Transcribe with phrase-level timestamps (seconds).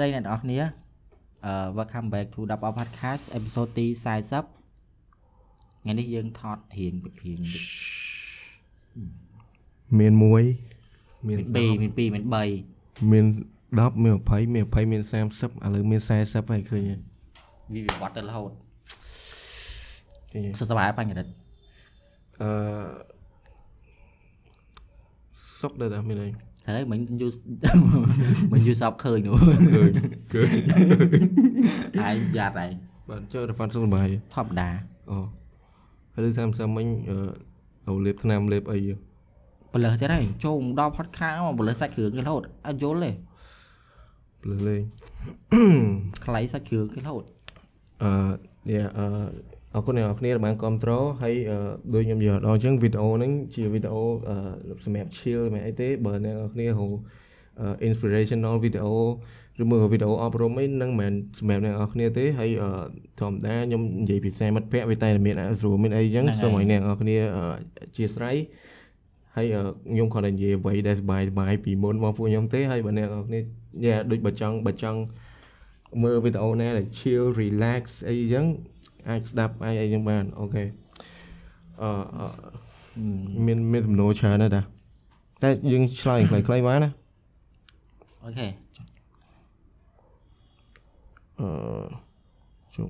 [0.00, 0.58] ស្តីអ្នកទាំងអស់គ្នា
[1.46, 3.86] អឺ welcome back to Double Podcast episode ទី
[4.64, 6.94] 40ថ្ងៃនេះយើងថតរៀង
[7.24, 7.40] រៀង
[9.98, 13.26] មាន1មានមាន2មាន2មាន3មាន
[13.88, 17.00] 10មាន20មាន20មាន30ឥឡូវមាន40ហើយឃើញហើយ
[17.72, 18.50] វាវិវត្តទៅរហូត
[20.30, 21.32] ឃើញហើយសុខសប្បាយបញ្ញរិទ្ធ
[22.42, 22.50] អឺ
[25.60, 26.28] សុកដែរតាមានអី
[26.76, 27.30] ត្រូវមិញយូរ
[28.52, 29.90] មិញយូរសពឃើញនោះឃើញ
[30.32, 30.48] ឃើញ
[32.02, 32.70] ហើយយ៉ាត់ហើយ
[33.08, 34.68] បាទចូលទៅហ្វាន់សុខសប្បាយធម្មតា
[35.10, 35.16] អូ
[36.14, 37.16] ហើយតាមសាមិញអឺ
[37.88, 38.78] អូលេបថ្នាំលេបអី
[39.72, 43.10] បលឹះទៀតហើយចូលមកដល់ podcast មកបលឹះសាច់គ្រឿងគេរហូតអត់យល់ទេ
[44.42, 44.82] ភ្លើលេង
[46.24, 47.24] ខ្លៃសាច់គ្រឿងគេរហូត
[48.02, 48.10] អឺ
[48.72, 49.06] យ៉ាអឺ
[49.74, 51.58] អរគុណអ្នកនរគ្នាដែលបានគ្រប់គ្រងហើយអឺ
[51.94, 56.86] ដូចខ្ញុំនិយាយដល់អញ្ចឹងវីដេអូហ្នឹងជាវីដេអូអឺសម្រាប់ chill មិនអីទេបើអ្នកនរគ្នាហៅ
[57.88, 58.88] inspirational video
[59.62, 62.70] ឬមួយក៏វីដេអូអប់រំអីហ្នឹងមិនមែនសម្រាប់អ្នកនរគ្នាទេហើយអឺ
[63.20, 67.44] ធម្មតាខ្ញុំនិយាយភាសាមិត្តភ័ក្តិវាតែមានអស្រួលមានអីអញ្ចឹងសូមឲ្យអ្នកនរគ្នាអឺ
[67.80, 68.36] អធិស្ឋាន
[69.36, 69.62] ហើយអឺ
[69.92, 73.40] ខ្ញុំគាត់តែនិយាយអ្វីដែលសប្បាយសប្បាយពីមុនមកពួកខ្ញុំទេហើយបើអ្នកនរគ្នា
[73.84, 75.00] យ៉ាដូចបើចង់បើចង់
[76.02, 78.46] មើលវីដេអូណាដែល chill relax អីអញ្ចឹង
[79.08, 80.64] អាចស្ដាប់អាចអីអញ្ចឹងបានអូខេ
[81.82, 82.26] អឺអឺ
[83.46, 84.62] មានមានសំណួរច្រើនណាស់តា
[85.42, 86.90] តែយើងឆ្លើយខ្លីៗបានណា
[88.24, 88.48] អូខេ
[91.40, 91.48] អឺ
[92.74, 92.88] ជុំ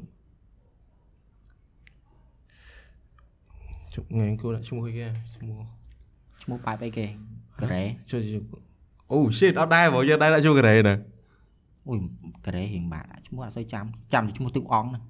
[3.95, 5.59] ជុំថ្ងៃគូដាក់ឈ្មោះអីគេឈ្មោះ
[6.43, 7.07] ឈ្មោះបែបអីគេ
[7.61, 8.43] ការ៉េជួយជួយ
[9.13, 10.95] អូ shit អត់ដែរបងយើងដែរដាក់ឈ្មោះកូរ៉េណា
[11.89, 11.99] អូយ
[12.47, 15.03] ការ៉េរៀងបាក់ដាក់ឈ្មោះអត់សូវចាំចាំតែឈ្មោះទូអង្គហ្នឹង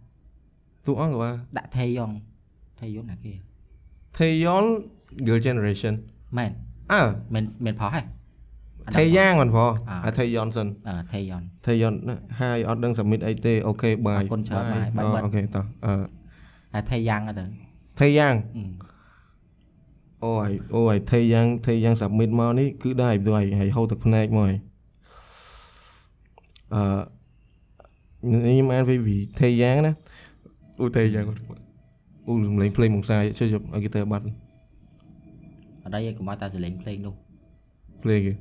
[0.87, 2.11] ទូអង្គក៏បានដាក់ថេយ៉ុង
[2.81, 3.35] ថេយ៉ុងណាគេ
[4.19, 4.65] Taeyeon
[5.27, 5.95] girl generation
[6.37, 6.51] មែន
[6.93, 7.03] អើ
[7.35, 8.03] មិនមិនផុសហ៎
[8.97, 11.95] ថេយ៉ាងមិនព្រោះអ่าអាថេយ៉នសិនអឺថេយ៉ុងថេយ៉ន
[12.41, 15.95] ហើយអត់ដឹង submit អីទេអូខេបាយអរគុណច្រើនបាយបាយបិទអូខេតោះអឺ
[16.75, 17.45] អាថេយ៉ាងទៅ
[18.01, 18.65] ថេយ៉ាងអឺ
[20.25, 24.55] អូយអូយថេយ៉ាងថេយ៉ាង submit មកនេះគឺដែរពីហើយហើយហូរទឹកភ្នែកមកហើយ
[26.75, 26.83] អឺ
[28.29, 29.93] ខ្ញុំអានពីពីថេយ៉ាងណា
[30.81, 31.27] អូថេយ៉ាង
[32.27, 34.25] អូសំឡេងភ្លេងមកសាយជួយយកឲ្យគេទៅបាត់
[35.83, 37.15] អត់ដែរកុំឲ្យតែសលេងភ្លេងនោះ
[38.03, 38.35] ភ្លេងគេ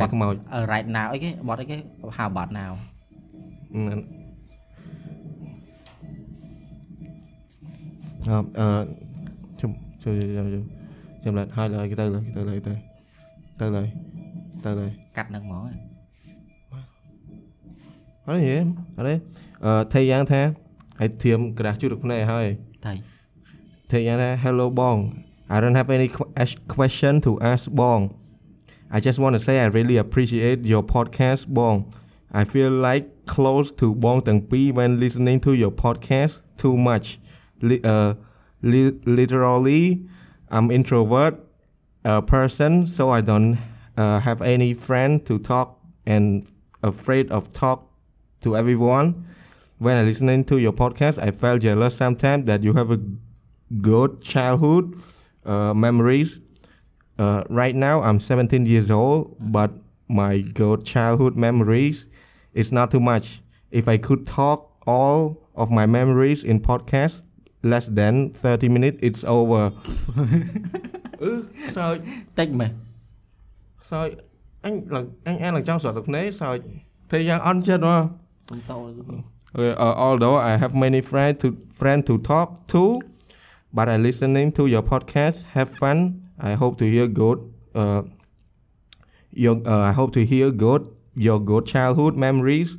[0.00, 1.76] បាត់ខ្មោចអឺ right now អីគេបត់អីគេ
[2.16, 2.72] ហៅ about now
[3.72, 4.00] ហ្នឹង
[8.26, 8.68] អឺអឺ
[9.60, 9.70] ជុំ
[10.04, 10.62] ជួយជួយ
[11.24, 12.72] ចាំឡាត់ហើយលើគេទៅលើគេទៅលើទៅ
[13.60, 13.82] ទៅលើ
[14.64, 14.86] ទៅលើ
[15.16, 15.72] កាត់នឹងហ្មងហ៎
[18.26, 19.14] អត់ទេអត់ទេ
[19.64, 20.40] អឺថៃយ៉ាងថា
[21.01, 22.47] ឲ្យធៀមក្រាស់ជូតទឹកភ្នែកហើយ
[22.85, 22.93] ថៃ
[23.91, 24.97] ថៃយ៉ាងថា hello បង
[25.53, 27.99] I don't have any que- ask- question to ask បង
[28.95, 31.75] I just want to say I really appreciate your podcast បង
[32.41, 33.05] I feel like
[33.35, 37.07] close to បងទាំងពីរ when listening to your podcast too much
[37.69, 38.11] Li- uh,
[38.71, 39.83] li- literally
[40.55, 41.33] I'm introvert
[42.09, 43.51] uh, person so I don't
[44.01, 45.67] uh, have any friend to talk
[46.13, 46.25] and
[46.91, 47.79] afraid of talk
[48.43, 49.07] to everyone
[49.78, 52.98] when I listening to your podcast, I felt jealous sometimes that you have a
[53.82, 54.94] good childhood
[55.44, 56.40] uh, memories.
[57.18, 59.72] Uh, right now, I'm 17 years old, but
[60.08, 62.06] my good childhood memories
[62.54, 63.42] is not too much.
[63.70, 67.22] If I could talk all of my memories in podcast
[67.62, 69.72] less than 30 minutes, it's over.
[71.18, 71.40] Uh,
[71.72, 71.96] sao
[72.36, 72.66] take me.
[73.82, 74.08] sao
[74.62, 76.56] anh là anh em là trong sở thực thế sao
[77.08, 78.18] thời gian ăn chưa đúng không?
[78.68, 81.48] Không រត់ទឹកភ្នែកសើចធ្វើយ៉ាងអន់ចិត្តមកសុំតោ Okay, uh, although I have many friends to
[81.80, 83.00] friends to talk to,
[83.72, 85.36] but I listening to your podcast.
[85.54, 85.98] Have fun.
[86.38, 87.38] I hope to hear good.
[87.74, 88.02] Uh,
[89.44, 90.82] your uh, I hope to hear good
[91.26, 92.70] your good childhood memories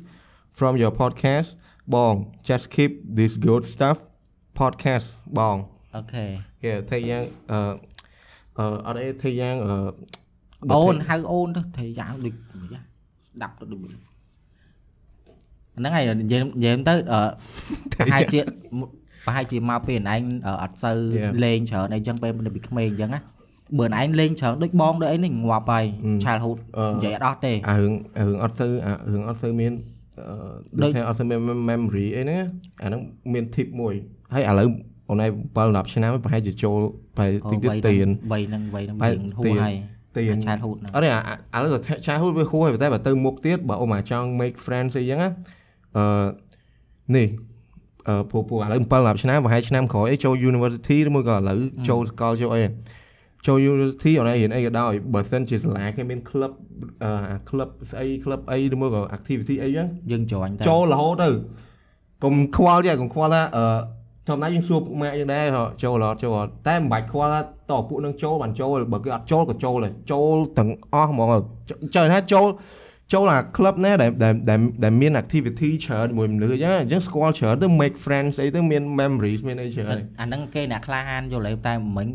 [0.58, 1.48] from your podcast.
[1.86, 3.98] Bong, just keep this good stuff.
[4.60, 5.06] Podcast.
[5.38, 5.58] Bong.
[5.96, 6.26] អូខេ
[6.66, 7.60] Yeah, ធ្វើយ៉ាងអឺ
[8.58, 9.74] អឺអត់អីធ្វើយ៉ាងអឺ
[10.72, 11.16] អូនហៅ
[15.78, 17.20] ហ្នឹងហើយនិយាយនិយាយទៅអឺ
[17.98, 18.40] ប្រហែលជា
[19.26, 20.22] ប្រហែលជាមកពេលឯង
[20.62, 20.98] អត់សូវ
[21.44, 23.20] លេងច្រើនអីចឹងពេលពីក្មេងអញ្ចឹងណា
[23.78, 25.84] បើឯងលេងច្រើនដូចបងដូចអីនេះងាប់ហើយ
[26.24, 26.58] childhood
[26.94, 29.72] និយាយអត់អស់ទេអារឿងអារឿងអត់ទៅអារឿងអត់ទៅមាន
[30.18, 30.36] អឺ
[30.82, 31.40] ដូដូចចថាអត់ទៅមាន
[31.70, 32.40] memory អីហ្នឹង
[32.82, 33.00] អាហ្នឹង
[33.32, 33.94] មាន tip មួយ
[34.34, 34.68] ហើយឥឡូវ
[35.08, 36.78] អូនឯង7 10ឆ្នាំប្រហែលជាចូល
[37.16, 39.74] ប្រហែលតិចទៀតទៀនវ័យហ្នឹងវ័យហ្នឹងបែរៀបងហួទៀនហើយ
[40.16, 41.20] ទៀន childhood ហ្នឹងអត់ទេអា
[41.54, 41.70] អាឥឡូវ
[42.06, 45.30] ឆាហូតវាហួរហើយតែបើទៅមុខទៀតបើអូមកចង់ make friends អីចឹងណា
[45.96, 46.04] អឺ
[47.16, 47.28] នេះ
[48.08, 51.58] អឺពូពូឥឡូវ7 10ឆ្នាំប្រហែលឆ្នាំក្រោយអីចូល university ឬមួយក៏ឥឡូវ
[51.88, 52.62] ចូលសកលចូលអី
[53.46, 56.52] ចូល university អូនឯងរៀនអីក៏ដោយបើសិនជាសាលាគេមាន club
[57.02, 61.28] អឺអា club ស្អី club អីឬមកក៏ activity អីចឹងយើងចាញ់ទៅចូលរហូតទៅ
[62.24, 63.64] កុំខ្វល់ទេកុំខ្វល់ថាអឺ
[64.28, 71.26] ធម្មតាយើងសួរពុកម៉ាក់យើងដែរហ៎ចូលរហូតចូលរហូតតែមិនបាច់ខ្វល់ថាតើពួកនឹងចូលបានចូលបើគេអត់ចូលក៏ចូលដែរចូលទាំងអស់ហ្មង
[71.94, 72.48] ចង់ថាចូល
[73.12, 82.08] ចូលអា club ណាដែលដែលដែលដែលមាន activity ច្រើនជាមួយមនុស្សអញ្ចឹងអញ្ចឹងស្គាល់ច្រើនទៅ make friends អីទៅមាន memories មានអីច្រើនអាហ្នឹងគេអ្នកក្លាហានយល់ហើយតែមិញ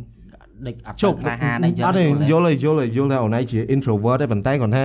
[0.67, 4.83] ដេចអត់ជប់ក្លាហានអីចឹងអត់ទេយល់ហើយយល់ហើយយល់ថាអូនឯងជា introvert ទេប៉ុន្តែគាត់ថា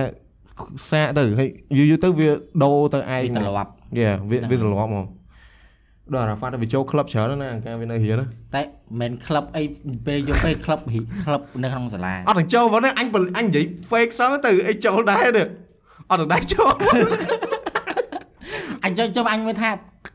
[0.89, 2.29] សាកទៅហើយយូរយូរទៅវា
[2.63, 3.69] ដូរទៅឯងពីមកត្រឡប់
[3.99, 5.05] យ៉ាវាហ្នឹងវាត្រឡប់មក
[6.13, 8.25] ដល់អារ៉ាហ្វាត់វាចូលក្លឹបច្រើនណាស់កាលវានៅរៀនណា
[8.55, 8.61] តែ
[9.01, 9.63] មិនក្លឹបអី
[10.07, 10.79] ពេលយកពេលក្លឹប
[11.23, 15.47] ក្លឹបនៅក្នុងសាលាអត់ទាំងចូលមកនេះអញបអញនិយាយ fake សោះទៅអីចូលដែរនេះ
[16.09, 16.73] អត់ទាំងដែរចូល
[18.85, 19.69] អញចុះចុះអញមើលថា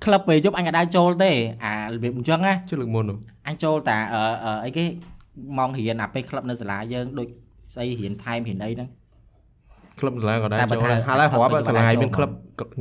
[0.04, 1.30] ក្លឹបពេលយប់អញអាចដែរចូលទេ
[1.64, 3.18] អារបៀបអញ្ចឹងណាជិះលើកមុននោះ
[3.48, 4.84] អញចូលតែអឺអឺអីគេ
[5.58, 7.28] ម៉ោងរៀនអាពេលក្លឹបនៅសាលាយើងដូច
[7.74, 8.88] ស្អីរៀនថែមរៀនអីហ្នឹង
[10.00, 12.30] ក្លឹបសាលាក៏ដែរតែបើចូលថាដែរហើយហើយរាប់ក្លឹបសាលាវិញមានក៏ក្លឹប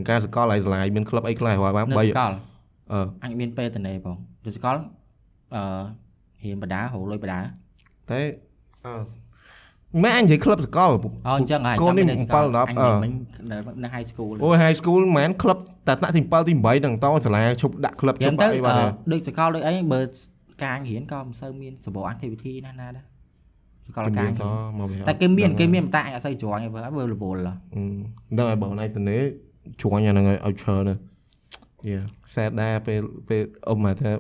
[0.10, 2.31] ការសកលហើយសាលាមានក្លឹបអីខ្លះរាប់បាននៅ3សកល
[2.92, 4.77] អឺអញមានពេលតនេបងទៅសកល
[5.56, 5.63] អឺ
[6.44, 7.39] រៀនបដាហៅលុយបដា
[8.12, 8.19] តែ
[8.86, 9.23] អឺ
[10.01, 10.92] ម៉ែអញនិយាយក្លឹបសកល
[11.28, 13.12] អូអញ្ចឹងហើយកូននេះនៅស7 10អញអឺមិញ
[13.51, 15.57] នៅនៅ high school អូ high school មិនមែនក្លឹប
[15.88, 20.01] តែថ្នាក់ទី7ទី8ហ្នឹងតសាលាឈប់ដាក់ក្លឹបឈយ៉ាងប់ទៅអីបានទេអឺដូចសកលដូចអីបើ
[20.63, 23.06] ការរៀនក៏មិនសូវមានសម្បូរ activity ណាស់ណាដែរ
[23.88, 27.84] សកលជំការនាញរៀតនមកវាតែគេមានដឹងគេមានតែអញអត់សូវជ្រាញ់ទេបើបើរវល់ហ៎អឺ
[28.38, 29.18] ដឹងហើយបងណៃតនេ
[29.81, 30.96] ជួញអាហ្នឹងឲ្យឲ្យច្រើនណា
[31.89, 32.01] យ៉ា
[32.36, 34.12] សែដែរពេលពេលអ៊ំមកថា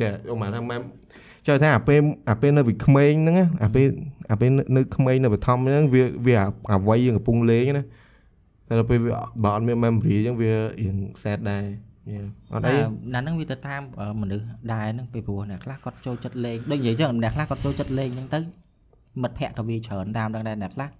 [0.00, 0.76] ចាអ៊ំមកថាម៉ែ
[1.48, 2.00] ចៅថាអាពេល
[2.30, 3.86] អាពេលនៅពីក្មេងហ្នឹងណាអាពេល
[4.30, 7.84] អាពេលនៅនៅក្មេងនៅបឋមហ្នឹងវាវាអាអាវ័យយើងកំពុងលេងណា
[8.68, 9.12] តែដល់ពេលវា
[9.44, 11.64] បើអត់មាន memory អញ្ចឹងវារៀងសែដែរ
[12.10, 12.22] យ៉ា
[12.52, 12.74] អត់អី
[13.14, 18.40] ណាហ្នឹងវាទៅតាមអឺមនុស្សដែរហ្នឹងពីព្រោះអ្នកខ្លះគាត់ចូលចិត្តលេងដូចនិយាយចឹងអ្នកខ្លះគាត់ចូលចិត្តលេងចឹងទៅ
[19.22, 20.90] មិត្តភ័ក្តិក៏វាច្រើនតាមដឹងដែរអ្នកខ្លះរ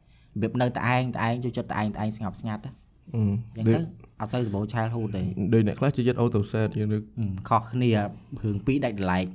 [0.41, 2.73] បៀបនៅតែឯងតែឯងចូលចិត្តតែឯងតែឯងស្ងប់ស្ងាត់ណា
[3.15, 3.23] អឺ
[3.57, 3.81] ចឹងដូចទៅ
[4.21, 5.23] អត់សូវសម្បូរ childhood ទេ
[5.55, 9.31] ដូចអ្នកខ្លះចូលចិត្ត auto set យើងនឹកហឹមខុសគ្នារឿងពីរដាច់ដ like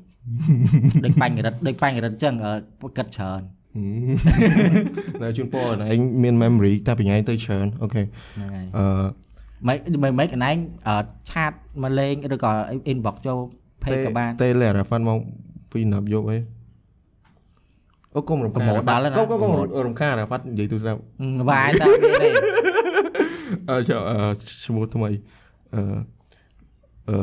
[1.06, 3.42] ដូចបាញ់រិទ្ធដូចបាញ់រិទ្ធចឹងអឺគិតច្រើន
[5.22, 8.86] នៅជូនពរឯងមាន memory តែពីថ្ងៃទៅច្រើនអូខេហ្នឹងហើយអឺ
[9.68, 10.56] មិនមិនមិនកណែង
[10.88, 10.96] អឺ
[11.32, 11.52] ឆាត
[11.84, 12.52] មកលេងឬក៏
[12.92, 13.40] inbox ចូល
[13.84, 15.20] page ក៏បានទេលេរ៉ាហ្វាន់មក
[15.72, 16.38] ពីណាប់យកអី
[18.16, 22.30] អូកុំរំខានប្រម៉ូទដល់ហើយណាកុំកុំកុំប្រម៉ូទរំខានរ៉ាហ្វាត់និយាយទូរស័ព្ទហឹមបាយតែមានទេ
[23.70, 24.18] អឺចុះអឺ
[24.66, 25.10] ឈ្មោះថ្មី
[25.76, 25.82] អឺ
[27.10, 27.18] អឺ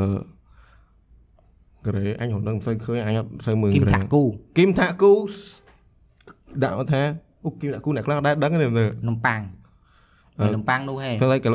[1.86, 4.22] ក្រេអញមិនដឹងមិនសូវឃើញអញអត់សូវមើលគីមក្រេថាគូ
[4.56, 5.12] គីមថាគូ
[6.62, 7.02] ដាក់មកថា
[7.44, 9.40] អូគីមថាគូអ្នកខ្លះដែរដឹងទេមើលនំប៉័ង
[10.38, 11.50] អឺនំប៉័ងនោះហេស្អីក៏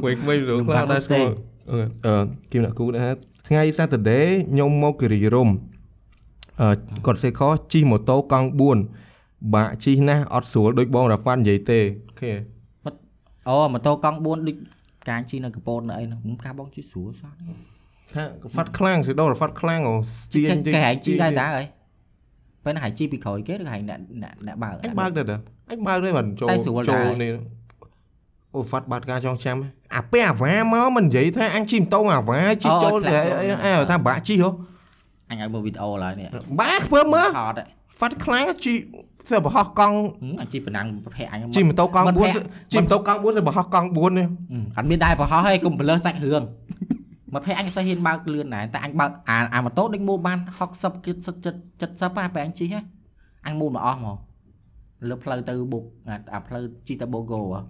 [0.00, 1.30] ក្មេងៗរឿងខ្លះដែរស្គាល់
[1.70, 3.14] អឺអឺគីមអ្នកគូដែរ
[3.48, 5.54] ថ្ងៃ Saturday ខ្ញុំមកគិរីរម្យ
[6.60, 6.68] អឺ
[7.06, 7.40] គាត់សេខ
[7.72, 8.48] ជិះម៉ូតូកង់
[9.00, 12.30] 4បាក់ជិះណាស់អត់ស្រួលដូចបងរ៉ាហ្វាន់និយាយទេអូខេ
[13.48, 14.56] អូម៉ូតូកង់4ដូច
[15.08, 17.32] កាងជីនៅកពតនៅអីនោះការបងជីស្រួលសោះ
[18.14, 18.22] ថា
[18.52, 21.64] ហ្វាត់ខ្លាំងសេដោរហ្វាត់ខ្លាំងអូស្ទៀងគេហែងជីដែរតើអី
[22.64, 25.36] ពេលណាហែងជីពីក្រោយគេឬហែងអ្នកអ្នកអ្នកបើកអញបើកដែរតា
[25.70, 27.32] អញបើកដែរបានចូលតែស្រួលដែរចូលនេះ
[28.54, 29.56] អូហ្វាត់បាត់ការចងចាំ
[29.96, 33.18] អាពេលអាវ៉ាមកមិននិយាយថាអញជិះម៉ូតូអាវ៉ាជិះចូលតែ
[33.64, 34.50] អីថាបាក់ជិះហ៎
[35.30, 36.28] អញឲ្យមើលវីដេអូឡើយនេះ
[36.60, 37.64] បាក់ធ្វើមើលថតហ៎
[37.98, 38.76] ហ្វាត់ខ្លាំងជិះ
[39.30, 44.26] សើបរហោះកង់ហឹមអញជីប្រណាំងប្រភេទអញជិះម៉ូតូកង់មិត្តភក្តិ4ជិះម៉ូតូកង់4សើបរហោះកង់4នេះ
[44.76, 46.42] ហឹមអត់មានដែរប្រហោះហើយកុំប្រលើសសាច់រឿង
[47.34, 50.38] មកភ័យអញស្អីហ៊ានបើកលឿនដែរតែអញបើកអាអាម៉ូតូដូចមូលបាន
[50.72, 52.80] 60គី70 70ហ่าពេលអញជិះហ៎
[53.46, 54.16] អញមូលមកអស់មក
[55.08, 57.60] លើផ្លូវទៅបុកអាអាផ្លូវជីទៅបូកូហ៎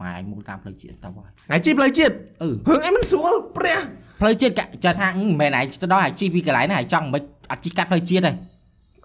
[0.00, 3.78] ម៉ែអញមូលតាមផ្លូវជាតិទៅហើយថ្ងៃជិះផ្លូវជាតិអឺរឿងអីមិនស្រួលព្រះ
[4.20, 8.32] ផ្លូវជាតិកចាថាអឺមិនមែនឯងទៅដល់ឯងជីពីកន្លែងណាឯងចង់មិនអត់ជីកាត់ផ្លូវជាតិទេ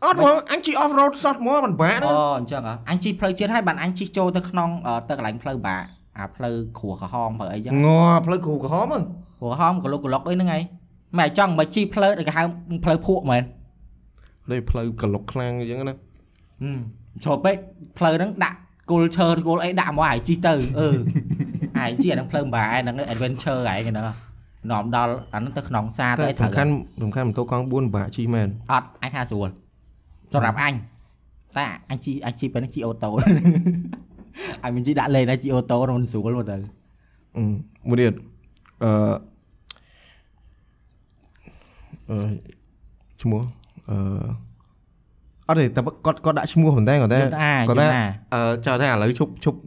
[0.06, 5.86] អត់មកអញជិះ off road សតមកមិនបាក់អូអញ្ចឹងហ៎អញជីផ្លូវជាតិហើយបានអញជីចូលទៅក្នុងអឺទៅកន្លែងផ្លូវបាក់
[6.18, 7.88] អាផ្លូវគ្រួក្រហមហើយអីចឹងង
[8.26, 9.04] ផ្លូវគ្រូក្រហមហ្នឹង
[9.40, 10.62] គ្រួក្រហមកលុកកលុកអីហ្នឹងឯង
[11.20, 12.44] មិនឯងចង់មិនជីផ្លូវដែលគេហៅ
[12.86, 13.44] ផ្លូវភក់មែន
[14.52, 15.96] នេះផ្លូវកលុកខ្លាំងអញ្ចឹងណា
[16.64, 16.80] ហឹម
[17.26, 17.56] ចូលពេក
[17.98, 18.58] ផ្លូវហ្នឹងដាក់
[18.92, 20.90] គល់ឈើគល់អីដាក់មកឯងជីទៅអឺ
[21.84, 24.06] ឯងជីអាហ្នឹងផ្លូវបាក់ឯហ្នឹង adventure ឯងហ្នឹង
[24.72, 26.72] នាំដល់អាហ្នឹងទៅក្នុងផ្សារទៅតែអីត្រូវសំខាន់
[27.04, 29.50] សំខាន់ម៉ូតូកង់4បាក់ជិះមែនអត់អញថាស្រួល
[30.34, 30.74] សម្រាប់អញ
[31.58, 33.10] តែអញជីអញជីពេលនេះជីអូតូ
[34.64, 36.58] អញមិនជីដាក់លេងតែជីអូតូ nó មិនស្រួលមកទៅ
[37.36, 37.44] អឺ
[37.90, 38.14] មួយទៀត
[38.84, 38.92] អឺ
[42.10, 42.18] អឺ
[43.22, 43.42] ឈ្មោះ
[43.90, 43.98] អឺ
[45.48, 49.58] អត់ទេតែគាត់គាត់ដាក់ឈ្មោះប៉ុន្តែគាត់ថាយន្តអាគាត់យថាន្តអាអឺចោលថាឥឡូវឈប់ឈប់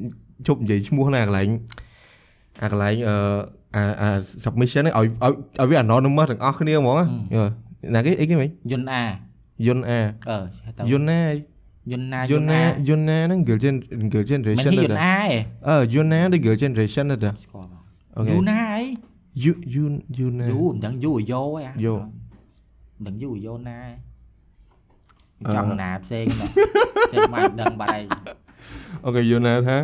[0.47, 1.49] ឈប់និយាយឈ្មោះណាកន្លែង
[2.63, 3.17] អាកន្លែងអឺ
[3.75, 4.09] អាអា
[4.45, 7.05] submission ហ្នឹងឲ្យឲ្យឲ្យវា anonymous ទាំងអស់គ្នាហ្មងណា
[7.35, 7.51] យល់
[7.95, 9.03] ណាគេអីគេមិញយន្តអា
[9.67, 10.01] យយុនអា
[10.31, 10.39] អឺ
[10.77, 11.21] ទៅយុនណា
[11.91, 15.31] យន្តណាយុនណាយុនណាហ្នឹង girl gen girl មិន generation ហ៊ីយទេន្តអាឯង
[15.69, 17.83] អឺយុនណាដូច girl generation ទេស្គាល់បង
[18.17, 18.83] អូខេយូណាអី
[19.43, 19.85] យូយូ
[20.19, 23.93] យូណាយូមិនដឹងយូយោឯងយោមិនដឹងយូយោណាឯង
[25.41, 26.49] អឺចង់ណាផ្សេងមក
[27.13, 28.05] ចេះមកដឹងបាត់ហើយ
[29.05, 29.77] អូខេយុនណាថា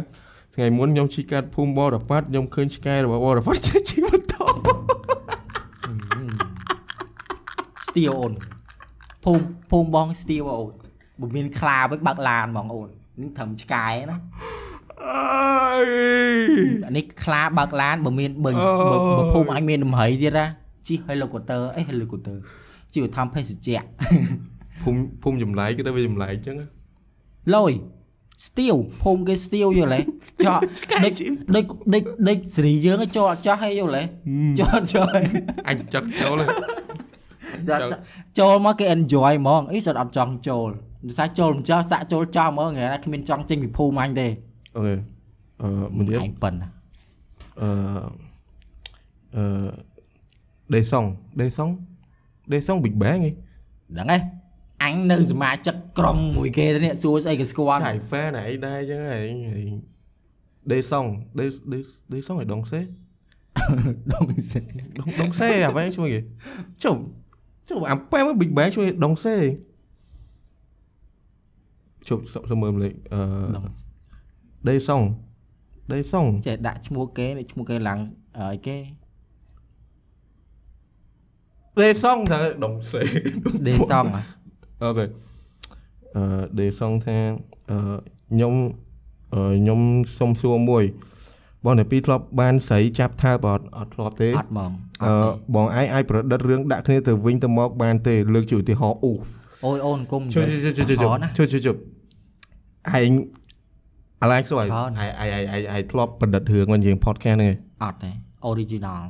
[0.54, 4.44] ថ្ងៃមុនខ្ញុំជិះកាត់ភូមិបរផាត់ខ្ញុំឃើញឆ្កែរបស់បរផាត់ជិះជិះម៉ូតូ
[7.86, 8.32] ស្ទៀវអូន
[9.28, 10.72] ភូមិភូមិបងស្ទៀវអូន
[11.20, 12.88] បើមានខ្លាវិញបើកឡានហ្មងអូន
[13.20, 14.18] នេះត្រឹមឆ្កែណា
[15.04, 15.88] អើយ
[16.86, 20.46] អានេះខ្លាបើកឡានបើមានបើអូបើបើភូមិអញមានដំរីទៀតណា
[20.88, 22.36] ជិះ helicopter អី helicopter
[22.94, 23.82] ជិះទៅធ្វើភេសជ្ជៈ
[24.82, 26.56] ភូមិភូមិចម្លែកគេទៅវាចម្លែកអញ្ចឹង
[27.56, 27.72] លយ
[28.46, 30.00] ស្ទៀវភូមិគេស្ទៀវយល់ទេ
[30.44, 34.02] ចកឆ្កែដូចជិះដូចដូចដូចសេរីយើងចោលអត់ចាស់ហីយល់ទេ
[34.60, 35.06] ចោលចោល
[35.68, 36.87] អញចាក់ចូលហើយ
[38.38, 40.68] ចូលមកគេ enjoy ហ្មងអីស្អត់អត់ចង់ចូល
[41.06, 44.28] ដូចថាចូលមិនចាស់សាក់ចូលចោលហ្មងថ្ងៃណាគ្មានចង់ចេញពីភូមិអញទេ
[44.76, 44.94] អូខេ
[45.62, 46.68] អឺមួយទៀតអញប៉ិនណា
[47.62, 47.70] អឺ
[49.36, 49.44] អឺ
[50.74, 51.04] ដេសុង
[51.40, 51.68] ដេសុង
[52.52, 53.30] ដេសុង Big Bang ហី
[53.98, 54.18] ដឹងទេ
[54.84, 59.22] អញនៅសមាជិកក្រុមមួយគេទៅនេះសួរស្អីក៏ស្គាល់ឆៃ fan អីដែរអញ្ចឹងហី
[60.72, 61.04] ដេសុង
[61.38, 61.78] ដេដេ
[62.12, 62.80] ដេសុងឲ្យដងសេ
[64.12, 64.62] ដងសិន
[65.00, 66.20] ដងដងសេអ្វីជួយគេ
[66.84, 66.96] ចុះ
[67.68, 69.36] Cuk apa emang Big Bang cuy Dongse.
[72.08, 72.94] Cuk sama melek.
[74.62, 75.14] Đây xong.
[75.88, 76.40] Đây xong.
[76.42, 77.98] Trẻ đã ឈ្មោះគេឈ្មោះគេឡើង
[78.36, 78.76] អីគេ
[81.78, 83.02] Đề xong thằng đồng xế
[83.60, 84.22] đây xong à
[84.78, 84.96] Ok
[86.12, 88.70] ờ, Đề xong thằng ờ, Nhóm
[89.30, 90.92] ờ, Nhóm xong xua mùi
[91.64, 94.72] ញុំអឺខ្ញុំសុំសួរមួយបងតែពីរធ្លាប់បានស្រីចាប់ថើបអត់អត់ធ្លាប់ទេអត់ហ្មង
[95.02, 99.12] អអឺត់ទេបងឯងអាចប្រឌិតរឿងដាក់គ្នាទៅវិញទៅមកបានទេលើកជាឧទាហរណ៍អូ
[99.64, 101.76] អូយអូនគុំជួយជួយជួយជួយច្រើនណាជួយជួយជួយ
[102.98, 103.10] ឯង
[104.22, 108.10] អាឡែកសួរឯងច្រើនឯងឯងឯងឯងឯងធ្លាប់ប្រឌិតរឿងមកយើង podcast ហ្នឹងឯងអត់ទេ
[108.50, 109.02] original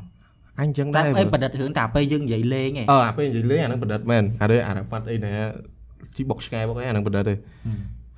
[0.61, 5.33] អញចឹងតែដែរអីប្រឌិតរឿងតែពេលយើងនិយាយលេងឯងអឺអាពេលនិយាយលេងអាហ្នឹងប្រឌិតមែនអានេះអារ៉ាហ្វាត់អីណា
[6.17, 7.35] ជីបុកឆ្កែបុកអីអាហ្នឹងប្រឌិតទេ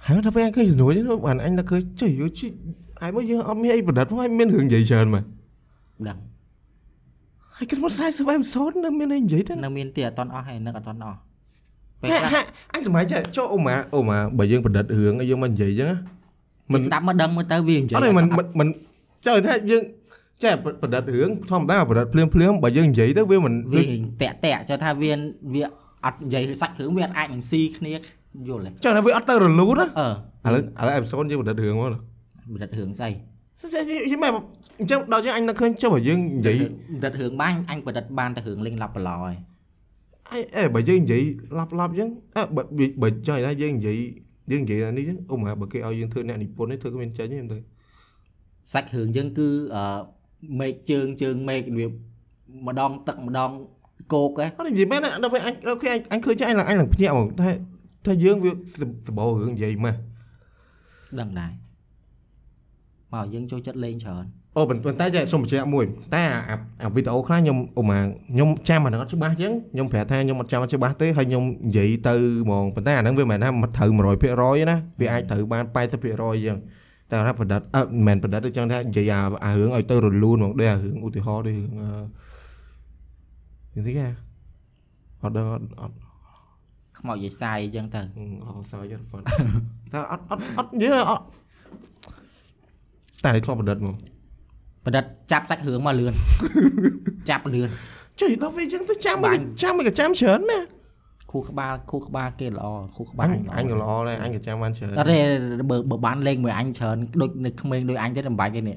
[0.05, 2.47] ហើយដល់ពេលអញឃើញជំនួយហ្នឹងបានអញនឹកឃើញចុះយូជី
[3.01, 5.25] ហើយមកយើងអត់មានអីប្រឌិតមកហើយមានរឿងនិយាយច្រើនមក
[6.09, 6.19] ដឹង
[7.57, 11.19] ហើយគិតមក40អេពីសូតនៅមានអីនិយាយទេនៅមានទៀតអត់តន់អស់ហើយនឹកអត់តន់អស់
[12.01, 12.41] ពេលហេខ្លះហេ
[12.73, 15.97] អញសម័យចេះចុះអូម៉ាអូម៉ាបើយើងប្រឌិតរឿងឲ្យយើងមកនិយាយចឹងណា
[16.73, 18.69] មិនស្ដាប់មកដឹងមើលទៅវានិយាយអត់ទេមិនមិនមិន
[19.27, 19.83] ចុះថាយើង
[20.45, 23.83] ចេះប្រឌិតរឿងធម្មតាប្រឌិតភ្លាមភ្លាមបើយើងនិយាយទៅវាមិនវា
[24.23, 25.13] តាក់តាក់ចុះថាវា
[25.55, 25.65] វា
[26.05, 27.93] អត់និយាយសាច់គ្រឿងវាអត់អាចនឹងស៊ីគ្នា
[28.49, 29.87] យល់ទេចុះថាវាអត់ទៅរលូនណា
[30.45, 32.10] អឺឥឡូវឥឡូវអេពីសូតយើងប្រឌិតរឿងមក
[32.55, 33.11] បដិទ្ធរឿងស្អី
[34.13, 34.29] យីម៉ែ
[34.81, 36.59] អញ្ចឹងដល់ចឹងអញនឹកឃើញចុះបើយើងនិយាយ
[37.03, 39.35] បដិទ្ធរឿងបាញ់អញបដិទ្ធបានតែរឿងលេងឡាប់ប្រឡហើយ
[40.31, 41.23] អេអេបើយើងនិយាយ
[41.59, 42.63] ឡាប់ឡាប់ចឹងអើបើ
[43.03, 43.99] បើចង់ថាយើងនិយាយ
[44.51, 47.59] យើងនិយាយអានេះចឹងអូម៉ាបើគេឲ្យយើងធ្វើអ្នកនិពន្ធនេះធ្វើក៏មានចេញទេមើលទៅ
[48.73, 49.85] សាច់រឿងយើងគឺអឺ
[50.61, 51.87] មេឃជើងជើងមេឃវា
[52.67, 53.51] ម្ដងទឹកម្ដង
[54.13, 57.51] គោកហ៎អត់និយាយមែនណាដល់ពេលអញដល់ពេលអញអញឃើញចឹងអញឡើងអញឡើងភ្ញាក់ហ្មងតែ
[58.07, 58.51] ថាយើងវា
[59.09, 59.95] សបោរឿងនិយាយម៉េះ
[61.21, 61.53] ដឹងដែរ
[63.15, 64.25] មកយើងចូលចិត្តលេងច្រើន
[64.57, 72.15] អូប៉ុន្តែចេះសុំបញ្ជាក់មួយតែអាអាវីដេអូខ្លះខ្ញុំអូម៉ាខ្ញុំចាំអាហ្នឹងអត់ច្បាស់ចឹងខ្ញុំប្រាប់ថាខ្ញុំអត់ចាំអត់ច្បាស់ទេហើយខ្ញុំនិយាយទៅ
[72.45, 74.29] ហ្មងប៉ុន្តែអាហ្នឹងវាមិនមែនថាមកត្រូវ100%ទេ
[74.71, 75.65] ណាវាអាចត្រូវបាន
[76.01, 76.57] 80%ចឹង
[77.11, 81.89] តែថាប្រឌិតអឺមិនមែនប្រឌិតទេចឹងថានិយាយអាអារឿងឲ្យទៅរលូនហ្មងដូចអារឿងឧទាហរណ៍ដូចរឿងអឺ
[83.75, 84.07] យ៉ាងទីគេ
[85.23, 85.95] អត់ដឹងអត់អត់
[86.99, 88.01] ខ្មោចយាយសាយអញ្ចឹងទៅ
[88.47, 89.25] អត់សើចហ្វត់
[89.93, 91.25] តែអត់អត់អត់និយាយអត់
[93.25, 93.97] តែនេះធ្លាប់ប្រឌិតមក
[94.85, 96.13] បដិទ្ធចាប់សាច់រឿងមកលឿន
[97.29, 97.69] ចាប់លឿន
[98.21, 100.61] ចុយដល់ពេលចឹងទៅចាំបាមិនញ់ចាំមិនក៏ចាំច្រើនណា
[101.31, 105.19] ខួរក្បាលខួរក្បាលគេល្អខួរក្បាលអញអញល្អអញក៏ល្អដែរអញក៏ចាំបានច្រើនអត់ទេ
[105.71, 108.77] បើបើបានលេងមួយអញច្រើនដូចនៅក្មេងដូចអញទេមិនបាច់ទេនេះ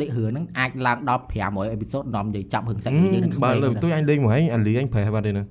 [0.00, 5.44] ដេករឿងហ្នឹងអាចឡើងដល់500អេពីសូតនាំនិយាយចាប់រឿងសាច់រឿងយើងនឹងក្បើមេងលើទៅទុយអញលេងមួយឯងអាលីអញប្រែបាត់ទេណា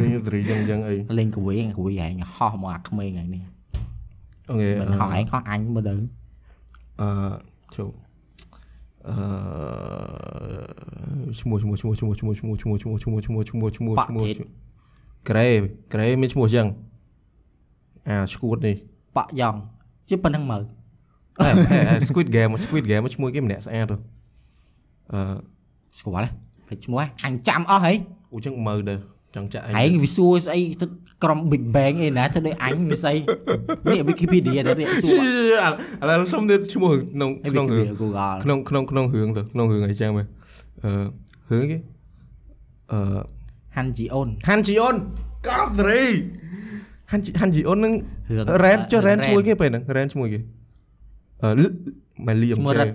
[0.00, 3.42] លេងត្រីចឹងចឹងអីលេងកវីកវីឯងហោះមកអាក្មេងឯងនេះ
[4.52, 5.94] អូខេមិនហោះឯងហោះអញមើលទៅ
[7.00, 7.08] អឺ
[7.76, 7.90] ចូល
[9.08, 9.14] អឺ
[11.40, 14.26] ឈ្មោះឈ្មោះឈ្មោះឈ្មោះឈ្មោះឈ្មោះឈ្មោះឈ្មោះឈ្មោះឈ្មោះឈ្មោះឈ្មោះឈ្មោះ
[15.28, 15.48] ក្រេ
[15.92, 16.66] ក្រេមានឈ្មោះចឹង
[18.08, 18.76] អាឈួតនេះ
[19.16, 19.54] ប៉ក់យ៉ង
[20.08, 20.62] ជាប៉ុណ្្នឹងមើល
[21.40, 21.48] អេ
[21.88, 23.96] អេ Squid Game Squid Game ឈ្មោះគេម្នាក់ស្អាតទៅ
[25.12, 25.20] អឺ
[25.98, 26.30] ស្គាល់ហ៎
[26.66, 27.92] ភ្លេចឈ្មោះហ៎អញចាំអស់ហី
[28.32, 28.94] អូចឹងមើលទៅ
[29.34, 33.14] ចង់ចាក់អឯងវាសួរស្អីទៅក្រុម Big Bang ឯណាទៅដូចអញមិនស្អី
[33.90, 35.24] នេះ Wikipedia ទៅនេះសួរ
[36.02, 40.26] ឥឡូវសុំទៀតឈ្មោះក្នុងឯក្នុងរឿង Wikipedia Google ក្នុងក្នុងក្នុងរឿងទៅក្នុងរឿងអីចឹងមើល
[40.84, 40.92] អឺ
[41.50, 41.78] រឿងគេ
[42.92, 43.00] អឺ
[43.76, 44.96] Han Ji On ហាន់ជីអុន
[45.48, 46.04] កោសេរី
[47.10, 47.94] ហាន់ជីហាន់ជីអ៊ុននឹង
[48.30, 50.38] រឿងរ៉ែនចុះរ៉ែនរឿងឈ្មោះគេពេលហ្នឹងរ៉ែនឈ្មោះគេ
[51.42, 51.62] អឺល
[52.26, 52.90] មិនលៀមឈ្មោះរ៉ិត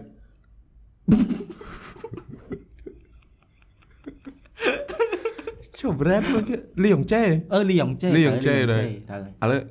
[5.79, 6.55] ឈ្មោះរ៉ែនឈ្មោះគេ
[6.85, 7.21] លៀងចេ
[7.53, 9.61] អឺលីយ៉ុងជេលីយ៉ុងជេទៅដែរទៅឥឡូវ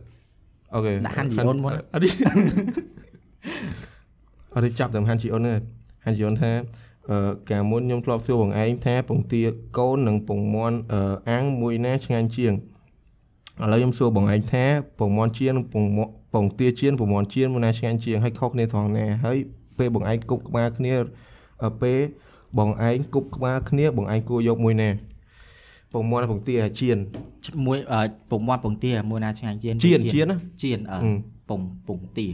[0.75, 2.12] អូខេដាក់ហាន់ជីអ៊ុនមុនអត់នេះ
[4.54, 5.60] អត់នេះចាប់តាមហាន់ជីអ៊ុនហ្នឹង
[6.04, 6.52] ហាន់ជីអ៊ុនថា
[7.10, 9.42] អឺកាលមុនខ្ញុំធ្លាប់សួរបងឯងថាពងទា
[9.78, 12.52] កូននិងពងមាន់អឺអាំងមួយណាឆ្ងាញ់ជាង
[13.62, 14.64] ឥឡូវខ្ញុំសួរបងឯងថា
[14.98, 19.36] ពងមាន់ជៀននិងពងមាន់ពងទាជៀនពងមាន់ជៀនមួយណាឆ្ងាញ់ជាងហើយខុសគ្នាត្រង់ណាហើយ
[19.78, 20.94] ពេលបងឯងគប់ក្បាលគ្នា
[21.64, 22.00] អឺពេល
[22.58, 24.90] បងឯងគប់ក្បាលគ្នាបងឯងគួរយកមួយណា
[25.96, 26.98] ពងមាន់និងពងទាជៀន
[27.66, 28.00] មួយអឺ
[28.30, 31.10] ពងមាត់ពងទាមួយណាឆ្ងាញ់ជាងជៀនជៀនណាជៀនអឺអឺ
[31.48, 32.28] ពងពងទា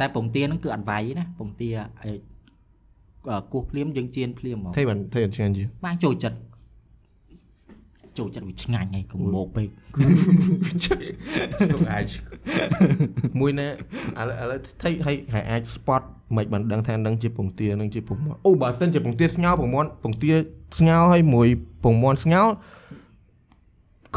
[0.00, 1.70] តែពងទាហ្នឹងគឺអត់វាយទេណាពងទា
[2.02, 2.10] អី
[3.30, 6.36] អឺគោះភ្លាមយើងជៀនភ្លាមហ្មងថៃបានថៃបានឆ្ងាញ់ជាងបានចូលចិត្ត
[8.18, 9.68] ចូលចិត្តវាឆ្ងាញ់ហើយកុំមកពេក
[11.72, 12.06] លោកអាច
[13.40, 16.02] មួយណាឥឡូវឥឡូវថៃហើយហើយអាច spot
[16.36, 20.32] មិនបានដឹងថានឹងជាពងទានឹងជាពងមាន់អូបើសិនជាពងទាស្ងោរពងមាន់ពងទា
[20.78, 21.48] ស្ងោរហើយមួយ
[21.84, 22.48] ពងមាន់ស្ងោរ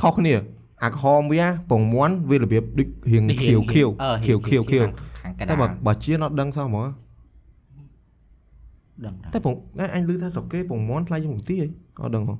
[0.01, 0.35] ខុសគ្នា
[0.83, 4.83] អាក្រហមវាពងមាន់វារបៀបដូចរៀងខៀវខៀវអឺខៀវខៀវខៀវ
[5.19, 6.87] ខាងកតែដាបើលបើជាអត់ដឹងសោះហ្មង
[9.05, 11.67] ដឹងដែរតែពងតែអញឮថាស្រុកគេពងមាន់ថ្លៃជាងពងទាហី
[12.03, 12.35] អត់ដឹងហ៎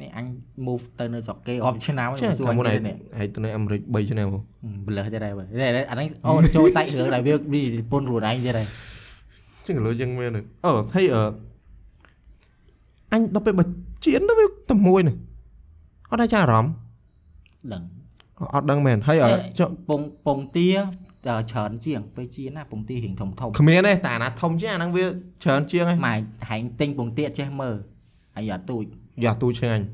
[0.00, 0.26] នេះអញ
[0.66, 4.40] move ទៅនៅស្រុកគេអប់ឆ្នាំហើយចាសួរចាំអមុនញឯនេះងឯងទៅនៅអាមេរិក3ឆ្នាំហ៎
[4.86, 8.66] បលឹះទៀតហើយបើនេះអានេះអូនចូលសាច់រឿងដែលវាវាពន្ធខ្លួនឯងទៀតហើយ
[9.66, 11.22] ចឹងលើចឹងមែនទេអឺហើយអឺ
[13.12, 13.64] អញដល់ពេលបើ
[14.04, 15.16] ជៀនទៅវាតែមួយនេះ
[16.10, 16.72] អត់ដែរចាអារម្មណ៍
[17.72, 17.82] ដឹង
[18.54, 25.04] អត់ដឹងមែនហើយអឺចុះពងពងទាអឺច្រើនជាងពេលជាណាពងទារៀងធំធំគ្មានទេតែអាណាធំជាងអាហ្នឹងវា
[25.44, 26.14] ច្រើនជាងឯងម៉ែ
[26.48, 27.76] ហែងទិញពងទាចេះមើល
[28.36, 28.84] អញយកអាទូច
[29.24, 29.84] យ៉ាទូឆ្ងាញ់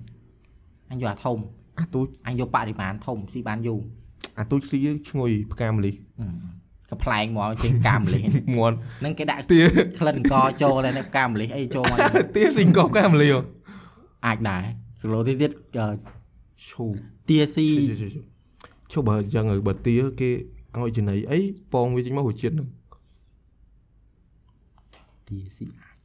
[0.90, 1.38] អញយកអាធំ
[1.80, 3.80] អាទូអញយកបរិមាណធំស៊ីបានយូរ
[4.38, 5.94] អាទូស៊ីឈ្ងុយផ្កាម្លិះ
[6.90, 8.22] កំប្លែងមកជាងកាមលិះ
[8.56, 9.61] មាន់ហ្នឹងគេដាក់ទា
[9.98, 11.98] ក្លិនកចូលហើយនៅកាមលិះអីចូលមក
[12.37, 13.40] ទាស៊ីកបផ្កាម្លិះហ៎
[14.26, 14.64] អាចដែរ
[15.00, 15.87] គីឡូទៀតទៀតអឺ
[16.68, 16.85] ឈូ
[17.28, 17.68] ទាស៊ី
[18.92, 20.30] ឈូបើអញ្ចឹងហើយបើទាគេ
[20.78, 21.38] ឲ្យចំណៃអី
[21.72, 22.68] ពងវាចេញមករួចជាតិហ្នឹង
[25.28, 25.96] ទាស៊ីអាច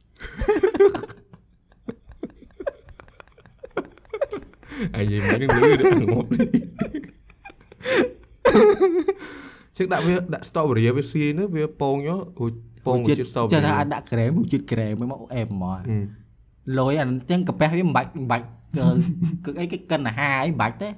[4.96, 6.28] អាយនិយាយមិននឹងលឺដល់ងប់
[9.76, 12.52] ជឹកដាក់វាដាក់ strawberry វាស៊ីនោះវាពងយករួច
[12.86, 15.98] ពងរួចជាតិចេះ strawberry ថាអាចដាក់ក្រែមមួយជាតិក្រែមមកអែមមកអឺ
[16.78, 18.86] លយអាហ្នឹងចឹងកាពះវាមិនបាច់មិនបាច់គឺ
[19.44, 20.88] គឺអីគេកិនអាហារអីមិនបាច់ទេ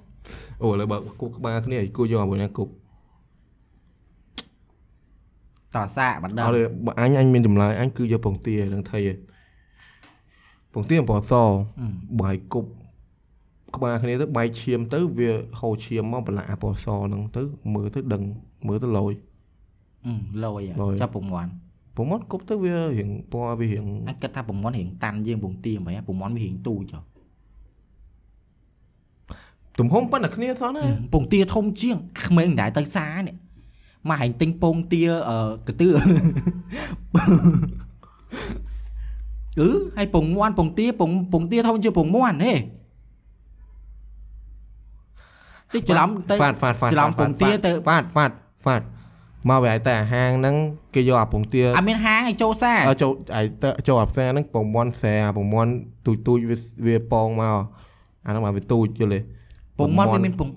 [0.63, 2.73] អូឥឡូវបើគប់ក្បាលគ្នាឲ្យគួរយកអាមួយណាគប់
[5.75, 9.17] តសាកបណ្ដឹងអត់ទេបើអញអញមានចម្លើយអញគឺយកពងទានឹងថៃឯង
[10.73, 11.33] ពងទាអំបោះស
[12.21, 12.71] បើឲ្យគប់
[13.77, 15.31] ក្បាលគ្នាទៅបែកឈាមទៅវា
[15.61, 17.43] ហូរឈាមមកប្រឡាក់អាពណ៌សហ្នឹងទៅ
[17.75, 18.23] មើលទៅដឹង
[18.67, 19.13] មើលទៅលយ
[20.07, 20.13] អឺ
[20.45, 21.51] លយលយចាប់ពងមាន់
[21.97, 27.03] ប្រមត់គប់ទៅវារៀងពណ៌វារៀងអញគិតថាពងមាន់រៀងតាន់ជាងពងទាហ្មងពងមាន់វារៀងទូចចុះ
[29.79, 33.37] ទំហំប៉ុណ្ណាគ្នាសោះណាពងទាធំជាងក្មេងតែទៅសានេះ
[34.09, 35.37] មកហែងទិញពងទាអឺ
[35.69, 35.89] កទឿ
[39.61, 42.53] អឺហើយពងមាន់ពងទាពងពងទាធំជាងពងមាន់ហេ
[45.75, 48.83] តិចច្រឡំទៅហ្វាតហ្វាតហ្វាតច្រឡំពងទាទៅហ្វាតហ្វាតហ្វាត
[49.49, 50.57] មកវាឲ្យតែអាហាងហ្នឹង
[50.95, 55.71] គេយកអាពងទាអត់មានហាងឲ្យចូលសាអើចូលឲ្យទៅចូលអាផ្សារហ្នឹងប្រមន់ខ្សែអាប្រមន់
[56.07, 56.57] ទូចទូចវា
[56.87, 57.59] វាពងមក
[58.27, 59.21] អាហ្នឹងមកវាទូចយល់ទេ
[59.79, 60.49] ពងមាន់វាមានពង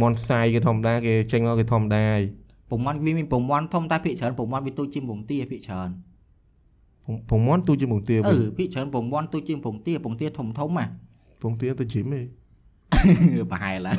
[0.00, 2.22] មន់ផ្សាយគេធម្មតាគេចេញមកគេធម្មតាហើយ
[2.70, 5.90] ពងមាន់វាមានពងមាន់ធំតែភាគច្រើនពងមាន់វាទូចជាងពងទាភាគច្រើន
[7.30, 10.88] ប្រមន់ទូចជាងពងទាអឺភាគច្រើនពងមាន់ទូចជាងពងទាពងទាធំធំហ่ะ
[11.42, 12.24] ពងទាទៅជីមឯង
[13.52, 13.92] ប្រហែលឡា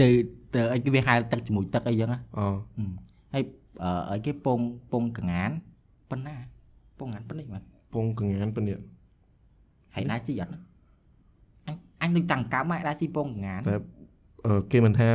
[0.00, 0.08] ទៅ
[0.54, 2.46] ទៅអីគេវាហែលទឹកជាមួយទឹកអីចឹងណាអូ
[3.34, 3.42] ហើយ
[3.82, 4.58] អឺអីគេពង
[4.92, 5.50] ពងកងាន
[6.10, 6.36] ប៉ុណ្ណា
[6.98, 7.62] ពងកងានប៉ុណ្នេះបាទ
[7.94, 8.78] ពងកងានប៉ុណ្នេះ
[9.94, 10.60] ហើយណាជីអត់ណា
[11.66, 13.74] អញអញនឹងតាំងកម្មហើយដែរស៊ីពងកងានតែ
[14.46, 15.08] អឺគេមិនថា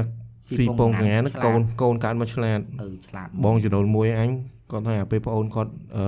[0.48, 4.30] ស៊ីស៊ីពពងងកកងាងាននឆ្លាតកូនកូនកើតមកឆ្លាតអឺឆ្លាតបងចដូនមួយអញ
[4.72, 6.06] គាត់ថាពេលប្អូនគាត់អឺ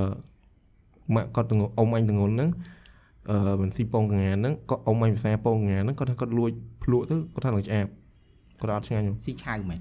[1.15, 2.49] ម៉ាក់គាត់ទាំងអ៊ំអញទាំងហ្នឹង
[3.29, 6.51] អឺមិនស៊ីពងកងានហ្នឹងក៏អ៊ំអញភាសាពងកងានហ្នឹងគាត់ថាគាត់លួច
[6.83, 7.85] ភ្លក់ទៅគាត់ថានឹងឆ្អាប
[8.59, 9.79] គាត់អត់ឆ្ងាញ់ហ៎ស៊ីឆៅមែន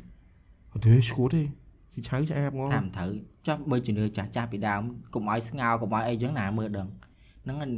[0.72, 1.42] អត់ទេឈួតទេ
[1.92, 3.11] ស៊ីឆៅឆ្អាបងថាមិនត្រូវ
[3.46, 4.83] ចុះបើជំនឿចាស់ចាស់ពីដើម
[5.14, 6.88] កុំឲ្យស្ងោរកុំឲ្យអីចឹងណាមើលដឹង
[7.44, 7.70] ហ្នឹងអឺ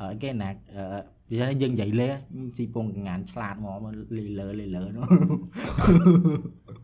[0.00, 0.84] អឺគេណាអឺ
[1.30, 2.08] និយាយយើងនិយាយលេ
[2.56, 3.76] ស៊ីពងកងានឆ្លាតមក
[4.16, 5.04] លេលើលេលើនោះ
[6.68, 6.81] អឺ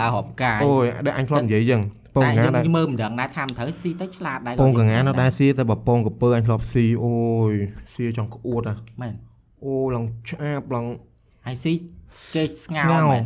[0.00, 1.82] ដើរហប់កាយអូយដែលអញធ្លាប់និយាយចឹង
[2.14, 7.12] ពងតែកងាយើងដែរមើលមិនដឹងដែរថាមិនត្រូវស៊ីទៅឆ្លាតដែរពងកងានៅដែរស៊ីតែបើពងកពើអញធ្លាប់ស៊ីអូ
[7.50, 7.52] យ
[7.94, 9.14] ស៊ីចង់ក្អួតអាមែន
[9.64, 10.86] អូឡើងឆ្អាបឡើង
[11.46, 11.72] ហើយស៊ី
[12.34, 13.24] គេស្ងោស្ងោមែន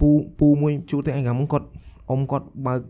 [0.00, 1.66] ពូពូមួយជួតែអញកាលមុនគាត់
[2.10, 2.80] អ៊ំគាត់បើក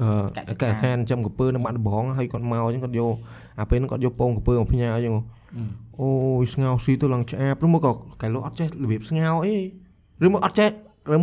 [0.00, 3.14] អឺកសិកដ្ឋានសិដ្ឋានចំកពើនៅបាត់ដំបងហើយគាត់មកអញ្ចឹងគាត់យក
[3.60, 5.16] អាពេលហ្នឹងគាត់យកពងកពើមកផ្ញើអញ្ចឹង
[6.00, 6.08] អូ
[6.42, 9.56] យស្ងោស៊ីទៅឡើងឆ្អាបឬមកក៏កែលោកអត់ចេះរបៀបស្ងោអី
[10.24, 10.72] ឬមកអត់ចេះឬ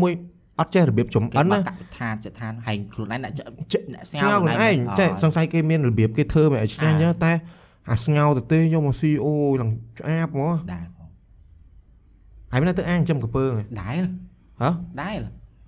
[0.04, 0.12] មួយ
[0.60, 3.42] អត់ចេះរបៀបចំគេអិនបើណាកកឋានចិត្តឋានហើយខ្លួនឯងអ្នកច
[3.74, 7.32] ចេះអ្នកស្ងោខ្លួនឯងអតែសង្ស័យគេមានរបៀបគេធ្វើមកឲ្យឆ្ងាញ់អញ្ចឹងតែ
[7.90, 11.10] អាស្ងោទៅទេយកមកស៊ីអូយឡើងឆ្អាបហ្មងដែរបង
[12.52, 14.04] ហើយមិនទៅអាងចំកពើហ៎ដែរ
[15.02, 15.20] ដែរ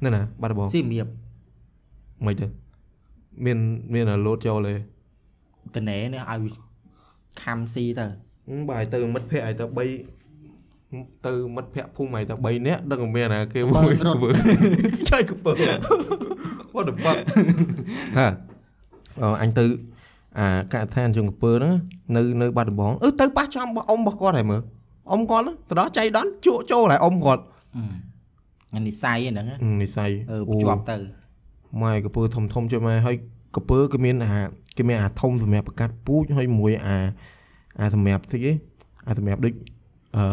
[0.03, 1.07] នៅណាបាត់ដំបងស៊ីមៀប
[2.25, 2.45] មិនទៅ
[3.45, 3.57] មាន
[3.93, 4.75] មានអាលោតចូលទេ
[5.75, 6.53] តនេនេះឲ្យ
[7.43, 8.05] ខំស៊ីទៅ
[8.47, 10.18] ហឹមបើឲ្យទៅមិត្តភ័ក្តិឲ្យទៅ3
[11.25, 14.29] ទៅមិត្តភ័ក្តិភូមិឲ្យទៅ3នាក់ដឹងមិនមានអាគេមួយរត់ធ្វើ
[15.11, 15.51] ចៃកពើ
[16.75, 17.17] What the fuck
[18.17, 18.27] ហ่า
[19.21, 19.65] អឺអញទៅ
[20.39, 21.73] អាកឋានជងកពើហ្នឹង
[22.15, 24.61] នៅនៅបាត់ដំបងអឺទៅប៉ះចំរបស់អ៊ំរបស់គាត់ហើយមើល
[25.11, 27.43] អ៊ំគាត់ហ្នឹងទៅដល់ចៃដន់ជក់ចូលហើយអ៊ំគាត់
[28.73, 30.97] អានិស័យហ្នឹងណាហឹមនិស័យអឺភ្ជាប់ទៅ
[31.81, 33.15] ម៉ែកពើធំធំជួយម៉ែហើយ
[33.55, 34.29] កពើគេមានអា
[34.77, 36.97] គេមានអាធំសម្រាប់បង្កាត់ពូជហើយមួយអា
[37.79, 38.51] អាសម្រាប់ស្អីគេ
[39.07, 39.53] អាសម្រាប់ដូច
[40.15, 40.23] អឺ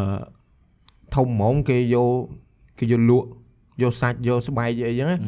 [1.15, 2.11] ធំហ្មងគេយក
[2.79, 3.29] គេយកលក់
[3.83, 5.19] យកសាច់យកស្បែកយកអីចឹងណា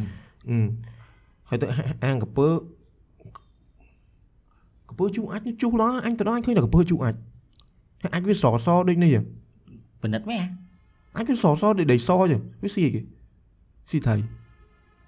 [0.49, 0.57] អឺ
[1.49, 1.67] ហើយទៅ
[2.05, 2.49] អាងកពើ
[4.89, 7.15] កពើជូរអាចជូរដល់អញទៅដល់អញឃើញតែកពើជូរអាច
[8.03, 9.25] ហើយអាចវាសសដូចនេះចឹង
[10.03, 10.45] ពិនិត្យមែន
[11.17, 13.01] អាចវាសសដូចដីសចឹងវាស៊ីអីគេ
[13.91, 14.15] ស៊ីថៃ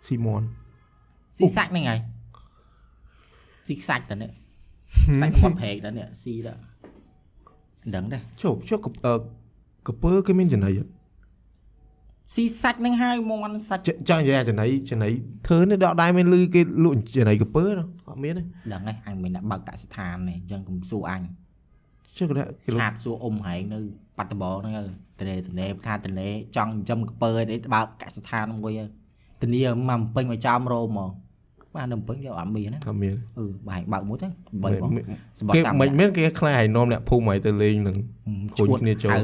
[0.07, 0.47] ស៊ីមន់
[1.39, 2.01] ស៊ីសាច់ហ្នឹងហើយ
[3.67, 4.31] ស៊ីខ្សាច់តើនេះ
[5.21, 6.55] សាច់មកប្រែកតើនេះស៊ីតើ
[7.83, 9.13] មិនដឹងដែរចុះចុះកអឺ
[9.91, 10.91] កពើគេមានចំណៃអត់
[12.35, 15.09] ស៊ីសាច់ហ្នឹងហើយមន់សាច់ចចង់និយាយអាចំណៃចំណៃ
[15.47, 21.23] ធ្វើនេះដកដៃមានលឺគេលក់ចំណៃកពើនោះអត់មានទេដឹងហើយអញមិនដាក់បើកកសិដ្ឋាននេះអញ្ចឹងកុំសួរអញ
[22.19, 23.79] ចុះគេដាក់គេលក់ឆាតសួរអ៊ំហែងនៅ
[24.17, 24.75] បាត់ដំបងហ្នឹង
[25.19, 28.73] ទៅតនេតនេខាតនេចង់ចិញ្ចឹមកពើឲ្យបើកកសិដ្ឋានមួយ
[29.41, 31.11] ទៅតនីមកពេញមកចំរោមមក
[31.75, 34.29] បាទនៅពេញយកអត់មានណាអត់មានអឺបើហែងបើកមួយទៅ
[34.65, 34.91] បីបង
[35.39, 37.97] សម្បគេត្តិតាមមិនមែនគេខ្លាចឲ្យនាំអ្នកភូមិឲ្យទៅលេងនឹង
[38.59, 39.21] ឈួតខូចគ្នាចូល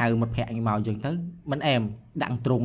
[0.00, 1.10] ហៅហៅមិត្តភក្តិអញមកអញ្ចឹងទៅ
[1.50, 1.82] មិនអែម
[2.22, 2.64] ដាក់ត្រង់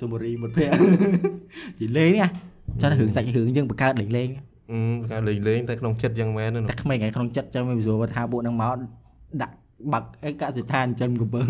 [0.00, 0.78] សុំរីមិត្តភក្តិនិ
[1.80, 2.28] យាយលេងណា
[2.80, 4.28] ចារឿងសាច់រឿងយើងបង្កើតលេងលេង
[4.70, 4.78] អឺ
[5.10, 8.76] គេលេងលេងតែក្នុងចិត្តយ៉ាងមែនណាតែក្មេងឯក្នុងចិត្តចាំមិនស្រួលថាពួកនឹងមក
[9.42, 9.56] ដាក់
[9.92, 11.42] បាក់អីកសិដ្ឋានចិនកំពើ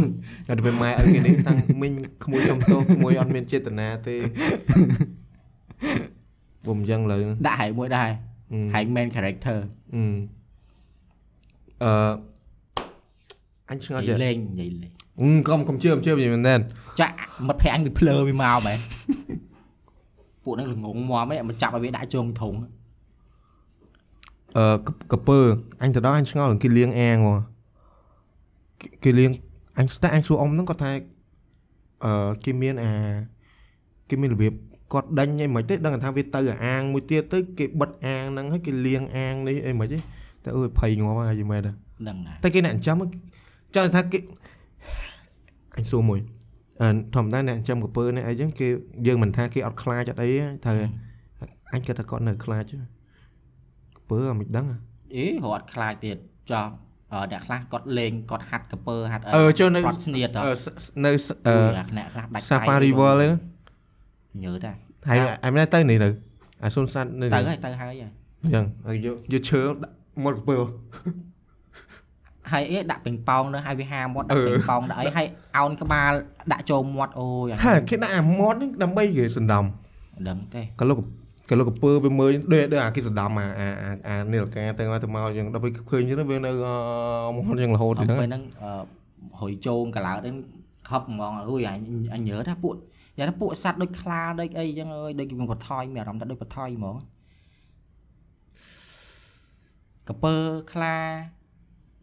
[0.49, 1.93] តែទៅម៉ែឲ្យគេនេះតាំងមិញ
[2.25, 4.17] ក្មួយសុំទោសក្មួយអត់មានចេតនាទេ
[6.69, 8.11] បំយ៉ាងលើដាក់ហែងមួយដែរ
[8.73, 9.59] ហែង main character
[9.95, 10.03] អឺ
[11.83, 12.13] អឺ
[13.71, 16.55] អញឆ្ងល់និចេះយាយលេងនិយាយលេងអឺកុំកុំជឿកុំជឿវិញមែនទេ
[17.01, 17.15] ចាក់
[17.47, 18.79] មិត្តភក្តិអញវាភ្លើវាមកបែរ
[20.45, 22.55] ពួកហ្នឹងល្ងងមកមិនមកចាប់ឲ្យវាដាក់ជងធុង
[24.57, 25.39] អឺកកពើ
[25.83, 27.35] អញទៅដល់អញឆ្ងល់នឹងគេលៀងអាងហ៎
[28.81, 29.31] គេគេលៀង
[29.79, 30.91] អញតែអញសួរអ៊ំហ្នឹងគាត់ថា
[32.05, 32.93] អឺគេមានអា
[34.09, 34.53] គេមានរបៀប
[34.93, 39.99] គាត់ដេញអីមិនទេដឹងថាវាទៅអាងមួយទៀតទៅគេបិទអាងហ្នឹងហើយគេលៀងអាងនេះអីមិនទេ
[40.45, 41.73] តែអើយភ័យងាប់ហើយយីមែនទេ
[42.09, 42.97] ដឹងណាតែគេអ្នកចិញ្ចឹម
[43.75, 44.19] ចង់ថាគេ
[45.77, 46.21] អញសួរមួយ
[46.81, 48.69] អឺធម្មតាអ្នកចិញ្ចឹមកពើនេះអីចឹងគេ
[49.07, 50.73] យើងមិនថាគេអត់ខ្លាចអត់អីទេថា
[51.75, 54.77] អញគិតថាគាត់នៅខ្លាចទេកពើអត់មិនដឹងហ៎
[55.17, 56.17] អេរត់ខ្លាចទៀត
[56.53, 56.67] ចោះ
[57.13, 60.67] អឺអ្នកខ្លះគាត់លេងគាត់ហាត់កពើហាត់អឺចូលនៅគាត់ស្នៀតទៅអឺស
[61.05, 63.52] នៅសអឺអ្នកខ្លះដាច់ Safari World ហ្នឹង
[64.45, 64.77] ញើដែរ
[65.09, 66.11] ហើយអញមិនទៅនេះនៅ
[66.65, 68.05] អាសុនសัตว์នៅទៅនេះហើយទៅហើយហើយ
[68.55, 70.57] ចឹងហើយយកយកឈើដាក់មកកពើ
[72.53, 75.27] ហើយអីដាក់ពេញប៉ោងនៅហើយវាហាមាត់ដាក់អឺពេញប៉ោងដាក់អីហើយ
[75.59, 76.13] អោនក្បាល
[76.53, 80.99] ដាក់ចូលមាត់អូយអញហើយគេដាក់អាមាត់ហ្នឹងដើម្បីគេសណ្ដំមិនដឹងទេក៏លោក
[81.51, 86.51] ក៏លោកកពើវាមើលដូចដូចអាគេសណ្ដំអាអាអាអានីលកាទៅមកទៅមកចឹងដល់ពេលឃើញចឹងទៅវានៅ
[87.27, 88.73] អឺមាត់ចឹងរហូតអទីត់ហ្នឹងពេលហ្នឹងអឺ
[89.41, 90.37] ហុយជោងកឡៅហ្នឹង
[90.89, 91.79] ខប់ហ្មងអូយអញ
[92.15, 92.75] អញញើថាពួក
[93.19, 96.97] យ៉ាងថាពួកសัตว์ដូចខ្លាដូចអីចឹងអើយដូចគេបថយមានអារម្មណ៍ថាដូចបថយហ្មង
[100.09, 100.35] កពើ
[100.73, 100.97] ខ្លា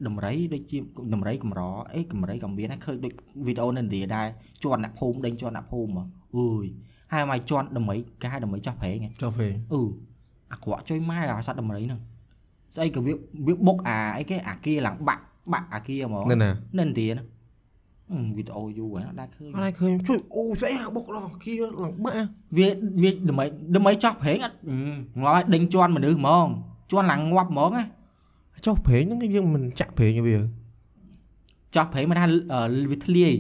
[0.08, 0.78] ដំរីដូចជា
[1.14, 1.62] ដំរីកម្រ
[1.94, 3.14] អីកំរីក៏មានដែរឃើញដូច
[3.48, 4.28] វីដេអូនៅឥណ្ឌាដែរ
[4.64, 6.66] ជន់អ្នកភូមិដេញជន់អ្នកភូមិហ្មងអើយ
[7.14, 9.82] ហើយមកជន់ដំរីគេហៅដំរីចោះប្រេងហ៎ចុះពេលអឺ
[10.52, 12.02] អាក្រក់ជួយម៉ែអាសត្វដំរីហ្នឹង
[12.76, 13.14] ស្អីក៏វា
[13.48, 17.39] វាបុកអាអីគេអាគាឡើងបាក់បាក់អាគាហ្មងនៅណានៅឥណ្ឌាហ្នឹងអឺ
[18.38, 22.16] វីដេអូយូរហើយអត់ដែរឃើញអត់ឲ្យឃើញជួយអូស្អីអាបុកឡោះគីឡើងបាក់
[22.58, 22.68] វា
[23.02, 23.46] វាដើម្បី
[23.76, 24.76] ដើម្បីចោះប្រេងអត់អឺ
[25.22, 26.48] ងាប់ឲ្យដេញជន់មនុស្សហ្មង
[26.92, 27.86] ជន់ឡើងងាប់ហ្មងណា
[28.66, 30.38] ចុះប្រេងហ្នឹងយើងមិនចាក់ប្រេងវា
[31.76, 33.34] ចោះប្រេងមិនថាអឺវាធ្លាយ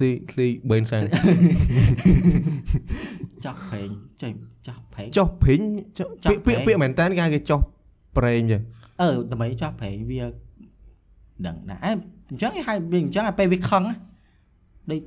[0.00, 1.02] ទីទីបេនសាំង
[3.44, 3.88] ចោះប្រេង
[4.22, 4.32] ចេះ
[4.66, 5.60] ចោះប្រេងចុះប្រេង
[5.98, 7.60] ចុះចុះពាក្យពាក្យប្រេងពាក្យមែនតើគេគេចុះ
[8.16, 8.62] ប្រេងចឹង
[9.02, 10.22] អឺដើម្បីចោះប្រេងវា
[11.46, 11.92] ដឹងណាអេ
[12.32, 13.96] អញ្ចឹងគេហៅវាអញ្ចឹងឲ្យពេលវាខឹងណា
[14.90, 15.00] ដូច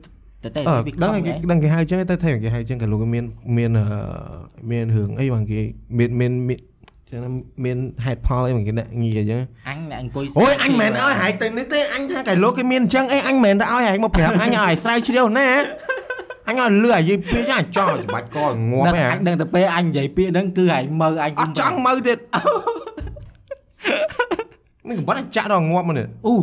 [0.44, 3.24] តែតែអឺវាខឹដឹងងហើយគេហ៎ដឹងគេហៅចឹងតែថៃគេហៅចឹងក៏លោកមាន
[3.58, 3.88] មានអឺ
[4.72, 5.60] មានរឿងអីបងគេ
[5.98, 6.60] មានមានមាន
[7.10, 7.30] ចឹងណា
[7.66, 15.48] មានហេតុផលអីបងគេដាក់ងារអញ្ចឹងអញអ្នកអង្គុយអូយអញមិនមែនឲ្យហែកទៅនេះទេអញថាកែលោកគេមានអញ្ចឹងអីអញមិនមែនទៅឲ្យហែកមកប្រាប់អញឲ្យស្រាវជ្រាវណា
[16.48, 18.38] អញឲ្យលឺអាយីពីចាចង់ឲ្យច្បាច់ក
[18.72, 22.18] ងាប់ដឹងហ៎អញដឹងតែពេលអញនិយាយពាក្យហ្នឹងគឺឯងមើលអញអត់ចង់មើលទៀត
[24.90, 26.34] នេះកំបាត់អញចាក់ដល់ងាប់មកនេះអូ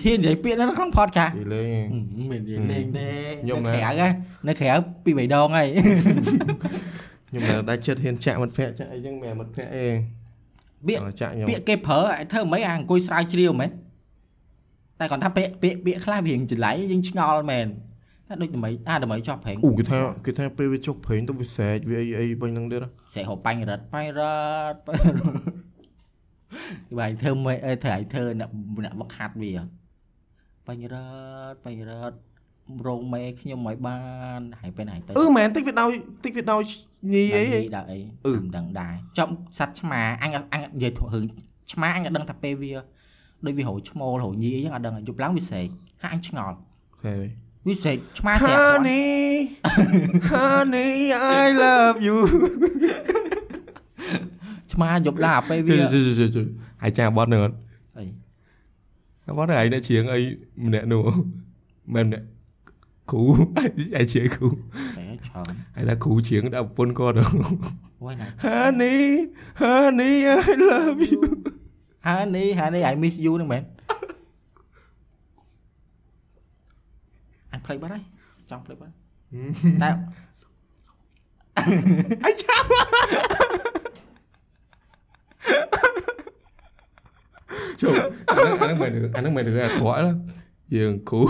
[0.00, 1.86] ហ៊ាននិយាយពាក្យហ្នឹងក្នុង podcast ពីលេង
[2.30, 3.08] មិននិយាយលេងទេ
[3.42, 4.08] ខ្ញុំនៅណាក្រៅហ៎
[4.48, 4.72] នៅក្រៅ
[5.04, 5.68] ពីរបីដងហើយ
[7.28, 9.86] ខ្ញុំនៅដាច់ចិត្តហ៊ានចាក់មិត្តភ័ក្ដិចាក់អីចឹងមិនមិត្តភ័ក្ដិអី
[10.86, 13.70] ពាក្យអត់ចាក់ខ្ញុំពាក្យគេប្រើឲ្យធ្វើមិនអាអង្គុយស្រាវជ្រាវមែន
[14.98, 17.66] តែគាត់ថាពាក្យពាក្យពាក្យខ្លះវារៀងចលៃយើងឆ្ងល់មែន
[18.28, 24.20] ថាដូចដើម្បីអាដើម្បីចោះប្រេងអូគេថាគេថាពេលវាចុះប្រេងទៅវាស្រែកវាអីអីបាញ់ហ្នឹងទៀតហ៎ស្រែកហៅបាញ់រត់បាញ់រ
[24.72, 24.80] ត់
[26.98, 28.50] បាញ់ធ្វើមិនអីធ្វើឲ្យធ្វើអ្នក
[28.84, 29.52] អ្នកវឹកហាត់វា
[30.66, 30.96] បាញ់រ
[31.52, 32.18] ត់បាញ់រត់
[32.86, 34.00] រងមេខ្ញុំឲ្យបា
[34.38, 35.90] នហើយពេលណាទៅអឺមែនតិចវាដោយ
[36.24, 36.62] តិចវាដោយ
[37.12, 41.24] ញីអីអីអីដល់អីអឺមិនដឹងដែរចំសัตว์ឆ្មាអញអញនិយាយរឿង
[41.72, 42.72] ឆ្មាអញក៏ដឹងថាពេលវា
[43.46, 45.68] ដូចវារោឈ្មោលរោញីអីចឹងអត់ដឹងយប់ឡើងវាស្រែក
[46.02, 46.56] ហាក់អញឆ្ងល់
[47.02, 47.14] ហេ
[47.66, 49.06] វាស្រែកឆ្មាស្រែកគាត់ Honey
[50.32, 50.92] Honey
[51.42, 52.16] I love you
[54.72, 56.46] ឆ្មាយប់ឡើងអាពេលជួយវាជួយជួយជួយ
[56.82, 57.71] ហើយចាបត់ហ្នឹងអត់អី
[59.36, 60.20] បត់ហ្នឹងឯងអ្នកច្រៀងអី
[60.64, 61.04] ម្នាក់នោះ
[61.94, 62.26] មិនម្នាក់
[63.10, 64.48] គ្រូឯងច្រៀងគ្រូ
[64.96, 68.98] តែច្រើនឯងថាគ្រូច្រៀងដល់ប្រពន្ធគាត់អូយណា Honey
[69.62, 71.20] Honey I love you
[72.06, 73.62] ហានេះហានេះ I miss you ហ្នឹងមែន
[77.52, 78.02] អញផ្លេចបាត់ហើយ
[78.50, 78.92] ចង់ផ្លេចបាត់
[79.82, 79.90] តែ
[82.24, 82.64] អញចាំ
[87.80, 87.92] ជុំ
[88.28, 90.12] អាហ្នឹងអាហ្នឹងមិនអាហ្នឹងមិនរឿងអាក្រក់ណា
[90.76, 91.20] យើងគ្រូ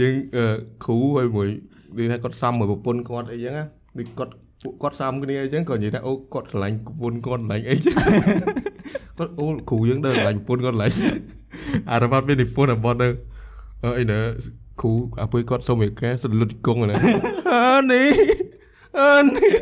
[0.00, 0.44] យើងអឺ
[0.84, 1.48] គ្រូហើយមួយ
[1.96, 3.64] និយាយថាគាត់សំមួយប្រពន្ធគាត់អីចឹងណា
[3.98, 7.94] ដូចគាត់ពួកគាត់សំគ្នាអីចឹងក៏និយាយថាអូគាត់ស្រឡាញ់ប្រពន្ធគាត់ស្រឡាញ់អីចឹង
[9.18, 10.94] គាត់អូគ្រូយើងដើរស្រឡាញ់ប្រពន្ធគាត់ស្រឡាញ់
[11.90, 13.08] អារ៉ាត់មាននិពន្ធរបស់ទៅ
[13.84, 14.18] អឺអីណា
[14.80, 16.96] គ្រូអាពេលគាត់សុំឯកាសលុតគង់ណា
[17.52, 18.10] អានេះ
[19.00, 19.54] អានេះ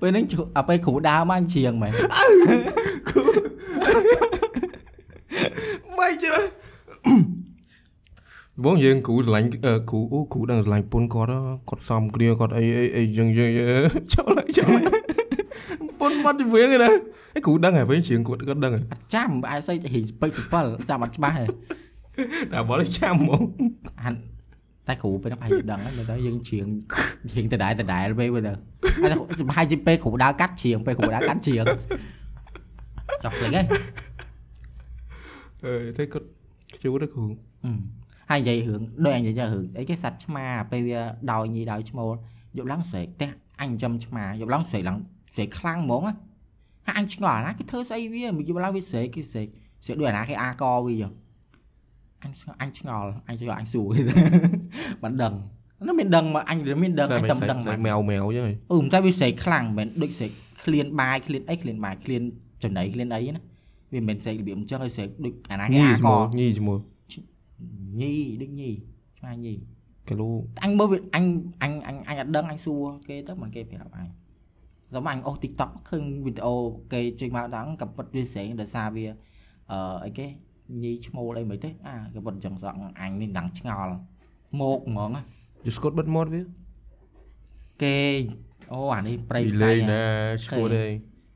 [0.00, 1.92] ពេលហ្នឹងជួអាពេលគ្រូដើរមកអញច្រៀងមែន
[5.98, 6.40] មិនចឹង
[8.64, 13.50] បងយើងគ្រូស្រឡាញ់អឺគ្រូអូគ្រូដឹងស្រឡាញ់ប្រពន្ធគាត់ហ៎គាត់សំគ្នាគាត់អីអីអីចឹងយើង
[14.14, 15.02] ចូលហើយចូលហើយ
[16.00, 16.90] ប្រពន្ធបាត់ជំនឿឯណា
[17.36, 21.44] ឯគ្រូដឹងហើយវិញជាងគាត់គាត់ដឹងហើយអត់ចាំអាចស្អីទៅរៀងស្ពេចស្ពិលចាំអត់ច្បាស់ទេ
[22.52, 23.42] តែបើចាំហ្មង
[24.00, 24.14] អាន
[24.88, 26.66] តែគ្រូពេលហ្នឹងប្រហែលជាដឹងហើយមើលទៅយើងច្រៀង
[27.32, 28.52] ច្រៀងដដែលដដែលពេលមើលទៅ
[29.02, 29.14] ហើយ
[29.48, 31.64] ប្រហែលជាពេលគ្រូដើរកាត់ច្រៀងពេលគ្រូដើរកាត់ច្រៀង
[33.24, 33.66] ចប់ភ្លេចហើយ
[35.64, 36.26] អឺតែគាត់
[36.74, 37.24] ខ្ជូតទេគ្រូ
[37.64, 37.72] អឺ
[38.30, 41.00] ហើយនិយាយរឿងដូចអញនិយាយរឿងអីគេសัตว์ឆ្មាពេលវា
[41.32, 42.10] ដោយញីដោយឈ្មោល
[42.56, 43.30] យប់ឡើងស្រែកផ្ទះ
[43.62, 44.98] អញចំឆ្មាយប់ឡើងស្រែកឡើង
[45.34, 46.14] ស្រែកខ្លាំងហ្មងណា
[46.86, 49.46] ហើយអញឆ្ងល់អាណាគេធ្វើស្អីវាយប់ឡើងវាស្រែកគេស្រែក
[49.84, 51.12] ស្រែកដូចអាណាគេអាកវាចឹង
[52.22, 53.88] អញឆ្ងល់អញឆ្ងល់អញឆ្ងល់អញសួរ
[55.04, 55.34] មិនដឹង
[55.86, 60.30] នោះមានដឹងមកអញមានដឹងអញតែមិនដឹងតែមកម៉ែវម៉ែវចឹងហីអឺតែវាស្រែកខ្លាំងមិនមែនដូចស្រែក
[60.62, 62.22] ឃ្លានបាយឃ្លានអីឃ្លានបាយឃ្លាន
[62.62, 63.42] ចំណៃឃ្លានអីណា
[63.92, 66.78] វាមិនមែនស្រែករបៀបអញ្ចឹងឲ្យស្រែកដូចអាណាគេញីអាឈ្កមោះញីឈ្មោះ
[68.00, 68.70] ញីដូចញី
[69.18, 69.54] ឆ្មាញី
[70.08, 70.28] គីឡូ
[70.64, 71.24] អញមើលវាអញ
[71.62, 74.08] អញអញអញអត់ដឹងអញសួរគេទៅមិនគេប្រាប់អញ
[74.94, 76.54] ដល់មកអញអូស TikTok ឃើញវីដេអូ
[76.92, 79.06] គេចេញមកដល់ក៏ពិតវាស្រែងដោយសារវា
[79.72, 80.26] អឺអីគេ
[80.82, 83.94] ញីឈ្មោលអីមិនទេអាក៏ពិតអញ្ចឹងសក់អញនេះដឹងឆ្ងល់
[84.60, 85.22] មកហ្មងណា
[85.66, 86.42] យូស្កូតបិទមាត់វា
[87.82, 87.96] គេ
[88.72, 90.02] អូអានេះប្រៃគីផ្សៃលេណា
[90.46, 90.84] ឈ្មោះទេ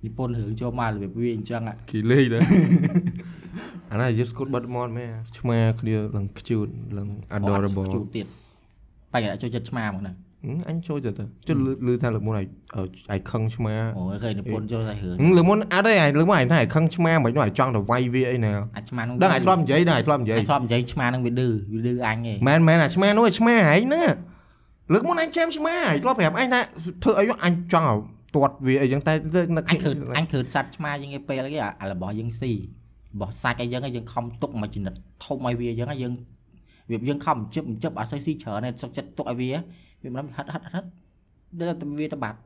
[0.05, 2.43] និពន្ធរឿងចូលមករបៀបវាអញ្ចឹងអាគីលេដែរ
[3.93, 6.67] អាណាយូស្កូតបិទមាត់មែនឆ្មាគ្នាឡើងខ្ជូត
[6.99, 8.27] ឡើង adorable ជួទៀត
[9.13, 10.32] បែរចូលចិត្តឆ្មាមកហ្នឹងហឹម
[10.69, 12.47] អញចូលចិត្តទៅចុះលឺលឺថាលើកមុនឲ្យ
[13.11, 24.09] ឲ្យខឹងឆ្មាអូឃើញនិពន្ធចូលតែរឿងហឹមលើកមុនអត់ទេឯងលើកមុនឯងថាឲ្យខឹងឆ្មាមិននោះឲ្យចង់ទៅវាយវាអីណាអាឆ្មាហ្នឹងដឹងឲ្យធ្លាប់និយាយដឹងឲ្យធ្លាប់និយាយអញធ្លាប់និយាយឆ្មាហ្នឹងវាឌឺវាឌឺអញឯងមែនមែនអាឆ្មានោះអាឆ្មាឯងហ្នឹង
[24.93, 26.61] លើកមុនអញចាំឆ្មាឯងធ្លាប់ប្រាប់អញថា
[27.03, 27.99] ធ្វើអីអញចង់ឲ្យ
[28.35, 29.13] ទាត់វាអីចឹងតែ
[29.57, 32.53] នៅអញឃើញអញឃើញសัตว์ឆ្មាយើងឯពេលគេអារបស់យើងស៊ី
[33.15, 36.13] របស់សាច់អីយើងយើងខំទុកមកចំណិតធំឲ្យវាអញ្ចឹងយើង
[36.91, 39.51] វាយើងខំជិបជិបអត់សូវស៊ីច្រើនទេសុកចិត្តទុកឲ្យវា
[40.03, 40.85] វាមិនហិតហិតហិត
[41.59, 42.39] ដល់តែវាទៅបាត់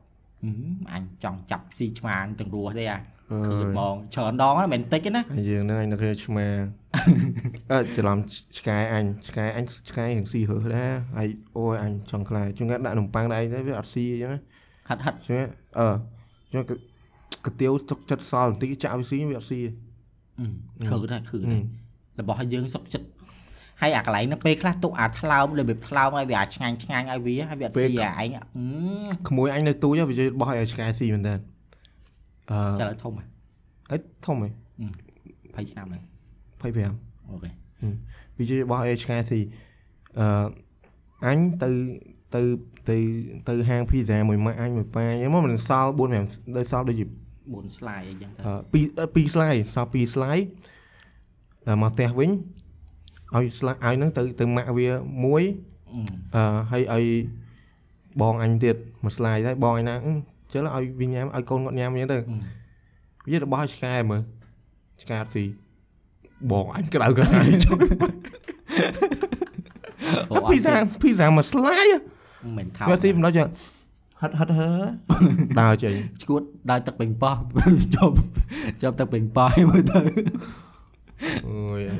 [0.93, 6.45] អញចង់ចាប់ស៊ីឆ្មាទាំងរស់ទេអាគឺហ្មងច្រើនដងហ្នឹងមិនតិចទេណាយើងហ្នឹងអញនៅគ្នាឆ្មា
[7.71, 8.17] អឺច្រឡំ
[8.57, 14.39] ឆ្កែអញឆ្កែអញឆ្កែរៀងស៊ីរើសដែរហើយអូយអញចង់ខ្លាចជួនកាលដាក់នំប៉័ងដាក់អីទៅវាអត់ស៊ីអញ្ចឹងណា
[14.89, 15.37] ហិតហិតចឹង
[15.79, 15.87] អឺ
[16.53, 16.63] ចឹង
[17.45, 19.59] កាទៀវទុកចិត្តសល់បន្តិចចាក់វាស៊ីវាអត់ស៊ី
[20.89, 21.61] ខឺដែរខឺដែរ
[22.19, 23.07] របស់យើងសុកចិត្ត
[23.81, 28.29] ហើយអាកន្លែងហ្នឹងពេលខ្លះទុកអាថ្លើមរបៀបថ្លើមឲ្យវាអាចឆ្ងាញ់ឆ្ងាញ់ឲ្យវាហើយវាអត់ស៊ីអាឯង
[29.29, 31.33] ក្មួយអញនៅទូចវានិយាយបោះឲ្យឆ្កែស៊ីមែនតើ
[32.51, 33.23] អឺចាំឲ្យធំហ៎
[33.91, 34.49] អីធំហ៎
[35.57, 36.01] 20ឆ្នាំហ្នឹង
[36.61, 37.51] 25អូខេ
[38.39, 39.39] វានិយាយបោះឲ្យឆ្កែស៊ី
[40.19, 40.27] អឺ
[41.25, 41.69] អញទៅ
[42.35, 42.41] ទៅ
[42.89, 42.97] ទៅ
[43.47, 47.05] ទៅហាងភីហ្សាមួយម៉ាក់អញមួយប៉ាអញ្ចឹងមកមិនសល់4 5ដោយសល់ដូចជា
[47.45, 48.85] 4 slide អីចឹងទៅអឺពីរ
[49.15, 50.45] ពីរ slide សល់ពីរ slide
[51.67, 52.31] ដល់មកផ្ទះវិញ
[53.35, 54.87] ឲ្យ slide ឲ្យហ្នឹងទៅទៅម៉ាក់វា
[55.25, 55.43] មួយ
[56.35, 57.05] អឺហើយឲ្យ
[58.21, 60.11] បងអញទៀតមួយ slide ដែរបងអញណាអឺ
[60.53, 62.19] ចុះឲ្យវាញ៉ាំឲ្យកូនគាត់ញ៉ាំអញ្ចឹងទៅ
[63.29, 64.21] វារបស់ឲ្យឆ្កែមើល
[65.01, 65.43] ឆ្កែអត់ស៊ី
[66.51, 67.77] បងអញក្តៅក្រហាយចុះ
[70.31, 71.93] អូអត់ពីសាពីសាមួយ slide
[72.43, 73.47] មិនមែនថោវាស៊ីមិនដល់ចឹង
[74.21, 74.91] ហិតហិតហិត
[75.61, 77.35] ដើរចេញឈួតដើរទឹកពេញប៉ោះ
[77.95, 78.15] ជាប់
[78.81, 80.01] ជាប់ទឹកពេញប៉ោះឲ្យមើលទៅ
[81.47, 81.99] អូយចេះ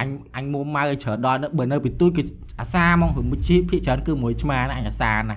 [0.00, 2.22] អញអញមួម៉ៅឲ្យច្រើនដល់នៅបើនៅពីទូចគឺ
[2.60, 5.36] អាសាហ្មងព្រោះជាភាកច្រើនគឺមួយឆ្មាណាអញអាសាណា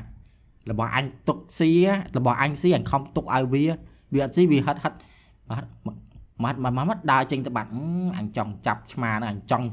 [0.72, 1.72] របស់អញទុកស៊ី
[2.18, 3.64] របស់អញស៊ីអញខំទុកឲ្យវា
[4.14, 4.94] វាអត់ស៊ីវាហិតហិត
[5.58, 5.66] ហិត
[6.44, 7.70] ម៉ាត់ម៉ាត់ម៉ាត់ដើរចេញទៅបាត់
[8.18, 9.66] អញចង់ចាប់ឆ្មាហ្នឹងអញចង់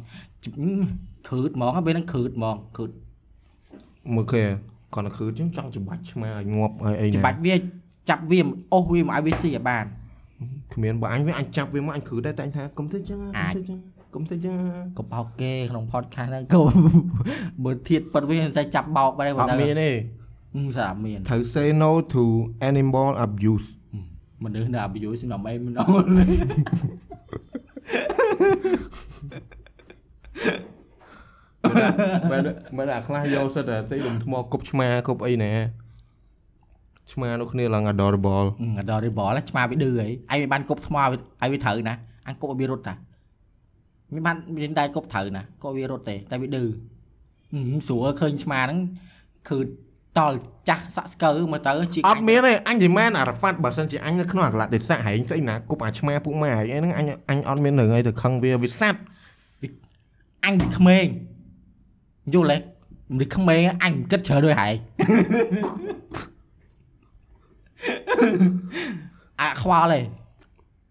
[1.28, 2.90] ខឺតហ្មងពេលហ្នឹងខឺតហ្មងខឺត
[4.14, 4.42] មើលគេ
[4.94, 7.54] គាត់ទៅគឺចឹងចង់ច្បាច់ឆ្មាឲ្យងាប់ឲ្យអីណាច្បាច់វា
[8.10, 8.40] ចាប់វា
[8.72, 9.84] អូសវាមកឲ្យវាស៊ីឲ្យបាន
[10.74, 13.78] គ្មានបើអញវាអញចាប់វាមកអញគ្រឺដែរតែអញថាកុំធ្វើចឹងអាចកុំធ្វើចឹង
[14.14, 14.54] កុំធ្វើចឹង
[14.98, 16.72] កុំបោកគេក្នុង podcast ហ្នឹងកុំ
[17.64, 19.90] បើធៀបប៉ិតវាមិនស្អីចាប់បោកបែរអបើត់មានទេ
[20.76, 22.24] ស្អាតមានត្រូវ say no to
[22.70, 23.68] animal abuse
[24.44, 26.08] មនុស្សនៅ abuse ក្នុងអីមិនអត់
[32.30, 32.42] មែន
[32.76, 35.52] មែនអាខ្លះយកសិតតែស្អីដុំថ្មគប់ឆ្មាគប់អីណា
[37.12, 38.46] ឆ្មានោះគ្នាឡើង adorable
[38.78, 39.90] អត់ដល់រីបលឆ្មាវាឌឺ
[40.30, 41.08] អីឯងមិនបានគប់ថ្មឲ្យ
[41.42, 41.94] ឲ្យវាត្រូវណា
[42.26, 42.94] អញគប់ឲ្យវារត់តា
[44.14, 46.64] មិនបានមានដែរគប់ត្រូវណាក៏វារត់ទេតែវាឌឺ
[47.52, 48.78] ហឹមស្រួលឃើញឆ្មាហ្នឹង
[49.48, 49.58] គឺ
[50.18, 59.04] តល់ចាស់សាក់ស្កើមើលទៅជាអត់មានទេអញនិយាយមែនអារ៉ាហ្វាត់បើសិនជាអញនៅក្នុងអាកលៈទេសៈហែងស្អីណាគប់អាឆ្មាពួកម៉ែអីហ្នឹងអញអញអត់មានរឿងអីទៅខឹងវាវាសัตว์
[60.44, 61.06] អញពីក្មេង
[62.34, 62.58] យល់ទេ
[63.12, 64.74] មនុស្សក្មេងអញមិនគិតច្រើនដូចហែង
[69.40, 70.00] អាខ្វល់ទេ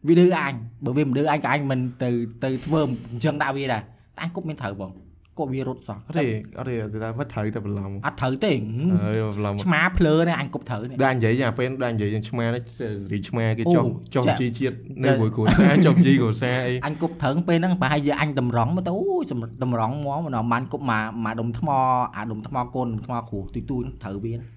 [0.08, 0.54] វាឌឺអញ
[0.86, 2.10] បើវាមិនឌឺអញក៏អញមិនទៅ
[2.44, 2.80] ទៅធ្វើ
[3.12, 4.92] អញ្ចឹងដាក់វាដែរតែអញគប់មានត្រូវបង
[5.40, 6.26] គប់វារត់សោះអត់ទេ
[6.58, 21.70] អត់ទេតែមិនត្រូវតែបន្លំអត់ត្រូវទេហឹមអើយបន្លំឆ្មាភ្លើនេះអញគប់ត្រូវនេះដែរនិយាយអាពេលដែរនិយាយយ៉ាងឆ្មានេះសេរីឆ្មាគេចុះអូចុះចាជីជាតិនៅចាមួយគ្រួសារចុះជីគ្រួសារអីអញគប់ត្រូវពេលហ្នឹងប្រហែលជាអញតម្រង់មកទៅអូយសម្រាប់តម្រង់មកមិនបានគប់មកមកដុំថ្ម
[22.16, 24.57] អាដុំថ្មកូនដុំថ្មគ្រូទុយទុយហ្នឹងត្រូវវាណា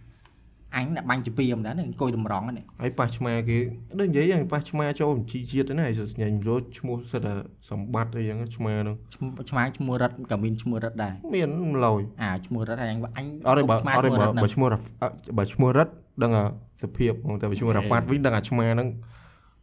[0.77, 3.59] អញដាក់បាញ់ជាពីមិនដែរនេះអង្គុយតម្រង់ហ្នឹងហើយប៉ះឆ្មាគេ
[3.99, 7.33] ដូចនិយាយយ៉ាងប៉ះឆ្មាចូលជីជាតិហ្នឹងហើយញ៉ាញ់រត់ឈ្មោះសិតតែ
[7.71, 11.49] សម្បត្តិអីយ៉ាងឆ្មាហ្នឹងឈ្មោះឆ្មាឈ្មោះរិតក៏មានឈ្មោះរិតដែរមាន
[11.87, 15.89] ឡយអាឈ្មោះរិតហើយអញអញអត់ទេបើឆ្មាអត់ទេឈ្មោះបើរិតហ្នឹងបើឈ្មោះរ៉ាអ่ะបើឈ្មោះរិត
[16.23, 16.45] ដឹងអា
[16.83, 18.89] សភាពហ្មងតែបើឈ្មោះរ៉ាហ្វាត់វិញដឹងអាឆ្មាហ្នឹង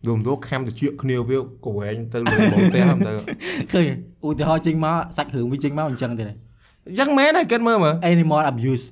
[0.07, 3.11] រួមទៅខំទៅជៀកគ្នាវាកវែងទៅលើមកផ្ទះទៅ
[3.71, 3.85] ឃើញ
[4.25, 6.23] ឧទាហរណ៍ចេញមកសាច់គ្រឿងវាចេញមកអញ្ចឹងទេ
[6.87, 8.85] អញ្ចឹងមែនហើយគិតមើលមើល animal abuse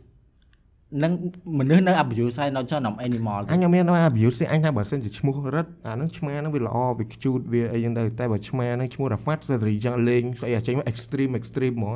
[1.03, 1.11] នឹង
[1.59, 11.95] មនុស្សនៅ abuse ហើយនៅចំ animal អញអត់មានថា abuse ទេអញថាបើសិនជាឈ្មោះរិតអាហ្នឹងឆ្មាហ្នឹងវាល្អវាខ្ជូតវាអីចឹងទៅតែបើឆ្មាហ្នឹងឈ្មោះរ៉ាហ្វាត់សេរីចឹងលេងស្អីអាចេញមក extreme extreme ហ្មង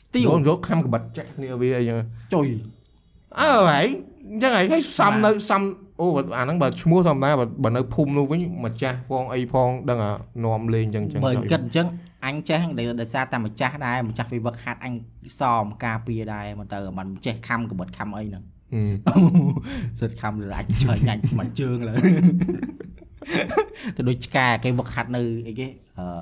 [0.00, 1.98] steel យកយកខំក្បិតចាក់គ្នាវាអីចឹង
[2.34, 2.48] ចុយ
[3.40, 3.86] អើហើយ
[4.30, 5.62] អញ្ចឹងហើយហើយសំនៅសំ
[6.00, 10.12] អូបើអាហ្នឹងបើឈ្មោះធម្មតាបើបើនៅភូមិនោះវិញម្ចាស់ផងអីផងដឹងអា
[10.44, 11.86] នាំលេងអញ្ចឹងអញ្ចឹងបើចុះគិតអញ្ចឹង
[12.26, 14.94] អញចេះដោយដោយសារតែម្ចាស់ដែរម្ចាស់វាវឹកហាត់អញ
[15.40, 19.24] សមការពារដែរមកទៅមិនចេះខំកបិតខំអីហ្នឹងហឹម
[20.00, 21.98] សិតខំលើអាចឆ្លើយញ៉ាញ់មិនជើងឡើយ
[23.96, 25.66] ទៅដូចឆ្កាគេវឹកហាត់នៅអីគេ
[25.98, 26.20] អឺ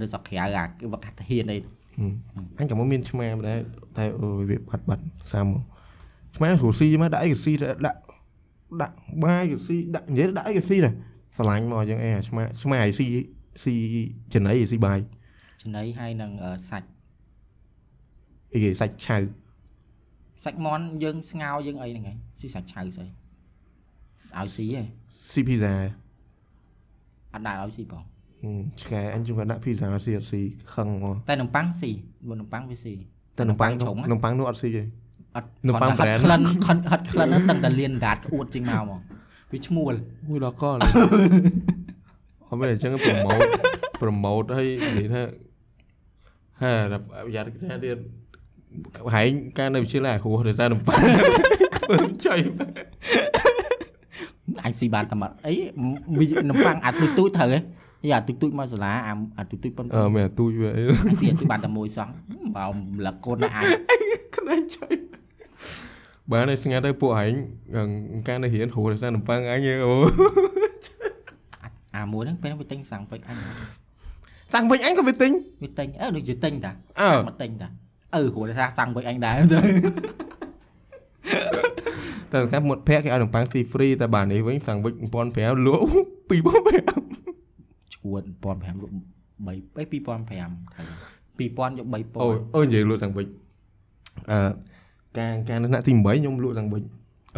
[0.00, 1.58] នៅស្រុកក្រៅអាគេវឹកហាត់ហ៊ានអី
[2.58, 3.58] អញក៏មកមានឆ្មាម្ដែរ
[3.98, 5.62] តែអូយវាបាត់បាត់សាមមក
[6.36, 7.98] ឆ្មាស្រួលស៊ីមកដាក់អីក៏ស៊ីដែរដាក់
[8.80, 10.94] ដាក់បាយក៏ស៊ីដាក់និយាយដាក់អីក៏ស៊ីដែរ
[11.36, 13.06] ស្រឡាញ់មកអញ្ចឹងអីអាឆ្មាឆ្មាឲ្យស៊ី
[13.62, 13.74] ស៊ី
[14.34, 14.98] ចំណីឲ្យស៊ីបាយ
[15.62, 16.88] ចំណីហើយនឹងអឺសាច់
[18.52, 19.18] អីគេសាច់ឆៅ
[20.44, 23.06] សាច់មន់យើងស្ងោរយើងអីហ្នឹងឯងស៊ីសាច់ឆៅស្អី
[24.36, 24.82] ឲ្យស៊ីហ៎
[25.32, 25.74] ស៊ីភីហ្សា
[27.34, 28.12] អត់ដែរឲ្យស៊ីបងហ
[28.42, 30.40] ហឹមឆ្កែអញជុំគាត់ដាក់ pizza ស៊ីអត់ស៊ី
[30.74, 31.90] ខឹងមកតែនំប៉័ងស៊ី
[32.28, 32.94] បើនំប៉័ងវាស៊ី
[33.38, 34.82] តែនំប៉័ងនំប៉័ងឆុងនំប៉័ងនោះអត់ស៊ីទេ
[35.36, 39.00] អត់នំប៉័ងគាត់ brand ហិតក្លិនហិតហិតក្លិនហ្នឹងដឹងតែលៀនដាតក្អួតចេញមកហ្មង
[39.52, 39.88] វាឈ្មោះ
[40.28, 40.76] មួយដល់កល
[42.48, 43.40] អត់មែនអញ្ចឹងប្រម៉ូត
[44.00, 45.22] ប្រម៉ូតឲ្យនិយាយថា
[46.62, 47.98] ហេដល់ប្រយ័ត្នគេថាទៀត
[49.14, 50.98] ហែងការនៅវិទ្យាល័យអាគ្រោះដោយសារនំប៉័ង
[51.76, 52.34] ធ្វើចៃ
[54.64, 55.54] អញស៊ីបានតែមកអី
[56.18, 57.60] មីនំប៉័ងអាទូចទូចត្រូវហ៎
[58.04, 62.08] យីអាទូចទូចមកសាលាអាអាទូចទូចប៉ុនអឺមែនទូចវាអីអញស៊ីអាទូចបានតែមួយសោះ
[62.56, 64.02] បើម្លឹកកូនណាអញ
[64.36, 64.86] ក្លែងចៃ
[66.30, 67.34] បានតែស្ងាត់ទៅពួកហែង
[68.28, 69.92] ការនៅរៀនគ្រូដោយសារនំប៉័ងអញអូ
[71.96, 73.36] អាមួយហ្នឹងពេលហ្នឹងវាទិញសាំងពេចអញ
[74.54, 75.30] តាំងវិញអញក៏វាទិញ
[75.62, 77.68] វាទិញអឺដូចជាទិញតាអើមកទិញតា
[78.14, 79.58] អឺព្រោះថាសាំងពេចអញដែរទៅ
[82.32, 84.92] តែកាប់មុតភ័ក្រគេឲ្យនំប៉័ងស៊ីហ្វ្រីតែបាទនេះវិញសាំងវិច
[85.30, 85.82] 1500លក់
[86.30, 88.94] 2500ឈួត1500លក់
[89.46, 89.84] 3 2500ថៃ
[91.38, 93.26] 2000យក3000អូអូនិយាយលក់សាំងវិច
[94.30, 94.38] អឺ
[95.18, 96.82] ការការនៅថ្នាក់ទី8ខ្ញុំលក់សាំងវិច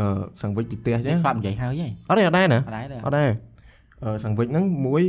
[0.00, 3.30] អឺសាំងវិចពីផ្ទះចឹងស្លាប់និយាយហើយហីអត់ទេអត់ដែរណាអត់ដែរទេអត់ដែរ
[4.04, 5.02] អឺសាំងវិចហ្នឹងមួយ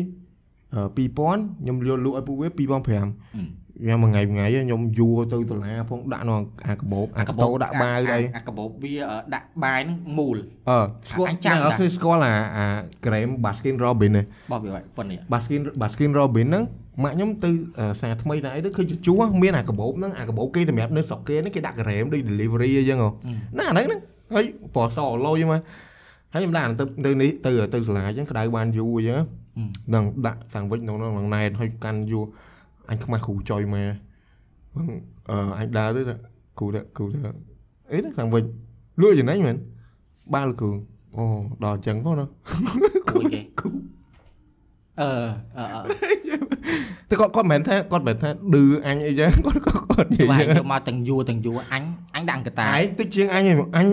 [0.75, 6.35] អឺ2000ខ្ញុំលក់លក់ឲ្យពួកវា2500ខ្ញុំមួយថ្ងៃមួយថ្ងៃខ្ញុំយួរទៅដុល្លារផងដាក់នៅ
[6.67, 8.95] អាកាបូបអាកាតោដាក់បាវដែរអាកាបូបវា
[9.35, 10.37] ដាក់បាយហ្នឹងមូល
[10.69, 12.65] អឺស្គាល់អញចាំអត់តាស្គាល់ស្គាល់អាអា
[13.05, 16.63] ក្រែម Baskin Robbins ហ្នឹងបោះវាប៉ុណ្នេះ Baskin Baskin Robbins ហ្នឹង
[17.03, 23.09] ម៉ាក់ខ្ញុំទៅអឺសារថ្មីតែអីទៅឃើញជួសមានអាកាបូបហ្នឹងអាកាបូបគេសម្រាប់នៅស្រុកគេហ្នឹងគេដាក់ក្រែមដូច delivery អញ្ចឹងហ៎
[23.59, 23.99] ណាអាហ្នឹងហ្នឹង
[24.35, 25.61] ហើយពណ៌សលុយមក
[26.33, 29.19] ហើយខ្ញុំដាក់ទៅទៅនេះទៅទៅសាលាអញ្ចឹងក្តៅបានយូរអញ្ចឹង
[29.87, 32.25] ហ្នឹងដាក់សាំងវិចក្នុងហ្នឹងក្នុងណែតហើយកាន់យូរ
[32.89, 33.87] អញខ្មាស់គ្រូចុយមក
[34.73, 34.87] ហ្នឹង
[35.29, 36.15] អឺអញដើរទៅថា
[36.59, 37.19] គ្រូថាគ្រូថា
[37.91, 38.43] អីហ្នឹងសាំងវិច
[39.01, 39.57] លក់ចំណេញមែន
[40.33, 40.69] បានលោកគ្រូ
[41.17, 41.23] អូ
[41.63, 42.25] ដល់អញ្ចឹងផងណា
[43.09, 43.39] គួយគេ
[45.01, 45.09] អឺ
[45.57, 45.81] អឺអឺ
[47.09, 51.83] តែគាត់គាត់មិនមែនថាគាត់មិនមែនថាឌឺអញអីចឹងគាត់គាត់គាត់និទៅឯយាងយយកមកទាំងយួរទាំងយួរអញ
[52.15, 53.85] អញដាក់កតាឯងតិចជាងអញឯងអញ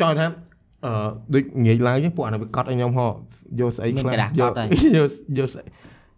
[0.00, 0.26] ចង់ថា
[0.84, 0.92] អឺ
[1.34, 3.08] ដូចងាយឡើងចឹងពួកអានេះវាកត់ឲ្យខ្ញុំហោ
[3.60, 4.52] យកស្អីខ្លះយក
[4.96, 5.08] យក
[5.38, 5.64] យកស្អី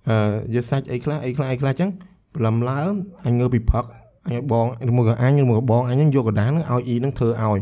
[0.09, 0.16] អឺ
[0.55, 1.90] យកសាច់អីខ្លះអីខ្លះអីខ្លះចឹង
[2.34, 2.92] ព្រលឹមឡើង
[3.26, 3.84] អញងើពីផឹក
[4.26, 4.66] អញឲ្យបង
[4.97, 7.61] មួយក៏អញមួយក៏បងអញហ្នឹងយកកណ្ដាលហ្នឹងឲ្យអ៊ីហ្នឹងធ្វើឲ្យ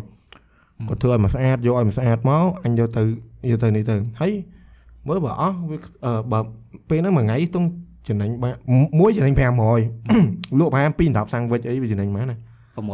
[0.89, 3.03] គាត់ធ្វើឲ្យមកស្អាតយកឲ្យមកស្អាតមកអញយកទៅ
[3.51, 4.33] យកទៅនេះទៅហើយ
[5.09, 6.39] មើលបើអស់វាអឺបើ
[6.89, 7.69] ពេលហ្នឹងមួយថ្ងៃទង់
[8.09, 8.55] ចំណេញបាន
[9.01, 9.35] មួយចំណេញ
[9.97, 12.37] 500លក់ប្រហែល2 10សាំងវិចអីវាចំណេញបានណា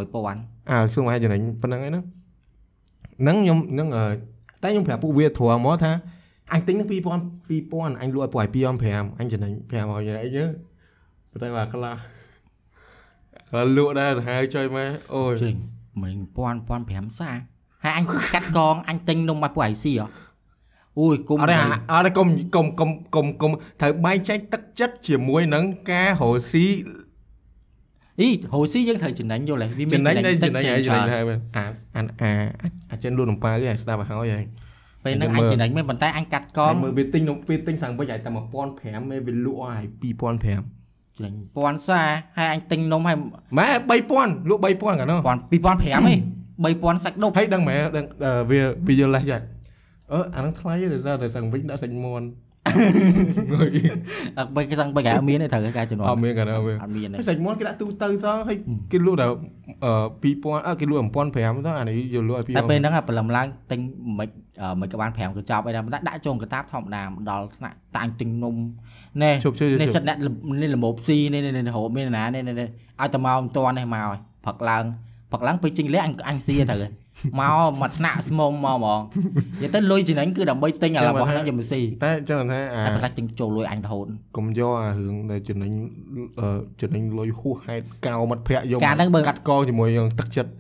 [0.08, 2.04] 6000អើសួរមកចំណេញប៉ុណ្្នឹងឯហ្នឹង
[3.20, 4.04] ហ្នឹងខ្ញុំហ្នឹងអឺ
[4.62, 5.92] តែខ្ញុំប្រាប់ពួកវាធំមកថា
[6.52, 6.94] អញទិញនឹង2000
[7.50, 10.48] 2000អញលក់ឲ្យពួកឲ្យ2500អញចំណេញ500យ៉ាងអីចឹង
[11.42, 11.96] តែបាទខ្លះ
[13.50, 15.56] ខ្លះលក់ដែរទៅហៅចុយមកអូយជិញ
[16.02, 17.30] មិញ1000 1500សា
[17.82, 18.04] ហើយអញ
[18.34, 20.06] កាត់កងអញទិញនំមកពួកឯងស៊ីហ៎
[20.98, 21.56] អូយគុំអត់ទេ
[21.92, 26.66] អត់ទេកុំកុំកុំកុំកុំត្រូវបែងចែកទឹកចិត្តជាមួយនឹងការរស់ស៊ី
[28.20, 31.22] អីហូស៊ីយើងត្រូវចំណេញយល់ហើយវាមានចំណេញដែរតិចចំណេញចេហើយញចំណេញច្រើនហើយ
[31.56, 31.64] អា
[31.96, 32.32] អាអា
[32.90, 34.44] អាចិនលក់នំប៉ាគេឲ្យស្ដាប់ឲ្យហើយហើយ
[35.04, 38.30] ពេលហ្នឹងអញចំណេញមិនប៉ុន្តែអញកាត់កកងងមើលវាទិញនំវាទិញសាំងវិចឲ្យតែ
[38.70, 42.02] 1500មេវាលក់ឲ្យ2500ចំណេញ1000សា
[42.38, 43.16] ហើយអញទិញនំហើយ
[43.58, 43.68] ម៉ែ
[44.08, 49.38] 3000លក់3000កាលនោះ1000 2500ហី3000សាច់ដុបហើយដឹងម៉ែដឹងអឺវាវាយល់លេសចា
[50.12, 52.26] អឺអានឹងថ្លៃទេដោយសារតែសាំងវិចដាក់សាច់មន់
[54.38, 58.56] អត់បីគេសឹងបីគេអត់មានទេត្រូវការជំនាន់អត់មានកាលនោះវាអត់មានទេហើយសាច់មន់គេដាក់ទូទៅសោះហើយ
[58.92, 59.34] គេលក់ដល់
[59.84, 59.92] អឺ
[60.22, 61.40] 2000អើគេលក់1500ទៅ
[61.78, 63.80] អានេះយកលក់ឲ្យតែពេល2000ហ្នឹងព្រលឹមឡើងទិញ
[64.18, 64.28] មិន
[64.62, 68.56] អឺមិនក៏បាន5កញ្ចប់អីដែរប៉ុន្តែដាក់ចូលកតាបធម្មតាមកដល់ថ្នាក់តាអញទិញនំ
[69.22, 70.18] ណែជប់ជប់នេះជប់សិតអ្នក
[70.62, 72.56] នេះលមោបស៊ីនេះនេះនេះហូបមានណានេះនេះ
[73.00, 74.84] ឲ្យតែមកមិនតាន់នេះមកហើយផឹកឡើង
[75.32, 76.90] ផឹកឡើងពេលជិញលះអញអញស៊ីទៅហើយ
[77.40, 79.00] មកមកថ្នាក់ស្មុំមកហ្មង
[79.62, 84.06] និយាយទៅលុយចំណេញគឺដើម្បីទិញអារបស់ហ្នឹងយកមកស៊ីតែចឹងថាអាតែប្រកាសទិញចូលលុយអញរហូត
[84.36, 85.70] កុំយកអារឿងដែលចំណេញ
[86.40, 86.48] អឺ
[86.80, 90.50] ចំណេញលុយហួសហេតុកោមិត្តភ័ក្ដិយកការហ្នឹងបើកាត់កងជាមួយនឹងទឹកចិត្ត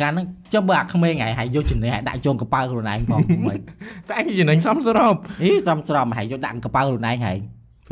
[0.00, 3.60] កាលហ្នឹងចាំបើអាក្មេងហើយហើយយកចំណេញហើយដាក់ចូលកប៉ៅខ្លួនឯងផងមិន
[4.08, 7.36] តែអញចំណេញសំស្របអីសំស្រមហើយយកដាក់កប៉ៅខ្លួនឯងហើយ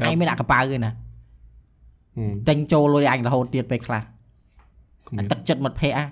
[0.06, 0.92] ឯងមានដាក់កប៉ៅទេណា
[2.18, 4.02] ហឹមទិញចូលលុយអញរហូតទៀតពេលខ្លះ
[5.08, 6.04] គ្មានអាទឹកចិត្តមិត្តភ័ក្ដិអា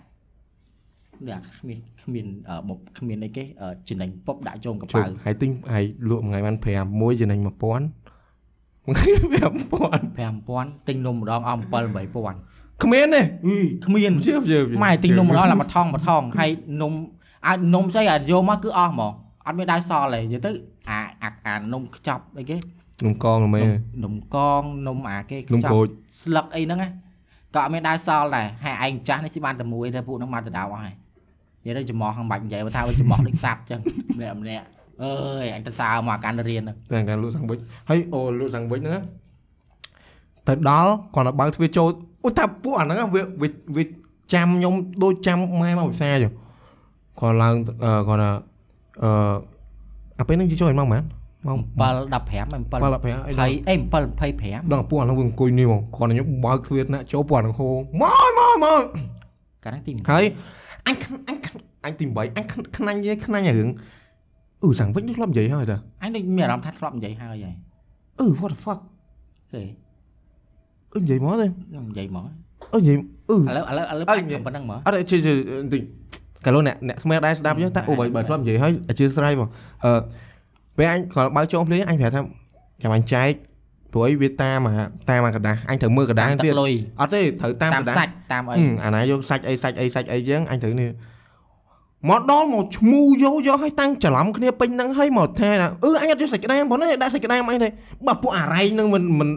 [1.28, 9.12] នេះគ្មានគ្មានអឺមកគ្មានអីគេអឺចំណេញពុបដាក់ចូលកជុប៉ៅំហើយទិញហើយលក់មួយថ្ងៃបាន5មួយចំណេញ1000មួយថ្ងៃ
[10.24, 11.66] 5000 5000ទិញនំម្ដងអស់7
[12.24, 13.56] 8000គ្មានទេអី
[13.86, 16.50] គ្មានជឿជឿម៉ែទិញនំម្ដងឡាមកថងមកថងហើយ
[16.82, 16.92] នំ
[17.46, 19.12] អាចនំស្អីអាចយកមកគឺអស់ហ្មង
[19.46, 20.50] អត់មានដៅសល់ទេនិយាយទៅ
[20.88, 22.56] អាអាអានំខ្ចប់អីគេ
[23.04, 23.64] នំកងមែន
[24.04, 25.88] នំកងនំអាគេនំខ្ចប់ក្រូច
[26.22, 26.88] ស្លឹកអីហ្នឹងណា
[27.54, 30.94] ក៏អត់មានដៅសល់ដែរហើយឯងចាស់នេះស៊ីបានតែមួយតែពួកហ្នឹងមកទៅដៅអស់ហើយ
[31.66, 33.80] និយាយទៅចំោះហ្នឹងបាច់និយាយបើថាវាចំោះដូចសัตว์ចឹង
[34.18, 34.66] ម្នាក់ម្នាក់
[35.02, 35.12] អើ
[35.44, 37.58] យអញទៅសើមកអាកាន់រៀនហ្នឹងតែការលក់សាំងវិច
[37.88, 39.02] ហើយអូលក់សាំងវិចហ្នឹងណា
[40.46, 41.88] ទៅដល់គាត់ទៅបើកទ្វារចូល
[42.24, 43.84] អូថាពួកអាហ្នឹងវាវាវា
[44.34, 46.32] ចាំខ្ញុំដូចចាំម៉ែមកវិសាចឹង
[47.20, 47.54] គាត់ឡើង
[47.84, 48.30] អឺគាត់ថា
[49.02, 49.10] អឺ
[50.18, 51.04] អាពេលហ្នឹងយីចូលឯម៉ោងម៉ាន
[51.46, 53.94] ម៉ោង7 15 7ប៉ល5អី20អេ7
[54.32, 58.82] 25ដល់ពួកអាហ្នឹងវាអង្គុយនេះហ្មងគាត់ខ្ញុំបើកទ្វារណាចូលពួកអាហ្នឹងហូមកមកមក
[59.64, 60.24] កាលហ្នឹងទីហើយ
[60.86, 60.96] អញ
[61.28, 61.38] អញ
[61.84, 63.70] អញទី8អញខ្នាញ់យេខ្នាញ់អារឿង
[64.62, 67.54] អឺសាំងវិញនេះធ្លាប់និយាយហើយតាអញដូចមានអារម្មណ៍ថាធ្លាប់និយាយហើយហើយ
[68.20, 68.80] អឺ what the fuck
[69.52, 69.62] គេ
[70.94, 72.24] អឺនិយាយមកទេនិយាយមក
[72.74, 72.96] អឺនិយាយ
[73.30, 75.82] អឺឥឡូវឥឡូវឥឡូវអើបាច់និយាយប៉ុណ្្នឹងមកអត់ជួយជួយបន្តិច
[76.44, 79.48] កាលអ្នកអ្នកថ្មីដែរស្ដាប់យើងតែអូបើបើធ្លាប់និយាយហើយអធិស្ឋានមក
[79.84, 80.00] អឺ
[80.76, 82.20] ពេលអញគាត់បើកចូលភ្លេងអញប្រាប់ថា
[82.82, 83.30] ចាំអញចែក
[83.95, 84.73] ព្រោះអីវាតាមអា
[85.09, 90.89] តាមអាกระดาษអញត្រូវមើលกระดาษ តាម ទៀត ទឹកលុយ អត់ទេត្រូវតាម តាម กระดาษ សាច់តាមអី អឺអាណាយកសាច់អីសាច់អីសាច់អីចឹងអញត្រូវនេះ
[92.09, 95.49] មកដល់មកឈ្មោះយកយកឲ្យតាំងច្រឡំគ្នាពេញហ្នឹងឲ្យមកថា
[95.83, 97.69] អឺអញអត់យកសាច់ក្តាមប៉ុណ្ណេះដាក់សាច់ក្តាមអញទេ
[98.07, 99.29] បើពួកអារ៉ៃហ្នឹងមិនមិន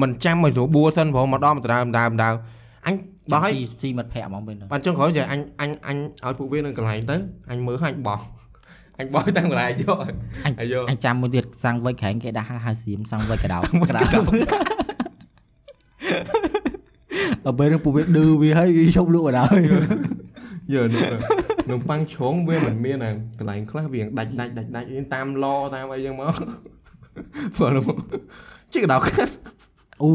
[0.00, 2.34] មិនចាំឲ្យស្រួលបួសិនព្រោះមកដល់មកដើមដើមដើម
[2.86, 2.94] អញ
[3.32, 7.16] ដល់ឲ្យ ស៊ីស៊ីមិត្តភ័ក្ដិហ្មងពេលហ្នឹង បានចុងក្រោយចាអញអញអញឲ្យពួកវានៅកន្លែងទៅ
[7.50, 8.20] អញមើលឲ្យអញបោះ
[8.99, 9.97] អញបោះតាំងកន្លែងយក
[10.45, 13.61] អញអាយយកអញចាំមួយទៀតសាំងវិចក្រែងគេដាក់ហៅសៀមសាំងវិចកដោក
[13.97, 14.01] ដោ
[17.45, 19.59] ដល់ពេលហ្នឹងពួកវាឌឺវាហើយវាឈប់លក់បណ្ដោយ
[20.73, 21.07] យើនោះ
[21.69, 26.33] នំប៉័ងជ្រុងវាមិនមានអាកន្លែងខ្លះវាដាច់ដាច់ដាច់ដាច់តាមឡតាមអីចឹងមក
[27.55, 27.83] ព្រោះនោះ
[28.73, 29.33] ជិះកដោខាត់
[30.03, 30.11] អូ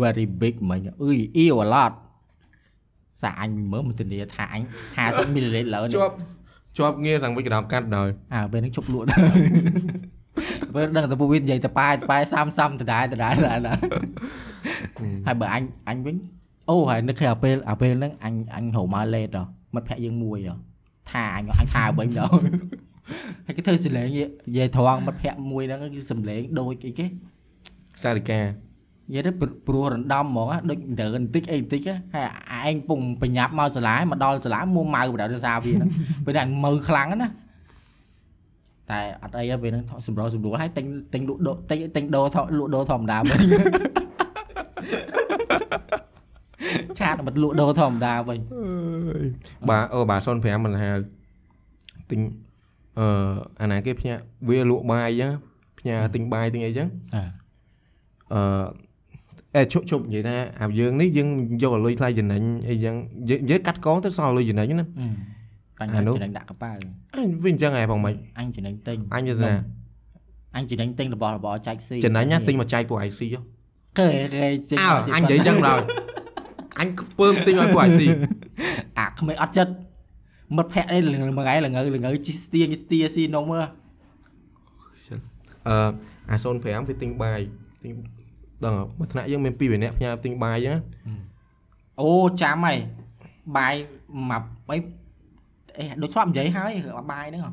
[0.00, 1.92] very big មិញអើយ ew a lot
[3.22, 4.62] សាអញមើលមិនធានាថាអញ
[4.98, 6.16] 50 ml លើនេះជាប់
[6.78, 9.20] ជាប់ងារខាងវិចកដោកាត់ដល់អើពេលហ្នឹងជប់លក់ដែរ
[10.74, 13.78] ពេលដឹងតែពួកវានិយាយតែប៉ែតែប៉ែសាំសាំដដែលដដែលដដែល
[15.26, 16.16] ហើយបើអញអញវិញ
[16.70, 19.44] អូហើយនឹកឃើញអាពេលអាពេលហ្នឹងអញអញហៅមកលេតហ៎
[19.74, 20.54] មិត្តភក្តិយើងមួយហ៎
[21.10, 22.40] ថាអញអញថាវិញដល់
[23.46, 27.06] ហើយគេធ្វើសលេងនិយាយត្រង់មិត្តភក្តិមួយហ្នឹងគឺសំលេងដូចអីគេ
[28.02, 28.40] សារិកា
[29.10, 35.90] និយាយទៅព្រព្រោះរំដំហ្មងណាដូចទៅបន្តិចអីបន្តិចណាហើយឯងពងបញ្ញាប់មកសាលាមកដល់សាលាមួម៉ៅបដៅដោយសារវាហ្នឹង
[36.26, 37.34] ពេលហ្នឹងអញមើខ្លាំងណាស់
[38.90, 43.40] តែអត់អីទេពេលហ្នឹងថតសម្រោសម្រួលហើយទិញទិញលក់ដូរទិញទិញដូរថតលក់ដូរធម្មតាវិញ
[46.98, 48.38] ឆាតមកលក់ដូរធម្មតាវិញ
[49.70, 50.90] បាទអូបាទ05មិនហៅ
[52.10, 52.20] ទិញ
[52.98, 54.14] អឺអាណាគេផ្ញើ
[54.48, 55.32] វាលក់បាយចឹង
[55.78, 57.22] ផ្ញើទិញបាយទិញអីចឹងអើ
[58.32, 58.42] អឺ
[58.89, 58.89] អេ
[59.72, 61.28] ជប់ជប់និយាយថាអាយើងនេះយើង
[61.62, 62.94] យកលុយថ្លៃចំណេញអីចឹង
[63.28, 64.86] យើងយើងកាត់កងទៅសល់លុយចំណេញណា
[65.78, 66.78] បាញ់អានោះចំណេញដាក់កប៉ាល់
[67.16, 69.54] អញវិញចឹងហ៎បងមិនអញចំណេញទិញអញយល់ណា
[70.56, 73.40] អញចំណេញទិញរបស់របរចែកស៊ីចំណេញណាទិញមកចែកពួក IC ហ៎
[73.98, 75.82] គេគេចេញអើអញនិយាយចឹងដល់
[76.78, 76.88] អញ
[77.18, 78.02] ពើមទិញឲ្យពួក IC
[78.98, 79.72] អាក្មេងអត់ចិត្ត
[80.56, 83.66] មិត្តភក្តិអីល្ងមួយថ្ងៃល្ងល្ងជីស្ទាស្ទាស៊ីនំមើល
[85.68, 85.76] អឺ
[86.30, 87.40] អា05វាទិញបាយ
[87.82, 87.92] ទិញ
[88.64, 90.82] ដឹងអត់មួយថ្នាក់យើងមាន2 3នាក់ផ្ញើទិញបាយចឹងណា
[92.00, 92.10] អូ
[92.42, 92.76] ចាំហើយ
[93.56, 93.74] បាយ
[94.30, 94.76] មកអី
[95.76, 96.70] អេដូចធ្លាប់និយាយហើយ
[97.12, 97.52] បាយហ្នឹងហ៎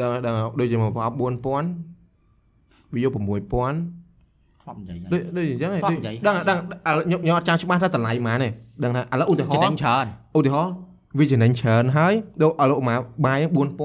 [0.00, 8.48] ដឹងហើយដឹងហើយដូចជាមកប្រអប់4000វាយក6000ធ្លាប់និយាយហើយដូចដូចអញ្ចឹងគាត់និយាយដឹងដឹងឥឡូវខ្ញុំខ្ញុំអត់ចាំច្បាស់ថាតម្លៃប៉ុន្មានទេ
[8.84, 10.06] ដឹងថាឥឡូវឧទាហចំណេរញណ៍ច្រើន
[10.36, 10.74] ឧទាហរណ៍
[11.18, 12.12] វាចំណេញច្រើនហើយ
[12.42, 13.38] ដូចឥឡូវមកបាយ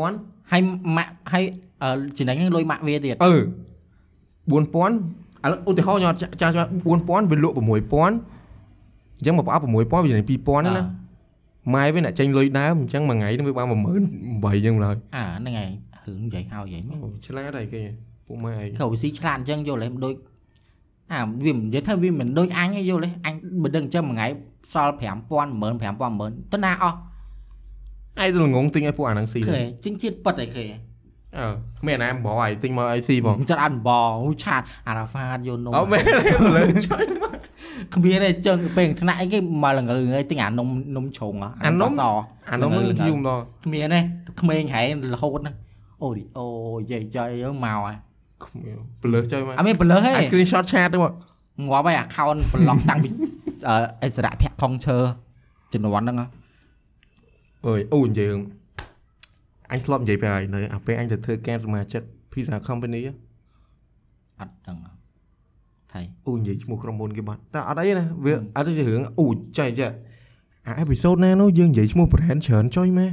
[0.03, 0.61] 4000ហើយ
[0.97, 1.43] ម៉ាក់ហើយ
[1.83, 3.33] អឺចំណេញហ្នឹងលុយម៉ាក់វាទៀតអឺ
[4.51, 10.85] 4000 ឥឡូវឧទាហរណ៍ខ្ញុំអត់ចាំច្បាស់4000វាលក់6000អញ្ចឹងមកប្រអប់6000វាចំណេញ2000ណាណា
[11.73, 15.71] ម៉ែវាអ្នកចេញលុយដើមអញ្ចឹងមួយថ្ងៃហ្នឹងវាបាន18000អញ្ចឹងឡើយអាហ្នឹងហើយ
[16.05, 17.81] រឿងនិយាយហើយហ្នឹងអូឆ្លាតហើយគេ
[18.27, 20.15] ពួកម៉ែឯងក៏វាស៊ីឆ្លាតអញ្ចឹងយល់ទេមិនដូច
[21.11, 23.33] អាវាមិននិយាយថាវាមិនដូចអញទេយល់ទេអញ
[23.63, 24.27] បើដឹងអញ្ចឹងមួយថ្ងៃ
[24.73, 26.97] សល់5000 10000 5000ទៅណាអស់
[28.21, 30.67] ឯងទៅងងទិញឲ្យពួកអាហ្នឹងស៊ីឃើញទិញជាតិប៉ិតអីឃើញ
[31.37, 31.45] អើ
[31.81, 36.03] គ្មានអាណាបងឲ្យទិញមកឲ្យស៊ីបងខ្ញុំចិត្តអត់បងឆាតអារ៉ាហ្វាតយកនំអត់មែន
[36.57, 37.03] លើចុយ
[37.95, 42.01] គ្មានទេអញ្ចឹងពេលថ្នាក់អីគេមកល្ងើងើយទិញអានំនំជ្រុងហ៎អានំស
[42.51, 43.99] អានោះមិនយូរម្ដងគ្មានទេ
[44.41, 45.55] ក្មេងហែងរហូតហ្នឹង
[46.03, 46.45] អូឌីអូ
[46.91, 47.97] យាយយាយអើមកហើយ
[48.45, 51.13] គ្មានប្លើសចុយមកអត់មានបលើសទេអា screenshot chat ទៅមក
[51.63, 53.09] ងាប់ហើយអា account ប្លុកតាំងពី
[53.67, 54.97] អឺអិសរៈធាក់ខុងឈើ
[55.73, 56.25] ជំនាន់ហ្នឹងហ៎
[57.67, 58.39] អើយអូនិយាយរឿង
[59.71, 62.01] អញធ្លាប់និយាយไปហើយនៅអាពេលអញទៅធ្វើការសមាជិក
[62.31, 63.13] Pizza Company ហ៎
[64.39, 64.77] អត់ដឹង
[65.93, 69.87] ថៃអូនិយាយឈ្មោះក្រុមហ៊ុនគេបាត់តែអត់អីណាវាអត់ទៅជារឿងអូចៃចៃ
[70.67, 73.07] អាអេពីសូតណានោះយើងនិយាយឈ្មោះ brand ច្រើនចុយម៉ែ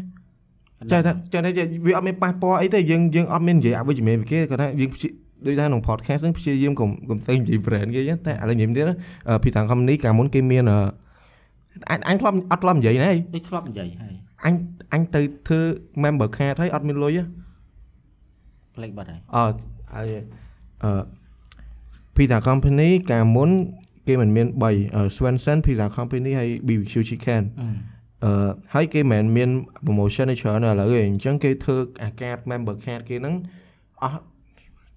[0.92, 1.50] ចៃថាចៃថា
[1.86, 5.08] វាអត់មានប៉ះពាល់អីទេយើងយើងអត់មាននិយាយអវិជ្ជមានពីគេគាត់ថាយើងព្យា
[5.46, 8.94] ដូចថាក្នុង podcast ហ្នឹងព្យាយាមកុំកុំទៅនិយាយ brand គេចឹងតែឥឡូវនិយាយទៀតណា
[9.42, 10.78] Pizza Company កាលមុនគេមានអឺ
[11.90, 14.14] អញអញធ្លាប់អត់ធ្លាប់និយាយណាដូចធ្លាប់និយាយហើយ
[14.44, 14.54] អញ
[14.92, 15.60] អញទៅធ្វើ
[16.04, 17.24] member card ហើយអត់មានលុយហ៎
[18.74, 19.44] ផ្លេចបាត់ហើយអឺ
[19.94, 20.06] ហើយ
[20.84, 20.92] អឺ
[22.16, 23.50] Pizza Company កាលមុន
[24.08, 24.64] គេមិនមាន3
[24.96, 27.42] អឺ Swenson Pizza Company ហើយ BBQ Chicken
[28.24, 29.50] អឺហើយគេមិនមែនមាន
[29.86, 33.34] promotion ឯច្រើនឥឡូវទេអញ្ចឹងគេធ្វើអាកាត member card គេហ្នឹង
[34.02, 34.20] អស់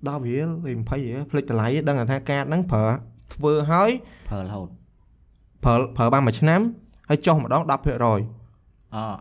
[0.07, 2.85] 10រៀលឬ20រៀលផ្លេចតម្លៃដឹងថាកាតហ្នឹងប្រើ
[3.33, 3.89] ធ្វើហើយ
[4.29, 4.67] ប្រើរហូត
[5.63, 6.61] ប្រើប្រើបានមួយឆ្នាំ
[7.09, 8.15] ហើយចុះម្ដង10%អ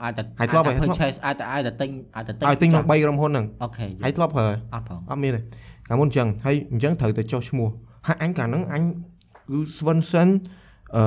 [0.03, 5.41] អាចតែហើយធ្លាប់អាចតែហើយធ្លាប់ purchase អាចតែអាចតែទិញអាចតែទិញឲ្យទិញក្នុងចុះ3ក្រុមហ៊ុនហ្នឹងអូខេហើយធ្លាប់ប្រើអត់ផងអត់មានទេ
[5.89, 7.69] កាលមុនអញ្ចឹងហើយអញ្ចឹងត្រូវតែចុះឈ្មោះ
[8.07, 8.83] ហើយអញកាលហ្នឹងអញ
[9.51, 10.29] គឺ Swenson
[10.97, 11.05] អឺ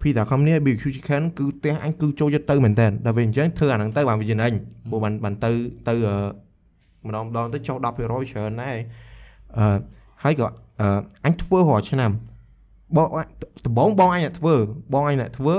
[0.00, 4.52] Pizza Company BBQ Chicken គឺផ្ទះអញគឺចូលចិត្តទៅមែនតើដល់ពេលអញ្ចឹងធ្វើអាហ្នឹងទៅបានវាចំណេញ
[4.90, 5.50] ព្រោះបានបានទៅ
[5.88, 6.14] ទៅអឺ
[7.06, 8.76] ម្ដងម្ដងទៅចុះ10%ច្រើនដែរ
[9.58, 9.76] អឺ
[10.24, 10.46] ហើយក៏
[10.80, 10.88] អឺ
[11.26, 12.10] អញធ្វើរាល់ឆ្នាំ
[12.96, 13.08] បង
[13.64, 14.54] ដំបងបងអញអ្នកធ្វើ
[14.92, 15.56] បងអញអ្នកធ្វើ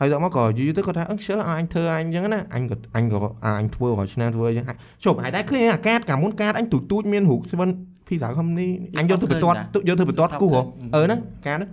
[0.00, 4.66] ហើយដល់មកក៏យូរទៅគាត់ថាអឹងខ្ជិលឲ្យអញធ្វើអញអញ្ចឹងណាអញក៏អញក៏អញធ្វើរាល់ឆ្នាំធ្វើអញ្ចឹង
[5.04, 7.70] ជប់ហើយដែរឃើញអាកាតកាលមុនកាតអញទូចទូចមានរូប Seven
[8.06, 8.68] Pizza Company
[8.98, 9.56] អញយកទៅបន្ទាត់
[9.88, 10.60] យកទៅបន្ទាត់គូហ៎
[10.94, 11.70] អឺហ្នឹងកាតហ្នឹង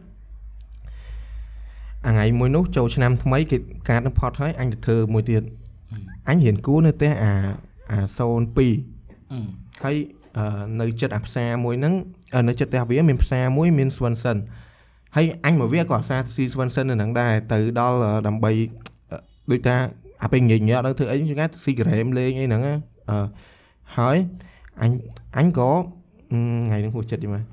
[2.05, 3.57] អាថ្ងៃមួយនោះចូលឆ្នាំថ្មីគេ
[3.89, 5.43] កាតនឹងផត់ហើយអញទៅធ្វើមួយទៀត
[6.29, 7.31] អញរៀនគូនៅផ្ទះអា
[7.91, 8.69] អា02អឺ
[9.83, 9.95] ហើយ
[10.37, 11.93] អឺនៅចិត្តអាផ្សារមួយហ្នឹង
[12.35, 14.37] អឺនៅចិត្តផ្ទះវាមានផ្សារមួយមាន Swanson
[15.15, 18.51] ហើយអញមកវាក៏អាសាស៊ី Swanson នៅហ្នឹងដែរទៅដល់អឺដើម្បី
[19.11, 19.17] អឺ
[19.51, 19.75] ដូចថា
[20.23, 22.75] អាពេលងាយងាយអត់ដឹងធ្វើអីគេថាស៊ីក្រែមលេងអីហ្នឹងណា
[23.09, 23.17] អឺ
[23.97, 24.17] ហើយ
[24.81, 24.91] អញ
[25.37, 25.69] អញក៏
[26.31, 27.43] អឺថ្ងៃហ្នឹងហួសចិត្តយីមក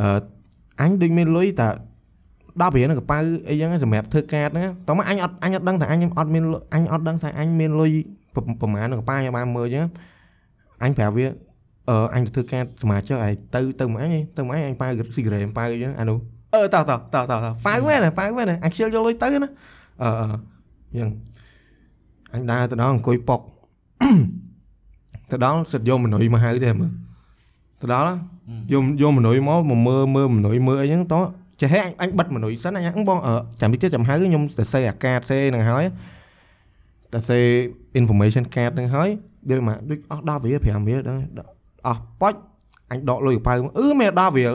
[0.00, 0.08] អឺ
[0.80, 1.68] អញដូចមានលុយតែ
[2.62, 3.18] 10រៀលនៅកប៉ៅ
[3.48, 7.92] អីចឹងសម្រាប់ធ្វើកាតហ្នឹងតោះមកអញអត់អញអត់ដឹងថាអញអត់មានលុយអញអត់ដឹងថាអញមានលុយ
[8.34, 9.86] ប្រប្រហែលនៅកប៉ៅឲ្យបានមើលចឹង
[10.82, 11.26] អញប្រាប់វា
[11.88, 16.18] អឺអញទៅធ្វើការសមាជិកឯងទៅទៅមកអញទៅមកអញអញប៉ៅស៊ីក្រែមប៉ៅអញ្ចឹងអានោះ
[16.54, 19.48] អឺតោះតោះតោះតោះប៉ៅមែនប៉ៅមែនអញខ្ជិលយកលុយទៅណា
[20.02, 20.26] អឺអឺ
[20.92, 21.10] អញ្ចឹង
[22.34, 23.40] អញដើរទៅដល់អង្គុយប៉ុក
[25.30, 26.92] ទៅដល់សិតយកមនុយមកហៅដែរមើល
[27.80, 28.14] ទៅដល់
[28.72, 31.22] យកយកមនុយមកមកមើលមើលមនុយមើលអីហ្នឹងតោះ
[31.60, 35.84] ចេះហេអញអញបិទមនុយសិនអញហ្នឹងបងអឺចាំតិចទៀតចាំហៅខ្ញុំទៅសេអាកាតសេហ្នឹងហើយ
[37.14, 37.38] ទៅសេ
[38.00, 39.08] information card ហ្នឹងហើយ
[39.48, 41.22] ដូចមកដូចអស់10រៀល5រៀលដល់
[41.86, 42.34] អស់ប៉ុច
[42.90, 44.54] អញដកលុយកប៉ៅមកអឺមាន10រៀល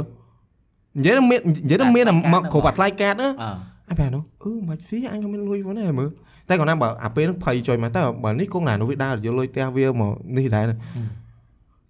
[0.98, 3.50] និយាយទៅមាននិយាយទៅមានតែមកគ្រប់អាថ្លៃកាតណាអឺ
[3.90, 6.10] អញប្រាប់នោះអឺមិនស៊ីអញក៏មានលុយផងដែរមើល
[6.48, 10.66] តែគាត់ណាបើអាពេលហ្នឹងភ័យចុយមកតើបើនេះគង់ណានោះវាដើរយកលុយផ្ទះវាមកនេះដែរ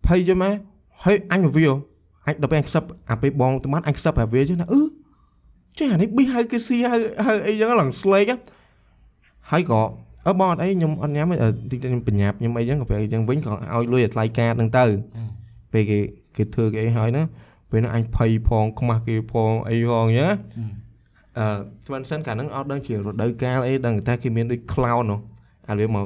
[0.08, 0.54] ភ័យចុយមក
[1.04, 1.66] ហើយអញមកវា
[2.28, 4.82] អញដល់ពេលអញខ្សឹបអាពេលបងទៅបាត់អញខ្សឹបអាវាចឹងណាអឺ
[5.78, 8.40] ចេះអានេះប៊ីហៅគេស៊ីហៅហៅអីចឹងឡើងស្លេកហ្នឹង
[9.52, 9.82] ហើយក៏
[10.28, 14.86] អឺបងអត់អីខ្ញុំអត់ញ៉ាំទេអឺតិចតិចខ្ញុំបញ្ញាប់ខ្ញុំអីចឹងក៏ពេលអីចឹងវិញក៏ឲ្យលុយឲ្យថ្លៃកាតហ្នឹងទៅ
[15.74, 16.00] ពេលគេ
[16.38, 17.24] គេធ្វើគេអីហើយណា
[17.74, 20.30] ពេលហ្នឹងអញភ័យផងខ្មាស់គេផងអីផងចឹងណា
[21.38, 21.46] អឺ
[21.86, 25.20] Swanson កាលហ្នឹងអត់ដឹងជារដូវកាលអីដឹងតែគេមានដូច clown នោះ
[25.70, 26.06] អាវាមក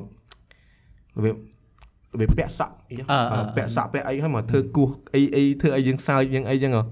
[1.24, 1.32] វា
[2.20, 6.84] វាពាក់សក់អីចឹងអឺអឺអឺពាក់សក់ពាក់អីហើយមកធ្វើគោះអីអីធ្វើអីយើងសើចយើងអីចឹងហ៎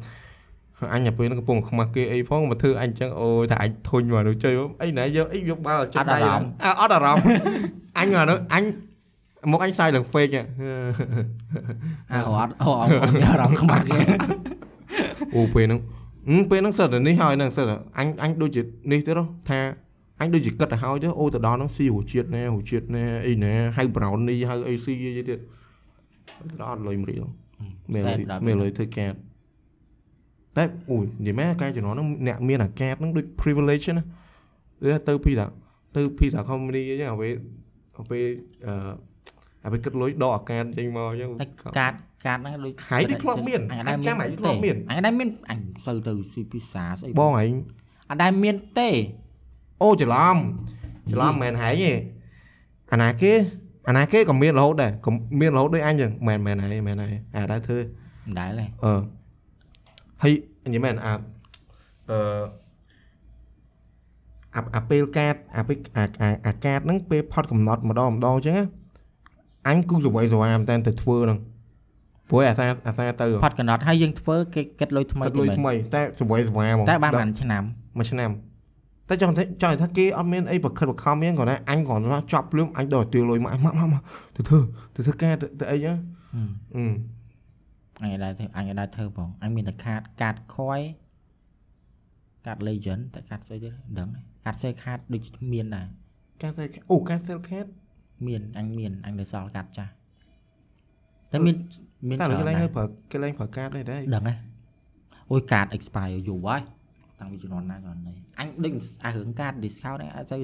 [0.79, 4.53] ហើយអញអាពេលហ្នឹងកំពុងខ្មាស់គេអីផងមកធ្វើអញចឹងអូយតែអញធុញមកនោះជ័យ
[4.83, 7.25] អីណែយកអីយកបាល់ចិត្តដៃអ่ะអត់អារម្មណ៍
[7.97, 8.63] អញមកនោះអញ
[9.51, 10.41] មកអញសាយឡើង fake ហ៎
[12.11, 13.99] អើអត់អូអត់មានអារម្មណ៍ខ្មាស់គេ
[15.35, 15.81] អូពេលហ្នឹង
[16.29, 18.61] អឺពេលហ្នឹងសិតតែនេះហើយហ្នឹងសិតតែអញអញដូចជា
[18.91, 19.11] នេះទៅ
[19.49, 19.59] ថា
[20.21, 25.39] អញដូចជាគិតទៅហើយទៅអូទៅដល់ហ្នឹងស៊ីរសជាតិណែរសជាតិណែអីណែហៅ brownie ហៅអីស៊ីអីទៀត
[26.61, 27.23] ដល់អត់លុយមួយរៀល
[27.93, 29.13] មានលុយមានលុយធ្វើកាត
[30.57, 34.03] តែអូយនិយាយមែនកាយជំនាន់ហ្នឹងអ្នកមានអាកាតហ្នឹងដូច privilege ណា
[34.83, 35.45] ដូចទៅពីតា
[35.95, 37.33] ទៅពីតា company អញ្ចឹងអាពេល
[37.99, 38.25] អាពេល
[38.67, 38.73] អឺ
[39.65, 41.47] អាពេលគិតលុយដកអាកាតចេញមកអញ្ចឹងតែ
[41.79, 41.93] កាត
[42.25, 47.53] កាតហ្នឹងដូចហើយដូចធ្លាប់មានអញអញចាំហើយធ្លាប់មានអញដែរមានអញសូវទៅស៊ីពិសាស្អីបងឯង
[48.09, 48.89] អត់ដែរមានទេ
[49.83, 50.37] អូច្រឡំ
[51.11, 51.91] ច្រឡំមិនមែនហែងទេ
[52.91, 53.31] អាណាគេ
[53.87, 57.77] អាណាគេក៏មានរហូតដែរក៏មានរហូតដូចអញចឹងមិនមែនហែងមិនមែនហែងអាដែរធ្វើ
[58.25, 58.93] មិនដែរទេអឺ
[60.21, 60.33] ហើយ
[60.65, 61.13] និយាយមែនអា
[62.11, 62.19] អឺ
[64.55, 68.65] អាអាពេលកាតអាពេលអាអាអាកាតហ្នឹងពេលផត់កំណត់ម្ដងម្ដងចឹងណា
[69.67, 71.39] អញគូសវ័យសវាមតែនទៅធ្វើហ្នឹង
[72.29, 77.63] ព្រោះអាសាអាសាទៅផាត់កណត់ហើយយើងធ្វើគេគិតលុយថ្មីទឹកលុយទៀតថ្មីតែសវ័យសវាមហ្មងតែបានដល់បានឆ្នាំ
[77.97, 78.29] មួយឆ្នាំ
[79.09, 84.01] តែចង់ថាចង់ថាគេអត់មានអីប្រខិតប្រខំយ៉ាងគាត់ណាអញគាត់ណាចប់ភ្លាមអញដល់ទាលុយមកអញមកមកមក
[84.35, 84.59] ទៅធ្វើ
[84.95, 85.97] ទៅធ្វើការទៅទៅអីចឹង
[86.75, 86.83] អឺ
[88.03, 90.81] អញឯដែរធ្វើអញឯដែរធ្វើបងអញមានតែខាតកាតខយ
[92.45, 95.23] កាត legend តែកាតស្អីទៀតដឹងទេកាតសេខាតដូច
[95.53, 95.87] មានដែរ
[96.41, 97.67] ការតែអូការ sell cat
[98.27, 99.91] មានអញមានអញនៅសល់កាតចាស់
[101.31, 101.55] តែមាន
[102.09, 104.33] មានតែច្រើនគេឡើងដែរនៅប្រើគេឡើងប្រើកាតដែរដែរដឹងហ៎
[105.31, 106.61] អូយកាត expire យូរហើយ
[107.19, 108.73] តាំងពីជំនាន់ណាជំនាន់នេះអញដូច
[109.05, 110.41] អារឿងកាត discount ហ្នឹងអត់សូវ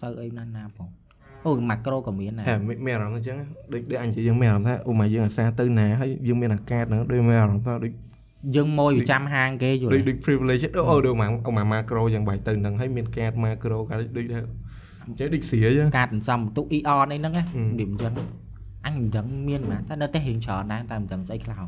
[0.00, 0.88] សូវអីណាស់ណាបង
[1.44, 3.36] អូ macro ក៏មានដែរហែមានមានអារម្មណ៍អញ្ចឹង
[3.72, 7.92] ដូចដូចអញនិយាយយើងមានអារម្មណ៍ថាអូមកយើងអាសាទៅណាហើយយើងមានអាកាតហ្នឹងដូចមានអារម្មណ៍ថាដូច
[8.56, 14.40] យើងមួយវាចាំហាងគេយល់ដូចទេដូច privilege អូអូដូចមកអូមក macro យ៉ាងបែបទៅនឹងហើយមានកាត macro កាដូចថា
[15.18, 18.12] ចេះដូចស្រាយកាតសន្សំបន្ទុក ER នេះហ្នឹងណាហឹមវាមិនចឹង
[18.86, 21.60] អញមិនដឹងមានហ្មងតែនៅតែរៀងច្រើនដែរតែមិនដឹងស្អីខ្លះ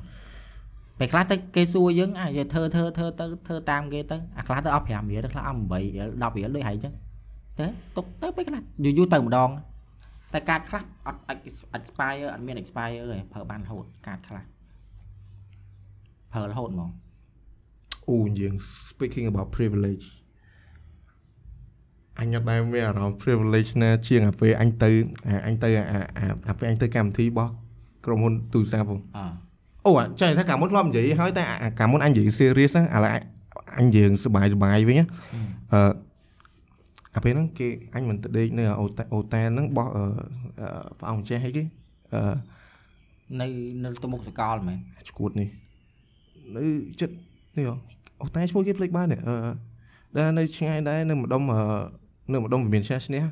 [0.99, 6.93] ពេលខ្លះទៅគេសួរយើងអាយកធ្វើធ្វើធ្វើទៅធ្វើតាមគេទៅអាខ្លះទៅអស់5រៀលទៅខ្លះអស់8រៀល10រៀលដូចហែងចឹង
[7.59, 9.51] ទៅទុកទៅពេលខ្លះយូរយូរទៅម្ដង
[10.33, 11.21] តែកាតខ្លះអត់
[11.79, 14.45] expire អត់មាន expire ទេប្រើបានរហូតកាតខ្លះ
[16.33, 16.91] ប្រើរហូតហ្មង
[18.11, 18.55] អូយើង
[18.91, 20.07] speaking about privilege
[22.21, 24.91] អញដែរមានអារម្មណ៍ privilege ណាជាងអាពេលអញទៅ
[25.47, 25.69] អញទៅ
[26.49, 27.51] អាពេលអញទៅកម្មវិធីរបស់
[28.07, 29.01] ក្រុមហ៊ុនទូរស័ព្ទហ្នឹង
[29.87, 31.45] អូចៃថាកាមុនធ្លាប់និយាយហើយតែ
[31.81, 33.17] កាមុនអញនិយាយ serious ហ្នឹងឥឡូវ
[33.79, 34.97] អញយើងសបាយសបាយវិញ
[35.73, 35.93] អឺ
[37.15, 39.87] អាពេលហ្នឹងគេអញមិនទៅដេកនៅអូតែអូតែហ្នឹងបោះ
[40.99, 41.65] ព្រះអង្គចេះអីគេ
[42.15, 42.21] អឺ
[43.41, 43.47] នៅ
[43.85, 45.49] នៅទៅមុខសកលមែនឈួតនេះ
[46.57, 46.65] នៅ
[47.01, 47.15] ចិត្ត
[47.57, 47.65] នេះ
[48.23, 49.17] អូតែឈ្មោះគេភ្លេចបានអឺ
[50.17, 51.61] ដែលនៅឆ្ងាយដែរនៅម្ដុំអឺ
[52.33, 53.23] នៅម្ដុំវិមានឈ្នះឈ្នះ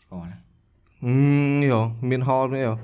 [0.00, 0.38] ស្គាល់ហើយ
[1.04, 1.14] អឺ
[1.62, 2.74] នេះហ៎មាន hall នេះហ៎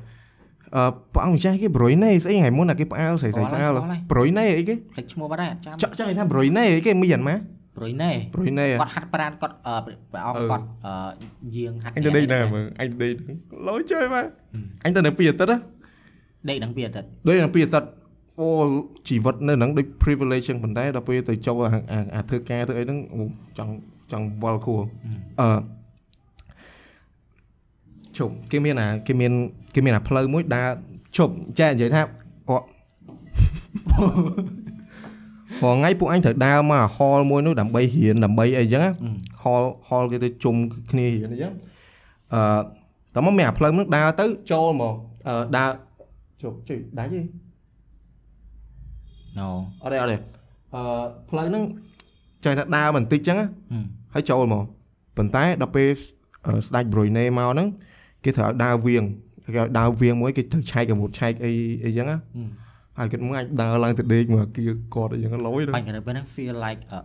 [0.77, 0.83] អឺ
[1.15, 3.73] ព្រះអង្គម្ចាស់គេប្រុយណេស្អីថ្ងៃមុនអាគេផ្អើលស្រីស្រីផ្អើល
[4.13, 7.37] ប្រុយណេអីគេភ្លេចឈ្មោះបាត់ហើយអត់ចាំចង់ចង់និយាយថាប្រុយណេអីគេមានយ៉ាងម៉ា
[7.79, 9.77] ប្រុយណែប្រុយណេគាត់ហាត់ប្រានគាត់អឺ
[10.13, 13.13] ព្រះអង្គគាត់អឺយាងហាត់អញទៅដេកណាមើលអញដេក
[13.69, 14.25] លយជួយមក
[14.85, 15.59] អញទៅនៅពីអាទិត្យណា
[16.49, 17.89] ដេកដល់ពីអាទិត្យដូចនៅពីអាទិត្យ
[18.41, 18.49] អូ
[19.09, 23.23] ជីវិតនៅហ្នឹងដូច privilege ចឹងប៉ុន្តែដល់ពេលទៅចូលអាអាអាធ្វើការធ្វើអីហ្នឹងអូ
[23.59, 23.73] ចង់
[24.13, 24.83] ចង់វល់ខួរ
[25.41, 25.49] អឺ
[28.19, 29.33] ជប់គេមានអាគេមាន
[29.75, 30.69] គេមានអាផ្លូវមួយដើរ
[31.17, 32.03] ជប់ចែនិយាយថា
[32.49, 32.57] អូ
[33.89, 38.91] ព្រោះថ្ងៃពួកអញត្រូវដើរមក hall មួយនោះដើម្បីរៀនដើម្បីអីចឹងណា
[39.43, 40.57] hall hall គេទៅជុំ
[40.91, 41.53] គ្នារៀនអីចឹង
[42.35, 42.41] អឺ
[43.15, 44.95] តើមកមានអាផ្លូវហ្នឹងដើរទៅចូលមក
[45.29, 45.71] អឺដើរ
[46.43, 47.21] ជប់ជួយដាច់ទេ
[49.39, 49.49] ណូ
[49.83, 50.17] អត់ទេអត់ទេ
[50.75, 50.83] អឺ
[51.31, 51.65] ផ្លូវហ្នឹង
[52.45, 53.47] ចេះតែដើរបន្តិចចឹងណា
[54.15, 54.65] ហើយចូលមក
[55.17, 55.89] ប៉ុន្តែដល់ពេល
[56.47, 57.69] អឺស្ដេចប្រុយណេមកហ្នឹង
[58.25, 59.05] គេត្រូវឲ្យដើរវៀង
[59.45, 61.53] គេឲ្យដើរវៀងមួយគេត្រូវឆែកអាវុធឆែកអី
[61.85, 62.19] អីចឹងណា
[62.99, 64.63] ហើយគាត់មកអាចដើរឡើងទៅដេកមកគៀ
[64.95, 66.99] គាត់អីចឹងលយទៅបញ្ហាពេលហ្នឹង feel like a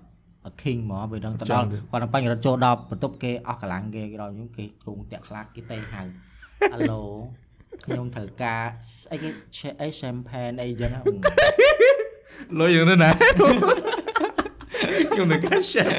[0.49, 6.01] a king ហ្មងពេលហ្នឹងទៅចាំដល់គាត់ទៅបញ្ហាចូលដល់បន្ទប់គេអស់កម្លាំងគេគេដល់ខ្ញុំគេគង់តាក់ខ្លាចគេទៅហៅ
[6.73, 7.01] Hello
[7.85, 8.63] ខ្ញុំត្រូវការ
[9.11, 9.29] អីគេ
[9.81, 11.01] អី champagne អីចឹងណា
[12.59, 13.09] លុយយ៉ាងណាណា
[15.11, 15.89] ខ្ញុំនឹងកាရှက်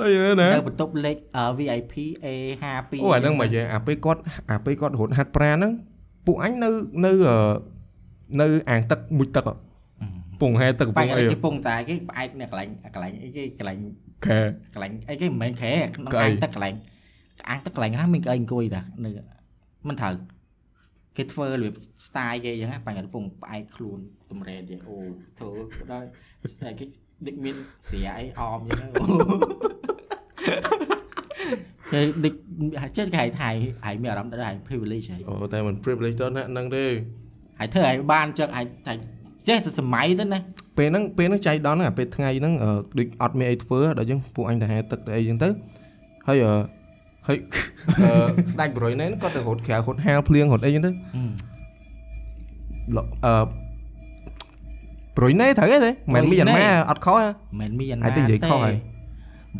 [0.00, 1.16] លុយយ៉ាងណាណានៅបន្ទប់លេខ
[1.58, 4.20] VIP A52 អូអាហ្នឹងមកយើងអាពេលគាត់
[4.50, 5.72] អាពេលគាត់រត់ហាត់ប្រាណហ្នឹង
[6.26, 6.68] ពួកអញនៅ
[7.06, 7.36] នៅអឺ
[8.40, 9.54] នៅអាងទឹកមួយទឹកហ៎
[10.40, 13.78] ពងហែទឹកពបែងរអីគេពងតែគេផ្អែកនៅកន្លែងកន្លែងអីគេកន្លែង
[14.26, 14.38] ខែ
[14.74, 16.74] កន្លែងអីគេមិនមែនខែក្នុងកៅអីអាងទឹកកន្លែង
[17.48, 19.10] អាងទឹកកន្លែងណាមានកៅអីអង្គុយតានៅ
[19.88, 20.14] មិនត្រូវ
[21.16, 21.74] គេធ្វើរបៀប
[22.06, 23.98] style គេអញ្ចឹងណាបញ្ហាកំពុងផ្អែកខ្លួន
[24.30, 24.96] តម្រែទេអូ
[25.38, 25.50] ធ្វើ
[25.90, 26.06] ដល់
[26.62, 26.84] តែគេ
[27.24, 27.56] ដូចមាន
[27.88, 29.04] ស្រាអីអមអញ្ចឹងអូ
[31.92, 32.34] គេដូច
[32.96, 33.50] ចិត្តគេហៅថៃ
[33.84, 36.84] ហៅមានអារម្មណ៍ថាហៅ privilege ហើយអូតែមិន privilege ដល់ណាស់ហ្នឹងទេ
[37.58, 38.94] ហៅធ្វើឲ្យបានអញ្ចឹងហៅថា
[39.48, 40.40] ចេះតែសម័យទៅណា
[40.78, 45.48] ពេលហ្នឹងពេលហ្នឹងចៃដន្យណាស់ពេលថ្ងៃហ្នឹងអឺដូចអត់មានអីធ្វើដល់យើងពួកអញទៅហែទឹកទៅអីចឹងទៅ
[46.28, 46.54] ហើយអឺ
[47.26, 47.38] ហើយ
[48.00, 50.90] អឺស្ដេចបរុយណែនគាត់ទៅរត់ក្រៅរត់ហាលភ្លៀងរត់អីចឹងទៅ
[52.96, 53.32] លអឺ
[55.18, 57.26] ប្រុយណេត្រូវទេមិនមានអាម៉ាអត់ខុសទេ
[57.60, 58.76] មិនមានហើយតែនិយាយខុសហើយ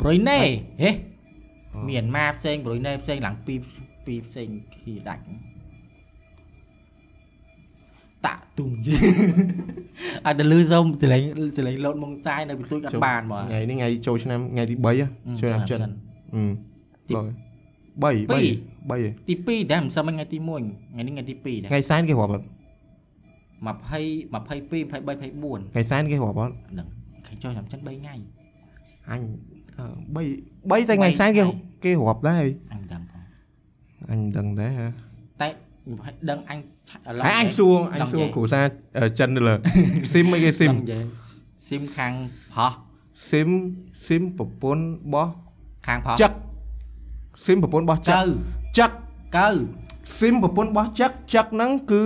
[0.01, 0.39] ប្រុយណេ
[0.83, 0.91] ហេ
[1.89, 3.59] មានម៉ាផ្សេងប្រុយណេផ្សេងឡើងពីរ
[4.05, 5.23] ពីរផ្សេងគ្នាដាច់
[8.25, 8.95] តាក់ទុំយី
[10.25, 11.21] អត់ទៅលឺសុំចលេង
[11.57, 14.93] ចលេងលោតមុងចាយនៅបន្ទួចអត់បានមកថ្ងៃនេះថ្ងៃចូលឆ្នាំថ្ងៃទី3ហ៎
[15.41, 15.79] ចូលឆ្នាំចិន
[16.35, 16.41] អឺ
[17.09, 17.29] ទីឡយ
[18.01, 18.51] 3ពីរ
[18.89, 19.33] 3 3ទី
[19.65, 22.45] 2តែមិនសឹមថ្ងៃទី1ថ្ងៃនេះថ្ងៃទី2ដែរថ្ងៃសែនគេរាប់អត់
[23.61, 26.87] 20 22 23 24ថ្ងៃសែនគេរាប់អត់ហ្នឹង
[27.27, 28.15] ខែចុះចាំចិន3ថ្ងៃ
[29.09, 29.21] អញ
[29.77, 33.23] 3 3តែថ្ងៃសែនគេបីថ្ងៃគេរាប់ដែរអញដឹងផង
[34.11, 34.87] អញដឹងដែរហ៎
[35.41, 35.47] តែ
[36.29, 38.61] ដឹងអញឥឡូវហើយអញសួរអញសួរគ្រូសា
[39.19, 39.55] ចិនទៅលើ
[40.11, 41.05] ស៊ីមអីគេស៊ីមដឹងយើង
[41.67, 42.13] ស៊ីមខាង
[42.55, 42.71] ផោះ
[43.29, 43.49] ស៊ីម
[44.07, 45.31] ស៊ីមប្រពន្ធរបស់
[45.87, 46.31] ខាងផោះចឹក
[47.45, 48.27] ស៊ីមប្រពន្ធរបស់ចឹកើក
[48.79, 48.91] ចឹក
[49.37, 49.49] កើ
[50.19, 52.03] ស៊ីមប្រពន្ធរបស់ចឹកចឹកហ្នឹងគឺ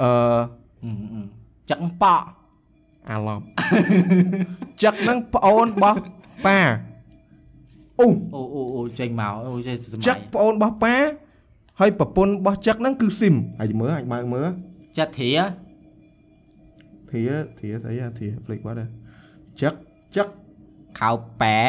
[0.00, 0.61] អឺអឺអឺ
[1.70, 2.26] ចឹកប៉ក់
[3.08, 3.44] អាឡប់
[4.82, 5.98] ចឹកហ្នឹងប្អូនរបស់
[6.46, 6.58] ប៉ា
[8.00, 10.94] អូអូអូអូចេញមកអូចេះសម័ចឹកយប្អូនរបស់ប៉ា
[11.80, 14.48] ហើយប្រពន្ធរបស់ចឹកហ្នឹងគឺស៊ីមហើយមើលអាចបើកមើល
[14.98, 15.30] ចាត់ធា
[17.10, 17.22] ធៀ
[17.60, 18.90] ធៀស្អីអាធៀភ្លេចបាត់ហើយ
[19.62, 19.74] ចឹក
[20.16, 20.28] ចឹក
[20.98, 21.10] ខោ
[21.42, 21.62] ប៉ែ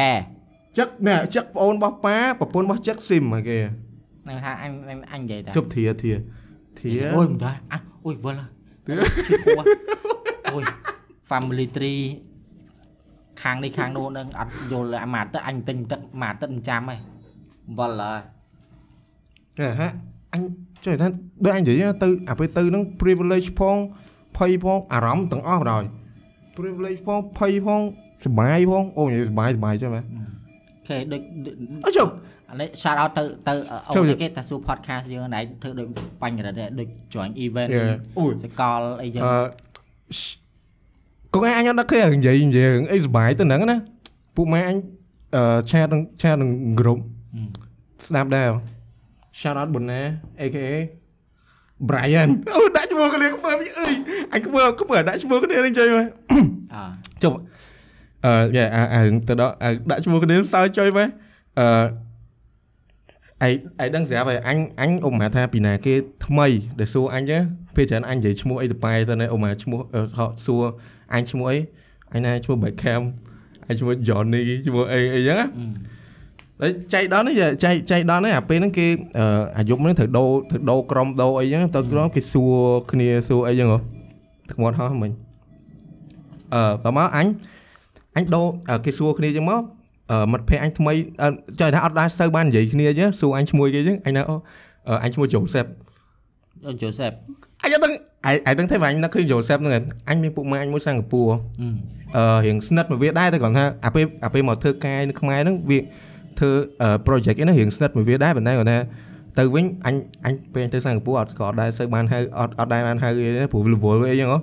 [0.78, 3.59] ចឹកណែចឹកប្អូនរបស់ប៉ាប្រពន្ធរបស់ចឹកស៊ីមហើយគេ
[4.28, 6.11] នឹងថាអញអញអញនិយាយតាជប់ធៀធៀ
[6.80, 8.53] ធៀអូយមិនដែរអះអូយវល់
[8.88, 9.62] ឈឺពោះ
[10.54, 10.64] អូយ
[11.30, 12.04] family tree
[13.42, 16.96] ខាងនេះខាងនោះនឹងអត់យល់អាម៉ាទឹកអញទិញទឹកម៉ាទឹកមិនចាំហី
[17.78, 18.20] វល់ហើយ
[19.60, 19.88] ហេហា
[20.34, 20.42] អញ
[20.86, 21.08] ចុះថា
[21.44, 23.78] ដូចអញនិយាយទៅអាពេលទៅហ្នឹង privilege ផង
[24.38, 25.84] ភ័យផងអារម្មណ៍ទាំងអស់បណ្ដោយ
[26.58, 27.82] privilege ផងភ័យផង
[28.26, 30.04] សុបាយផងអូនិយាយសុបាយសុបាយចឹងមែន
[30.88, 31.22] គេដូច
[31.86, 32.12] អើជប់
[32.50, 33.54] អានេះ shout out ទៅទៅ
[33.88, 35.88] អូចូលនគេតែសួរ podcast យើងណៃធ្វើដូច
[36.22, 37.96] បញ្ញរិទ្ធដែរដូច join event Yeah.
[38.20, 39.36] អូយសកលអីចឹងអឺ
[41.34, 43.78] កូនឯងអញអត់ដឹងឃើញនិយាយនិយាយរឿងអីសុបាយទៅហ្នឹងណា
[44.36, 44.78] ពួកម៉ែអញ
[45.36, 47.00] អឺឆាតនឹងឆាតនឹងក្រុម
[48.08, 48.50] ស្ដាប់ដែរ
[49.40, 50.02] shout out បុណា
[50.42, 50.74] AKA
[51.90, 53.94] Brian អូដាក់ឈ្មោះគ្នាខ្ពើមអើយ
[54.34, 56.06] អញខ្ពើមខ្ពើដាក់ឈ្មោះគ្នានឹងចេញមក
[56.74, 56.84] អើ
[57.24, 57.34] ចុះ
[58.26, 61.08] អឺយ៉ាអាអាទៅដល់អាដាក់ឈ្មោះគ្នាសើចុយមក
[61.60, 61.68] អឺ
[63.42, 63.50] អី
[63.80, 65.94] អីដឹងស្រាប់ហើយអញអញអ៊ំម៉ាថាពីណាគេ
[66.26, 66.48] ថ្មី
[66.80, 67.42] ដែលសួរអញចឹង
[67.76, 70.64] ពេលច្រើនអញនិយាយឈ្មោះអីទៅប៉ែទៅណែអ៊ំម៉ាឈ្មោះអឺហៅសួរ
[71.14, 71.58] អញឈ្មោះអី
[72.14, 73.02] អញណាឈ្មោះ Beckham
[73.68, 75.48] អញឈ្មោះ Johnny ឈ្មោះអីអីចឹងណា
[76.62, 79.26] ហើយចៃដល់នេះចៃចៃដល់នេះអាពេលហ្នឹងគេអឺ
[79.58, 82.56] អាយុហ្នឹងត្រូវដូរត្រូវដូរក្រុមដូរអីចឹងទៅក្រុមគេសួរ
[82.92, 83.80] គ្នាសួរអីចឹងហ៎
[84.50, 85.12] ទឹកមាត់ហោះមិញ
[86.54, 87.28] អឺតមកអញ
[88.16, 89.61] អញដូរអឺគេសួរគ្នាចឹងមក
[90.11, 91.28] អឺមិត្តភ័ក្ដិអញថ្មីអឺ
[91.59, 94.36] ចៃថាអត់ដែរទៅបាននិយាយគ្នាចឹងសួរអញឈ្មោះគេចឹងអញណាអូ
[94.89, 95.70] អឺអញឈ្មោះ Joseph
[96.68, 97.16] អូ Joseph
[97.64, 97.93] អញអត់ដឹង
[98.26, 99.74] អញអញដឹងទេថាអញនឹកឃើញ Joseph ហ្នឹង
[100.09, 101.38] អញមានពុកម៉ែអញមួយសិង្ហបុរីអឺ
[102.16, 105.80] អឺរៀងស្និទ្ធមួយវាដែរតែគាត់ថាអាពេលអាពេលមកធ្វើការនៅខ្មែរហ្នឹងវា
[106.39, 106.51] ធ្វើ
[106.82, 108.78] អឺ project ហ្នឹងរៀងស្និទ្ធមួយវាដែរប៉ុន្តែគាត់ថា
[109.39, 109.95] ទៅវិញអញ
[110.26, 114.39] អញពេលអញទៅសិង្ហបុរីអត់ក៏អត់ដែរសូវបានហៅអត់អត់ដែរបានហៅអីទេព្រោះរវល់អីចឹងហ៎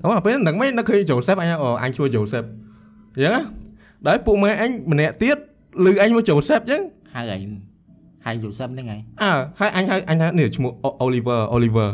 [0.00, 2.46] តែអាពេលហ្នឹងមិននឹកឃើញ Joseph អញអូអញឈ្មោះ Joseph
[3.18, 3.42] អញ្ចឹងណា
[4.06, 5.38] ដល់ពុកម៉ែអញម្នាក់ទៀត
[5.84, 6.82] ឮអញមក Joseph ចឹង
[7.14, 7.52] ហៅឯង
[8.24, 10.72] ហៅ Joseph ហ្នឹងហើយអើហើយអញហៅអញហៅនេះឈ្មោះ
[11.04, 11.90] Oliver Oliver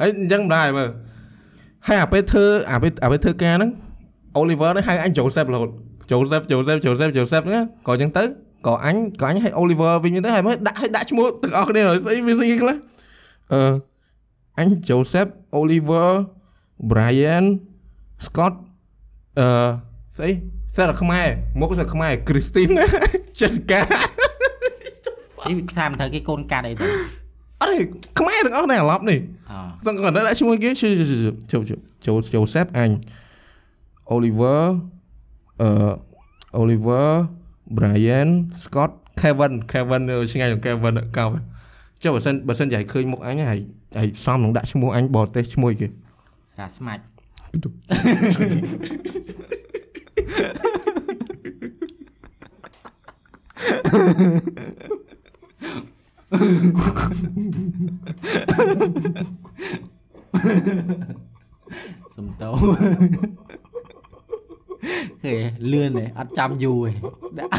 [0.00, 0.88] ហើយអញ្ចឹងមិនដែរមើល
[1.86, 3.70] ហើយអាពេលធ្វើអាពេលអាពេលធ្វើការហ្នឹង
[4.40, 5.70] Oliver ហ្នឹងហៅអញ Joseph រហូត
[6.10, 8.24] Joseph Joseph Joseph Joseph ហ្នឹងក៏អញ្ចឹងទៅ
[8.66, 12.76] ក៏អញក៏អញហៅ Oliver វិញទៅហើយមើលដាក់ឲ្យដាក់ឈ្មោះទាំងអស់គ្នាហើយស្អីមានស្អីខ្លះ
[13.52, 13.60] អឺ
[14.58, 16.08] អញ Joseph Oliver
[16.90, 17.44] Brian
[18.24, 18.54] Scott
[19.40, 19.87] អឺ
[20.18, 20.30] ស្អី
[20.76, 21.26] សិស្សខ្មែរ
[21.60, 22.72] មកសិស្សខ្មែរ Christine
[23.38, 23.80] Jessica
[25.48, 26.86] អីថាមិនត្រូវគេកូនកាត់អីទៅ
[27.60, 27.78] អត់ទេ
[28.18, 29.18] ខ្មែរទាំងអស់នេះអាឡប់នេះ
[29.50, 29.52] អ
[29.86, 31.58] សឹងគាត់ដាក់ឈ្មោះគេជូជូ
[32.06, 32.90] ជូជូសេបអញ
[34.14, 34.62] Oliver
[35.62, 35.68] អឺ
[36.60, 37.08] Oliver
[37.76, 38.28] Brian
[38.62, 38.90] Scott
[39.20, 40.02] Kevin Kevin
[40.32, 41.26] ឆ្ងាយនឹង Kevin កោ
[42.02, 43.60] ចុះបើសិនបើសិនយាយឃើញមុខអញហើយ
[43.98, 45.86] ហើយសំនឹងដាក់ឈ្មោះអញបរទេសឈ្មោះគេ
[46.60, 47.02] រាស្មាច់
[62.14, 62.50] សំតោ
[65.24, 65.34] គេ
[65.72, 66.92] លឿនទេអត់ចាំយូរទេ
[67.38, 67.52] ដាក់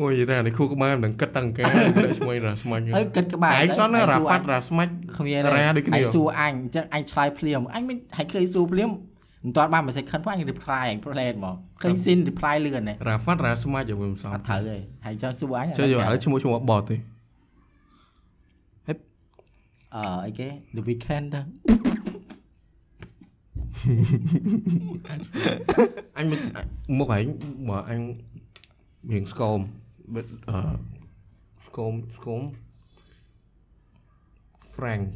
[0.00, 1.66] អូយតែនេះគូក្បាលមិនដឹងគិតតាំងការ
[2.04, 8.90] ដាក់ឈ្មោះរ៉ាស្មាច់អើគិតក្បាលឯងសនរ៉ាហ្វាត់រ៉ាស្មាច់គ្មានរ៉ាដូចគ្នាអញសួរអញអញ្ចឹងអញឆ្លើយភ្លាមអញមិនហើយឃើញសួរភ្លាម
[9.44, 16.96] មិនទាន់បាន message ខិនផងអញ reply អញ plan ហ្មងឃើញ sin reply លឿនទេរ៉ាហ្វាត់រ៉ាស្មាច់យកមិនសំអត់ត្រូវទេហើយចង់សួរអញចុះយកឥឡូវឈ្មោះឈ្មោះបតទេ
[19.94, 21.40] អឺអីគេ the weekend ទៅ
[26.16, 26.38] អញមិន
[26.98, 27.26] មុខឯង
[27.68, 28.00] បើអញ
[29.12, 29.60] រៀងស្គម
[30.14, 30.22] អឺ
[31.66, 32.42] ស្គមស្គម
[34.74, 35.14] Frank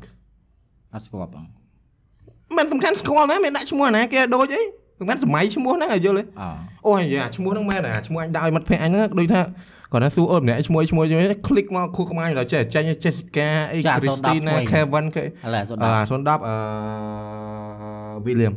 [0.92, 1.46] អត់ស្គាល់បង
[2.57, 4.61] មិនសំខាន់ស្គាល់ណាមានដាក់ឈ្មោះណាគេដូចអី
[4.99, 6.43] សំខាន់សម័យឈ្មោះហ្នឹងឲ្យយល់ទេ អ
[6.87, 9.41] អូយអាឈ្មោះហ្នឹងមែនអាឈ្មោះអញដាក់ឲ្យមិត្តភក្តិអញហ្នឹងដូចថា
[9.91, 16.55] គាត់ថាសួរអូនម្នាក់ឈ្មោះឈ្មោះយល់คลิกមកខួរក្បាលដល់ចេះចេញ Jessica អី Christina Kevin គេ ឥឡូវសូ អឺ ដល់ 010អឺ
[18.25, 18.53] William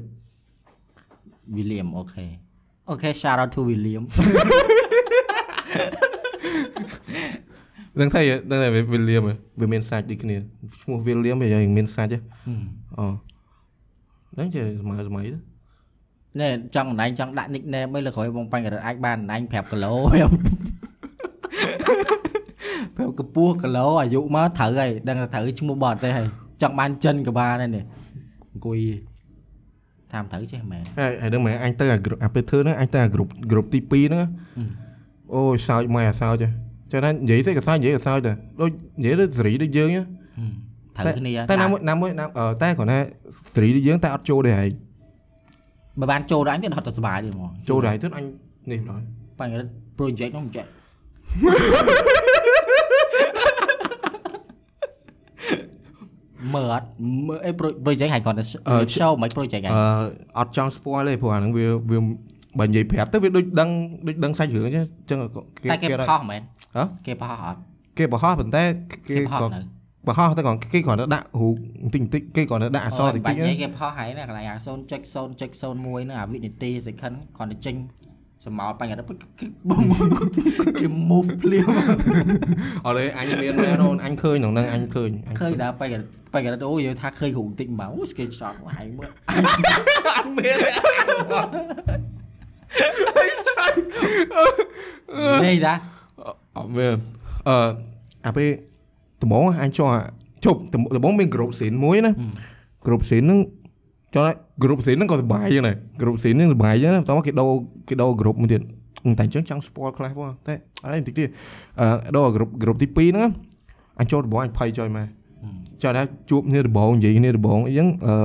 [1.56, 2.26] William អូខេ
[2.90, 4.04] អូខេ shout out to William
[8.00, 8.20] ដឹងថា
[8.50, 9.22] ដឹងថា William
[9.60, 10.36] វាមានសាច់ដូចគ្នា
[10.82, 12.10] ឈ្មោះ William វាយ៉ាងមានសាច់
[12.98, 13.04] អូ
[14.39, 15.37] ដឹងចេះសម័យសម័យទៅ
[16.41, 19.91] នេះចង់អណ្ដែងចង់ដាក់ nickname អីលើក្រោយបងបាញ់ករត់អាចបានអណ្ដែងប្រាប់គីឡូ
[22.95, 26.27] ប្រាប់កពស់គីឡូអាយុមកត្រូវហើយដឹងថាត្រូវឈ្មោះបតទេហើយ
[26.61, 27.83] ចង់បានចិនក៏បានដែរនេះ
[28.51, 28.79] អង្គុយ
[30.13, 34.27] តាមត្រូវចេះមែនហើយហើយដឹងមែនអញទៅអា group អាពេលធ្វើហ្នឹងអញទៅអា group group ទី2ហ្នឹង
[35.35, 36.43] អូយសើចមកអាសើច
[36.91, 38.69] ចឹងណានិយាយទៅក៏សើចនិយាយក៏សើចដែរដូច
[38.99, 40.05] និយាយទៅសេរីដូចយើងចឹង
[40.95, 42.97] ត្រូវគ្នាតែណាមួយណាមួយណាអឺតែគាត់ណា
[43.53, 44.71] សេរីដូចយើងតែអត់ចូលដែរហែង
[45.99, 48.25] បើបានចូលដល់អញទៀតហត់តែសុបាយទៀតហ្មងចូលដែរទៀតអញ
[48.71, 49.01] នេះម្ដង
[49.39, 50.65] បាញ់ករត់ project នោះមិនចេះ
[56.53, 56.87] មមើលអត់
[57.27, 57.51] មើលអី
[57.85, 59.75] project ហើយគាត់ទៅអឺ show មិន project ហអ៎ឺ
[60.39, 61.99] អត់ចង់ spoil ទេព្រោះអាហ្នឹងវាវា
[62.59, 63.69] បើនិយាយប្រាប់ទៅវាដូចដឹង
[64.07, 65.19] ដូចដឹងសាច់រឿងអញ្ចឹងអញ្ចឹង
[65.63, 66.41] គេតែគេគេផុសមែន
[66.77, 67.59] ហ៎គេផុសអត់
[67.97, 68.63] គេបរោះប៉ុន្តែ
[69.07, 69.74] គេគេផុសក៏នៅ
[70.07, 77.75] បរោះតែគាត់គេគ្រាន់តែដាក់រូបបន្តិចបន្តិចគេគ្រាន់តែដាក់អក្សរតិចបាតិចច់នេះគេផុសហើយណាកន្លែងអា0.0.01ហ្នឹងអាវិនាទី second គាត់ទៅចេញ
[78.45, 79.03] សម្ោលបញ្ហាទៅ
[79.39, 79.83] គេបុំ
[80.79, 81.67] គេ move ភ្លាម
[82.85, 85.99] អត់ទេអញមានមែនអូនអញឃើញក្នុងហ្នឹងអញឃើញអញឃើញដល់បញ្ហា
[86.33, 89.09] បញ្ហាទៅអូយថាឃើញគ្រូបន្តិចមកអូ screenshot ហើយមើល
[90.17, 90.57] អញមាន
[95.45, 95.73] នេះតា
[96.57, 96.95] អត់មាន
[97.47, 97.57] អឺ
[98.25, 98.49] អាពេល
[99.25, 99.91] ដំបងអញចង់
[100.45, 100.59] ជប់
[100.95, 102.11] ដំបងមានក្រុមស៊ីនមួយណា
[102.87, 103.39] ក្រុមស៊ីនហ្នឹង
[104.15, 104.27] ចង់
[104.63, 107.45] ក្រុមស៊ីនហ្នឹងក៏សុបាយចឹងដែរក្រុមស៊ីនហ្នឹងសុបាយចឹងណាតោះគេដោ
[107.89, 110.53] គេដោក្រុមមួយទៀតតែអញ្ចឹងចង់ spoil ខ្លះផងតែ
[110.83, 111.29] អត់ទេបន្តិចទៀត
[111.79, 113.29] អឺដោក្រុមក្រុមទី2ហ្នឹង
[113.99, 115.07] អញចូលដំបងអញភ័យចុយមក
[115.83, 118.15] ចង់ថាជួបគ្នាដំបងនិយាយគ្នាដំបងអីចឹងអឺ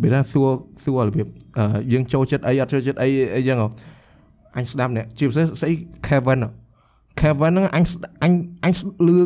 [0.00, 0.48] ពេលណាសួរ
[0.84, 1.26] សួររបៀប
[1.58, 3.68] អឺយើងចូលចិត្តអីអត់ចូលចិត្តអីអីចឹងហ៎
[4.56, 5.72] អញស្ដាប់អ្នកជាពិសេសស្អី
[6.06, 6.50] Kevin ហ៎
[7.20, 8.32] Kevin ហ្នឹងអញស្ដអញ
[8.64, 9.18] អញស្លឺ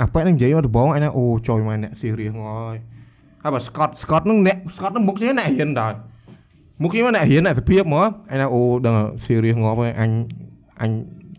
[0.00, 2.76] អាប៉ែហ្នឹងនិយាយមកដំបងអញថាអូចុយមកអ្នក serious ងហើយ
[3.42, 5.94] ហើយបើ Scott Scott ហ្នឹងអ្នក Scott ហ្នឹងមុខជាអ្នករៀនដែរ
[6.82, 10.10] មុខជាអ្នករៀនអ្នកសភាពហ្មងអញថាអូដឹង serious ងប់ហើយអញ
[10.82, 10.90] អញ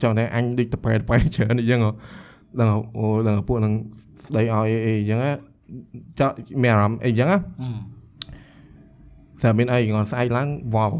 [0.02, 1.92] ចង់តែអញដូចតប៉ែតប៉ែច្រើនអញ្ចឹងហ៎
[2.60, 3.74] ដឹងអូដឹងពួកហ្នឹង
[4.28, 5.20] ស្ដីឲ្យអីអញ្ចឹង
[6.20, 7.38] ចောက်មានអារម្មណ៍អីអញ្ចឹងណា
[9.42, 10.98] តែមានអីងន់ស្អែកឡើងវល់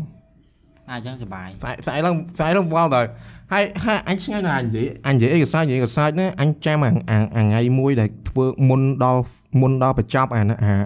[0.90, 3.06] អាចឹងសុបាយស្អែកស្អែកឡើងស្អែកឡើងវល់ដែរ
[3.52, 6.92] ហើយហើយអញឆ្ងាយណាស់អញនិយាយអញនិយាយឯកសារនិយាយឯកសារណាអញចាំអា
[7.38, 9.24] ថ្ងៃមួយដែលធ្វើមុនដល់
[9.62, 10.42] មុនដល់បញ្ចប់អា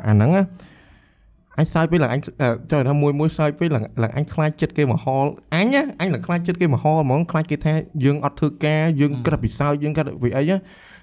[0.07, 0.43] អាហ្នឹងណា
[1.59, 2.21] អញសើចពេលឡើងអញ
[2.71, 7.73] ចូលថាមួយមួយសើចពេលឡើងឡើងអញខ្លាចចិត្តគេមកហល់អញណាអញឡើងខ្លាចចិត្តគេមកហល់ហ្មងខ្លាចគេថា
[8.05, 10.57] យើងអត់ធ្វើការយើងក្រឹបពិសោធន៍យើងក្រឹបវិអីណា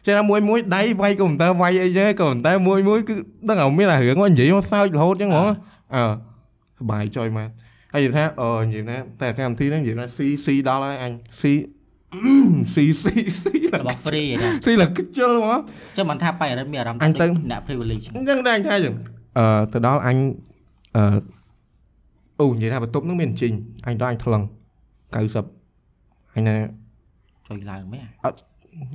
[0.06, 3.14] ចេះថាមួយមួយដៃវាយកុំព្យូទ័រវាយអីទេកុំព្យូទ័រមួយមួយគឺ
[3.48, 5.46] ដឹងតែមានតែរឿងហ្នឹងនិយាយមកសើចរហូតចឹងហ្មង
[5.94, 6.02] អឺ
[6.78, 7.48] សបាយចុយមក
[7.92, 11.42] ហើយនិយាយថាអឺនិយាយថាតែកម្មវិធីហ្នឹងនិយាយថា C C ដល់ហើយអញ C
[12.74, 13.04] C C
[13.42, 15.60] C ឡើងរបស់ free ឯណា C ឡើងខ្ជិលហ្មង
[15.96, 18.94] ចឹងមិនថាបញ្ហាមានអារម្មណ៍អញទៅអ្នក privilege អញ្ចឹងដែរអញថាអញ្ចឹង
[19.38, 20.16] អឺទៅដល់អញ
[20.96, 21.02] អឺ
[22.40, 23.52] អូនិយាយថាបន្ទប់ហ្នឹងមានជីង
[23.86, 24.42] អញដល់អញថ្លឹង
[25.54, 26.56] 90អញណា
[27.48, 28.36] ចុយឡើងមែនអត់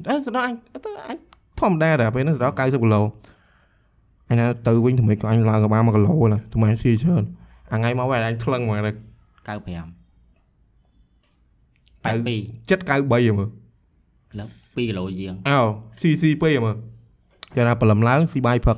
[0.06, 0.54] ទៅដល់អញ
[0.86, 1.18] ទៅអញ
[1.60, 3.02] ធម្មតាដែរពេលហ្នឹងទៅដល់90គីឡូ
[4.30, 7.24] អញណាទៅវិញថ្មីក៏អញឡើងក៏បាន1គីឡូដែរថ្មីស៊ីច្រើន
[7.72, 8.96] អាថ្ងៃមកវិញអញថ្លឹងមកដែរ
[9.48, 10.02] 95
[12.06, 13.50] 82ចិត្ត93ហ្មង
[14.40, 15.60] លើ2គីឡូជាងអោ
[16.02, 16.76] ស៊ីស៊ីពេមើល
[17.58, 18.78] ចាណាព្រលឹមឡើងស៊ីបាយផឹក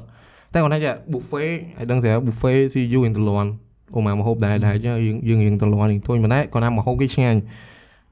[0.54, 3.50] តែគាត់ថាចា buffet ឲ្យដឹងថា buffet ស៊ីយូររៀងទលន់
[3.96, 7.39] អូមកម្ហូបដែរដែរចឹងយើងយើងរៀងទលន់រៀងធុញប៉ុន្តែគាត់ថាម្ហូបគេឆ្ងាញ់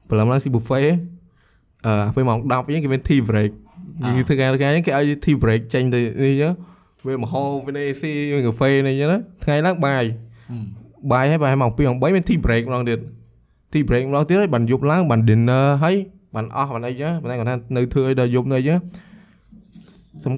[0.08, 0.86] ព្រលឹមឡើងស៊ី buffet
[1.86, 3.50] អឺពេលម៉ោង10វិញគេមាន tea break
[4.04, 6.52] យើងធ្វើការធ្វើការចឹងគេឲ្យ tea break ចេញទៅនេះចឹង
[7.06, 10.04] វាម្ហូបវានេះស៊ីមានកាហ្វេនេះចឹងណាថ្ងៃឡើងបាយ
[11.12, 12.98] បាយហើយបាយម៉ោង2ម៉ោង3មាន tea break ម្ដងទៀត
[13.72, 15.96] tea break ម្ដងទៀតហើយបានយប់ឡើងបាន dinner ហើយ
[16.34, 18.78] បានអស់បានអីចឹងប៉ុន្តែគាត់ថានៅធ្វើឲ្យដល់យប់នៅអីចឹង
[20.24, 20.34] សំ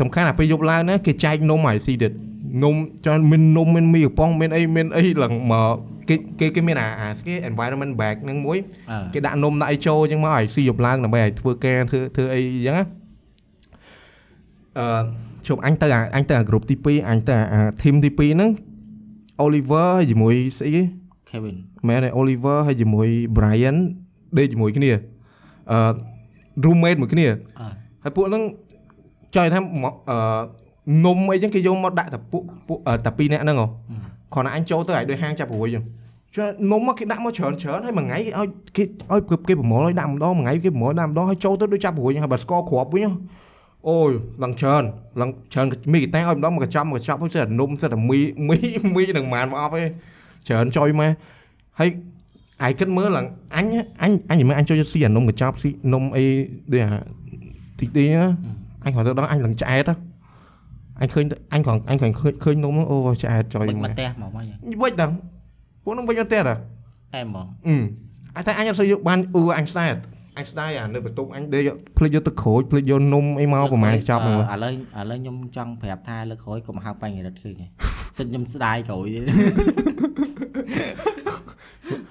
[0.00, 2.12] សំខាន់អាពេលយប់ឡើងណាគេចែកនំឲ្យស៊ីទៀត
[2.64, 2.74] នំ
[3.04, 5.74] ច្រើនមាននំមានមីកំប៉ុងមានអីមានអីឡើងមក
[6.08, 8.58] គេគេគេមានអាអាស្គេ environment bag ហ្នឹងមួយ
[8.90, 12.84] អឺគេដាក់នំដាក់អីចូលចឹងមកឲ្យស៊ីយប់ឡើងដើម្បីឲ្យធ្វើការធ្វើធ្វើអីចឹងណា
[14.78, 15.02] អឺ
[15.46, 18.50] ជប់អញទៅអាអញទៅអាក្រុមទី2អញទៅអា team ទី2ហ្នឹង
[19.44, 20.82] Oliver ហើយជាមួយស្អីគេ
[21.30, 21.56] Kevin
[21.88, 23.76] មែនទេ Oliver ហើយជាមួយ Brian
[24.38, 24.90] ដេកជាមួយគ្នា
[25.70, 25.78] អឺ
[26.64, 27.34] roommate មួយគ្នាអឺ
[28.02, 28.42] ហើយពួកហ្នឹង
[29.34, 30.18] ចង់និយាយថាមកអឺ
[31.04, 33.66] នំអីចឹងគេយកមកដាក់តែពួកពួកអឺតែពីរនាក់ហ្នឹងហ៎
[34.34, 35.84] គ្រាន់តែអញចូលទៅឲ្យដូចហាងចាប់ព្រួយចឹង
[36.34, 38.82] ចុះនំមកគេដាក់មកច្រើនច្រើនហើយមួយថ្ងៃឲ្យគេ
[39.12, 43.12] ឲ្យគេប្រមូលឲ្យដាក់ម្ដងមួយថ្ងៃគេប្រមូលដាក់ម្ដងឲ្យចូលទៅដូចចាប់ព្រួយចឹងហើយបើស្ករគ្រាប់វិញហ៎
[43.88, 44.10] អូយ
[44.42, 44.84] ឡើងច្រើន
[45.20, 48.18] ឡើងច្រើនមីកតែឲ្យម្ដងមកកញ្ចប់មកកញ្ចប់ហ្នឹងសិតតែនំសិតតែមី
[48.48, 48.56] មី
[48.96, 49.82] មីនឹងម៉ានមកអស់ទេ
[50.48, 51.10] ច្រើនចុយមក
[51.78, 51.88] ហើយ
[52.62, 53.26] អាយគិតមើលឡើង
[53.56, 53.66] អញ
[54.02, 56.24] អញអញមិនមែនអញចូលចិត្តស៊ីអានំកញ្ចប់ស៊ីនំអី
[56.72, 56.90] ដូចអា
[57.78, 58.24] ទីទីណា
[58.84, 59.94] អញគ្រាន់តែដល់អញឡើងឆ្អែតហ៎
[61.00, 65.14] អញឃើញអញគ្រាន់អញគ្រាន់ឃើញឃើញនំហ្នឹងអូឆ្អែតចុយវិចមកមកផ្ទះមកមកយ៉ាងវិចដល់
[65.84, 66.56] ពួកហ្នឹងវិចមកទៀតហ៎
[67.14, 67.76] អែមហ្មងអឺ
[68.36, 69.88] អញតែអញអត់សូវយកបានអ៊ឺអញស្ដាយ
[70.38, 71.62] អញស្ដាយអានៅបន្ទប់អញដេក
[71.98, 77.66] ភ្លេចយកទឹកក្រូចភ្លេចយកនំអីមកប្រហែលចប់ហ្នឹងឥឡូវឥឡូវខ្ញុំចង់ប្រាប់ថាលើកក្រោយកុំហៅបញ្ញរិទ្ធឃើញទេ
[78.18, 79.20] សិនខ្ញុំស្ដាយក្រោយទេ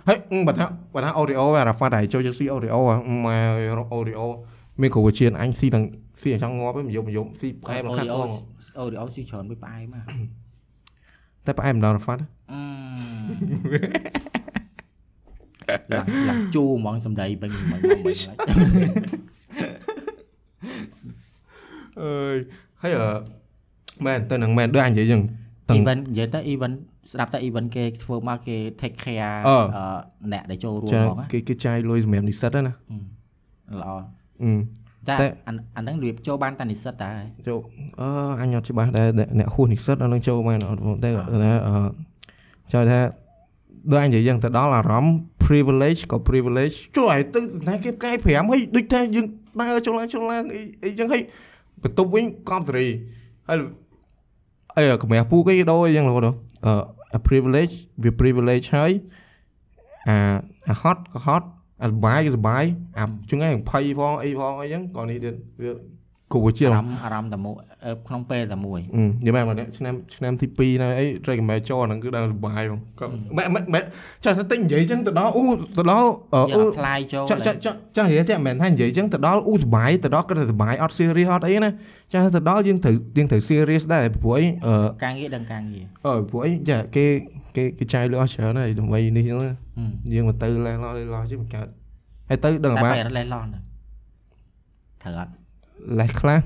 [0.08, 3.28] ហើយអឺបើថាបើថាអូរីអូអារ៉ាហ្វាត់ហើយចូលចិត្តស៊ីអូរីអូម
[3.84, 4.28] កអូរីអូ
[4.82, 5.86] មានគ្រូវិជាអញស៊ីទាំង
[6.22, 8.30] ស៊ីអញ្ចឹងងាប់ឯងមកយកមកយកស៊ីផ្អែមអូខាត់រីខអូង
[8.80, 10.06] អូរីអូស៊ីច្រើនពីផ្អែមមក
[11.46, 12.22] តែផ្អែមដល់រ៉ាហ្វាត់
[12.52, 12.62] អឺ
[15.94, 18.38] ឡើងឡើងជូរហ្មងសំដីវិញហ្មងហ្មងមិនខ្លាច
[22.02, 22.36] អើយ
[22.82, 23.08] ហើយអឺ
[24.06, 25.22] មែនទៅនឹងមែនដូចអញនិយាយចឹង
[25.70, 26.76] ទាំង event និយាយទៅ event
[27.12, 29.86] ស្ដាប់តែ event គេធ្វើមកគេ take care អឺអឺ
[30.34, 32.74] អ្នកដែលចូលរួមចាផងណាគេគេចាយលុយសម្រាប់និស្សិតហ្នឹងណា
[33.82, 33.92] ល្អ
[34.44, 34.52] អឺ
[35.10, 37.12] តែតែអាអាហ្នឹងរបៀបចូលបានតែនិស្សិតតើ
[37.48, 37.60] ចូល
[38.02, 38.10] អឺ
[38.42, 41.76] អញអត់ច្បាស់ដែរអ្នកអ្នកហួសនិស្សិតអានឹងចូលបានអត់តែតែអឺ
[42.74, 43.00] ចូលថា
[43.92, 45.16] ដូចអញនិយាយចឹងទៅដល់អារម្មណ៍
[45.46, 49.26] privilege ក៏ privilege ជួយឲ្យទៅតែគេផ្កាយ5ហើយដូចថាយើង
[49.62, 51.22] ដើរចូលឡើងចូលឡើងអីអីចឹងហើយ
[51.84, 52.88] បន្ទប់វិញកំសេរី
[53.48, 53.58] ហើយ
[54.78, 56.74] អីកម្រាស់ពូគេដូរអីចឹងរហូតដល់អឺ
[57.18, 57.74] a privilege
[58.04, 58.92] វា privilege ហើយ
[60.08, 60.18] អា
[60.70, 61.48] អាហត់ក៏ហត់
[61.84, 62.64] អាសុបាយក៏សុបាយ
[62.98, 65.72] អាជឹងឯងភ័យផងអីផងអីចឹងក៏នេះទៀតវា
[66.34, 67.56] គួរជាអាអាររម្មម្មណ៍ណ៍អារម្មណ៍តែមួយ
[67.86, 73.06] អឺក្នុងពេលតែមួយអឺនិយាយមែនមកនេះឆ្នាំឆ្នាំទី2ណាអី recommend ចូលអាហ្នឹងគឺដល់សុបាយហ្មងក៏
[73.38, 73.84] មិនមិនមិន
[74.24, 75.44] ចាស់តែនិយាយចឹងទៅដល់អូ
[75.78, 81.70] ទៅដល់អឺយកអូ apply ចូលចាស់ចាស់ចាស់ចាស់និយាយចាស់មិនមែនថានិយាយចឹងទៅដល់អូសុបាយទៅដល់គាត់ទៅសុបាយអត់ serious អត់អីណា
[82.14, 84.74] ចាស់ទៅដល់យើងត្រូវយើងត្រូវ serious ដែរព្រោះអីអឺ
[85.04, 87.06] ការងារដឹងការងារអឺព្រោះអីចាគេ
[87.56, 91.68] គេគេចាយលុយអស់ច្រើនហើយដើម្បីនេះចឹងណាហឹមយើងមកទៅលេះលោះលេះលោះជិះមិនកើត
[92.30, 93.50] ហើយទៅដឹងតែអាពេលលេះឡន់
[95.04, 95.32] ត្រូវអត់
[96.00, 96.42] លេះខ្លះ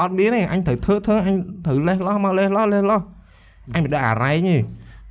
[0.00, 1.36] អត់មានទេអញត្រូវធ្វើធ្វើអញ
[1.66, 3.00] ត្រូវលេះលោះមកលេះលោះលេះលោះ
[3.74, 4.56] អញមិនដឹងអារ៉ែងទេ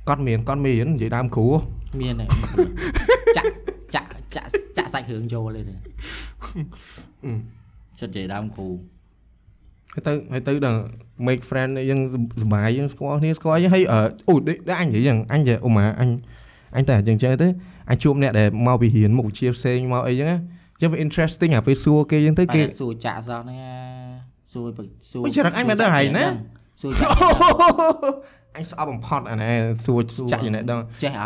[0.08, 1.46] គាត់មានគាត់មាននិយាយដើមគ្រូ
[2.00, 2.24] មានទេ
[3.36, 3.48] ចាក់
[3.94, 5.74] ចាក់ចាក់ចាក់សាច់គ្រឿងចូលទេ
[7.98, 8.68] សិតនិយាយដើមគ្រូ
[9.94, 10.80] ហើយទៅហើយទៅដល់
[11.26, 12.00] make friend អីយើង
[12.42, 16.10] សប្បាយយើងស្គាល់គ្នាស្គាល់អីហើយអឺអូដូចដូចអញនិយាយចឹងអញនិយាយអូម៉ាអញ
[16.76, 17.48] អញតែអញ្ចឹងចឹងទៅ
[17.90, 20.38] អញជួបអ្នកដែលមកពីរៀនមុខវិជ្ជាផ្សេងមកអីចឹងណា
[20.84, 23.58] ចឹងវា interesting អាពេលសួរគេចឹងទៅគេគេសួរចាក់សោះហ្នឹង
[24.52, 24.68] សួរ
[25.10, 26.26] សួរអូច្រឹកអញមិនដឹងហើយណា
[26.80, 27.10] សួរចាក់
[28.56, 29.54] អញស្អប់បំផុតអានេះ
[29.84, 30.00] សួរ
[30.32, 31.24] ចាក់ចំណេះដឹងចេះអ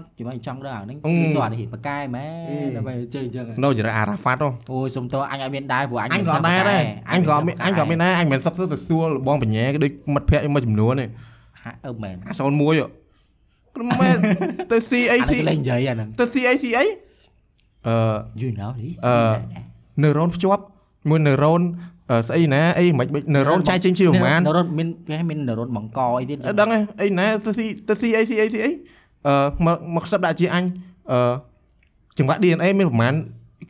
[0.00, 2.26] ត់ជិះមកចង់ដឹងអាហ្នឹងអឺសួរអានេះបកកែមែ
[2.64, 6.82] នដើម្បីចេះអញ្ចឹងនៅចរិតអារ៉ាហ្វាត់ហ៎អូយសុំតើអញអត់មានដែរព្រោះអញអញក៏ដែរដែរ
[7.12, 11.06] អញក៏មានអញក៏មានដែរអញមិនសឹកទៅសួរបងបញ្ញាគេដូចមិត្តភក្តិមួយចំនួនទេ
[11.62, 13.00] ហាក់អឺមែនអា01ហ៎
[13.76, 14.16] ក្រុមមែន
[14.70, 16.84] ទៅ CAC អានេះលេងនិយាយអាហ្នឹងទៅ CAC អី
[17.88, 17.96] អឺ
[18.40, 19.14] you know this អឺ
[20.02, 20.62] neuron ភ្ជាប់
[21.08, 21.62] មួយ neuron
[22.10, 28.70] អឺស្អីណាអីមិនមិន neuron ចាយចេញជាប្រមាណនរតមានគេមាននរតបង្កអីទៀតអត់ដឹងទេអីណាទៅស៊ីទៅស៊ីអីស៊ីអីស៊ីអី
[29.26, 29.34] អឺ
[29.66, 30.64] មកមកខ្សឹបដាក់ជាអញ
[31.10, 31.32] អឺ
[32.18, 33.14] ចង្វាក់ DNA មានប្រមាណ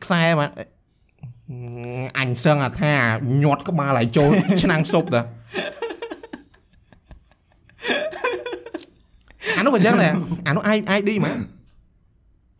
[0.03, 0.49] ខ្សែមក
[2.19, 2.93] អញសឹងអាថា
[3.43, 4.29] ញាត់ក្បាលឲ្យចូល
[4.63, 5.21] ឆ្នាំងស៊ុបតា
[9.57, 10.13] អានោះក៏ចឹងដែរ
[10.47, 10.63] អានោះ
[10.97, 11.37] ID ហ្មង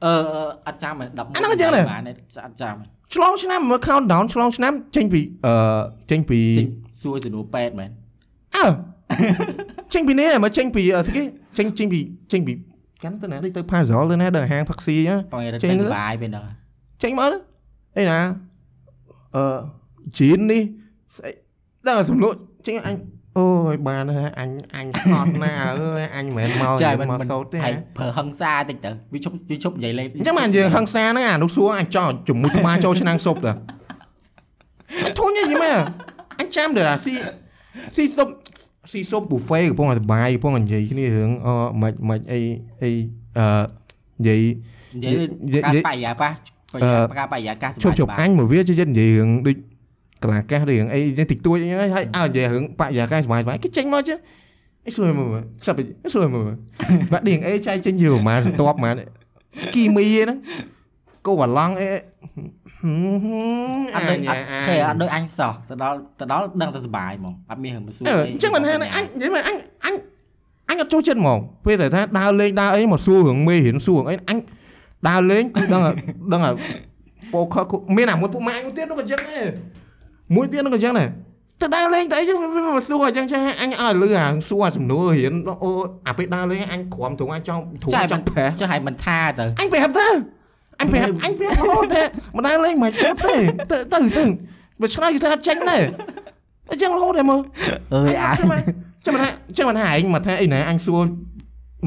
[0.06, 0.14] អឺ
[0.68, 2.12] អត់ចាំទេ10អាហ្នឹងអញ្ចឹងដែរបានទេ
[2.46, 5.54] អត់ចាំទេឆ្លងឆ្នាំមើល countdown ឆ្លងឆ្នាំចេញពីអឺ
[6.12, 6.68] ចេញពីចេញ
[7.02, 7.90] សួរសំណួរពេទ្យមែន
[8.56, 8.66] អើ
[9.94, 11.24] ចេញពីនេះមើលចេញពីអឺស្អីគេ
[11.58, 12.00] ចេញចេញពី
[12.32, 12.54] ចេញពី
[13.04, 16.44] កាន់ទៅណាដូចទៅ Pazol ទៅណាដល់ហាងផាក់ស៊ីណាបងឯងចេទៅញទៅសុបាយពេលហ្នឹង
[17.04, 17.38] ចេញមកទៅ
[17.98, 18.20] អីណា
[19.36, 19.44] អឺ
[20.18, 20.62] ជីននេះ
[21.18, 21.32] ស្អី
[21.88, 22.38] ដល់សំលក់
[22.68, 22.96] ចេញអញ
[23.38, 33.54] អូយបានហើយអញអញខត់ណាអើយអញមិនមែនមកចានិយាយមិនមកមិនសោតទេហើយប្រើហឹងសាតិចទៅវាឈប់វាឈប់និយាយលេងអញ្ចឹងបានយើងហឹងសាហ្នឹងអានោះសួរអញចោលជាមួយក្បាលចូលឆ្នាំងស៊ុបតា
[35.06, 35.78] អញធុញយីមែន
[36.40, 37.14] អញចាំដល់អាស៊ី
[37.96, 38.28] ស៊ីស៊ុប
[38.92, 41.48] ស៊ីស៊ុប buffet កំពុងតែសបាយកំពុងតែនិយាយគ្នារឿងអ
[41.82, 42.40] មិនមិនអី
[42.84, 42.92] អី
[43.38, 43.46] អឺ
[44.20, 44.42] និយាយ
[44.96, 45.16] និយាយ
[45.46, 46.34] និយាយការបរិយាកាស
[46.74, 49.56] បរិយាកាសបរិយាកាសសុជប់បាយជប់អញមកវាជិះនិយាយរឿងដូច
[50.24, 54.20] កលាកាសរឿងអីចឹងតិចតួចអីហ្នឹងហើយឲ្យនិយាយរឿងបរិយាកាសសុបាយសុបាយគេចេញមកចឹង
[54.88, 55.28] អីសួរមើល
[55.62, 55.76] ខ្សឹប
[56.14, 56.44] សួរមើល
[57.12, 58.96] បាក់ DNA ចែកចេញជាប្រហែលតបប្រហែល
[59.74, 60.38] គីមីហ្នឹង
[61.28, 61.88] កូអាឡង់អី
[63.96, 69.96] អត់ដូចអត់គេអត់ដូចអញសោះទៅដល់ទៅដល់ដឹងតែសុបាយហ្មងអត់មានរឿងមកសួរអឺអញ្ចឹងមិនថាអញនិយាយមកអញអញ
[70.70, 74.38] អញអត់ចូលចិត្តហ្មងពេលដែលថាដើរលេងដើរអីមកសួររឿងមេរៀនសួររឿងអីអញ
[75.10, 75.82] ដើរលេងគឺដឹង
[76.34, 76.42] ដឹង
[77.32, 77.66] focus
[77.98, 79.46] មានអាមួយពួកម៉ាក់មួយទៀតនោះក៏ចឹងដែរ
[80.36, 81.10] មួយទៀតនោះក៏ចឹងដែរ
[81.62, 85.34] ទៅដើរលេងតែអីចឹងវាមកសួរអញ្ចឹងចឹងអញឲ្យលឺអាសួរអាសំណួររៀន
[85.64, 85.70] អូ
[86.08, 90.08] អាពេលដើរលេងអញក្រំទ្រង់អញចង់ទ្រង់ចាចង់ប្រេះចុះឲ្យមិនថាទៅអញប្រាប់ទៅ
[90.80, 92.04] អញប្រាប់អញប្រាប់ហូតទេ
[92.36, 93.36] មិនដើរលេងមិនទៅទេ
[93.72, 94.24] ទៅទៅទៅ
[94.82, 95.82] បើឆ្លើយគឺថាចេញដែរ
[96.72, 97.40] អញ្ចឹងរហូតតែមើល
[97.94, 98.60] អើយអាចាំមិន
[99.06, 101.06] ចាំមិនថាចាំមិនថាឯងមកថាអីណាអញសួរ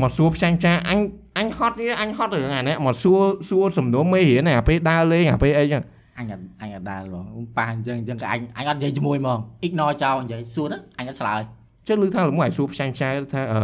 [0.03, 0.99] មកសួរផ្សាំងចាអញ
[1.39, 5.83] អញហត់នេះអញហត់រឿងអានេះមកសួរសួរសំណួរមេរៀនអាពេលដើរលេងអាពេលអីចឹង
[6.19, 11.41] អញអត់អញអត់ដាល់ហ្មងប៉ះអញ្ចឹងអញ្ចឹងក៏អញអញអត់និយាយជាមួយហ្មង ignore ចោលនិយាយសួរទៅអញអត់ឆ្លើយ
[11.87, 13.61] ចុះឮថាល្មមឲ្យសួរផ្សាំងចាថាអឺ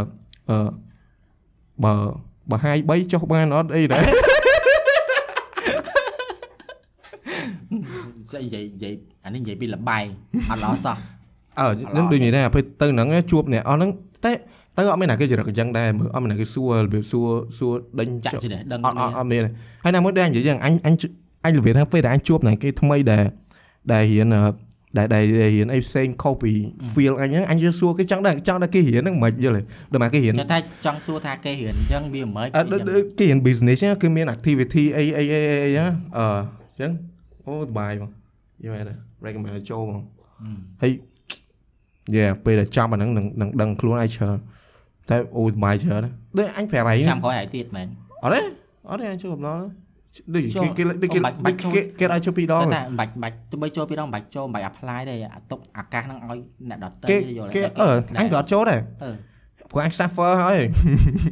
[0.51, 0.69] អឺ
[1.85, 1.95] បើ
[2.51, 4.03] បើហាយ3ចុះបានអត់អីដែរ
[8.33, 8.95] ស្អីនិយាយនិយាយ
[9.25, 10.05] អានេះនិយាយពីលបាយ
[10.51, 10.97] អត់ល្អសោះ
[11.61, 11.67] អើ
[11.97, 13.91] នឹងដូចនេះដែរពេលទៅហ្នឹងជួបអ្នកអស់ហ្នឹង
[14.25, 14.33] តែ
[14.77, 17.29] ទៅអត់មានណាគេចរិតអញ្ចឹងដែរមើលអត់មានណាគេសួររបៀបសួរ
[17.59, 19.43] សួរដេញចាក់ចេះដឹងអត់អត់អត់មាន
[19.85, 20.95] ហើយណាមួយដែរនិយាយចឹងអញអញ
[21.45, 23.25] អញរបៀបថាពេលដែលអញជួបណាគេថ្មីដែល
[23.93, 24.27] ដែលរៀន
[24.99, 26.53] ដែលដែលដែលរៀនអីផ្សេងខុសពី
[26.93, 29.63] feel អញហ្នឹងអញយល់សួរគេចង់ដែរចង់ដែរគេរៀនហ្នឹងមិនយល់ទេ
[29.93, 36.93] ដល់មកគេរៀនគេថាចង់សួរថាគេរៀនអញ្ចឹងវាមិនអត់ដូចដូចគេរៀន business ហ្នឹងគឺមាន activity អីអីអីអីអីហ្នឹងអឺអញ្ចឹង
[37.47, 38.11] អូសប្បាយមក
[38.65, 38.95] យល់ទេ
[39.27, 40.05] recommend ឲ្យចូលមក
[40.83, 40.93] ហើយ
[42.17, 44.37] yeah ពេលដែលចាប់អាហ្នឹងនឹងនឹងដឹងខ្លួនឯងច្រើន
[45.11, 47.87] តែអូសប្បាយច្រើនណាស់ដូចអញប្រាប់ឯងចាំក្រោយហើយទៀតមែន
[48.23, 48.41] អត់ទេ
[48.91, 49.61] អត់ទេអញចូលកំណត់
[50.35, 56.39] ដូចចូលគេគេដូចគេបាច់បាច់ចូលគេគេអាចចូលពីរដងតែថាមិនបាច់មិនបាច់ទោះបីចូលពីរដងមិនបាច់ចូលមិនបាច់ apply ទេអាទុកអាកាសហ្នឹងឲ្យ
[56.71, 57.89] អ្នកដតេគេយល់គេអឺ
[58.19, 59.13] អញក៏អត់ចូលដែរអឺ
[59.71, 60.59] ព្រោះអញ suffer ហើយ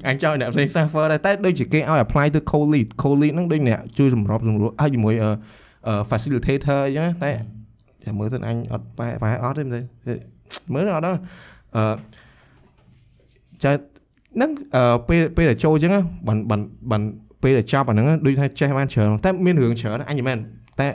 [0.09, 5.31] អញចង់ឲ្យអ្នកផ្សេង suffer ដែរតែដូចជាគេឲ្យ apply ទៅ co lead co lead ហ្នឹងដូចអ្នកជួយសម្របសម្រួលហើយជាមួយអឺ
[5.87, 7.31] អឺ facilitator អញ្ចឹងណាតែ
[8.05, 10.15] ចាំមើលទៅអញអត់បែរបែរអត់ទេមើលទៅ
[10.73, 11.19] មើលទៅអត់ដល់
[11.77, 11.83] អឺ
[13.65, 16.61] ចាហ្នឹងអឺពេលពេលដែលចូលអញ្ចឹងណាបានបាន
[16.91, 17.03] បាន
[17.43, 20.39] ពេលដែលចាប់អាហ្នឹងណាដូចថាចេះបានច្រើនតែមានរឿងច្រើនអញមិនមែន
[20.81, 20.89] តែ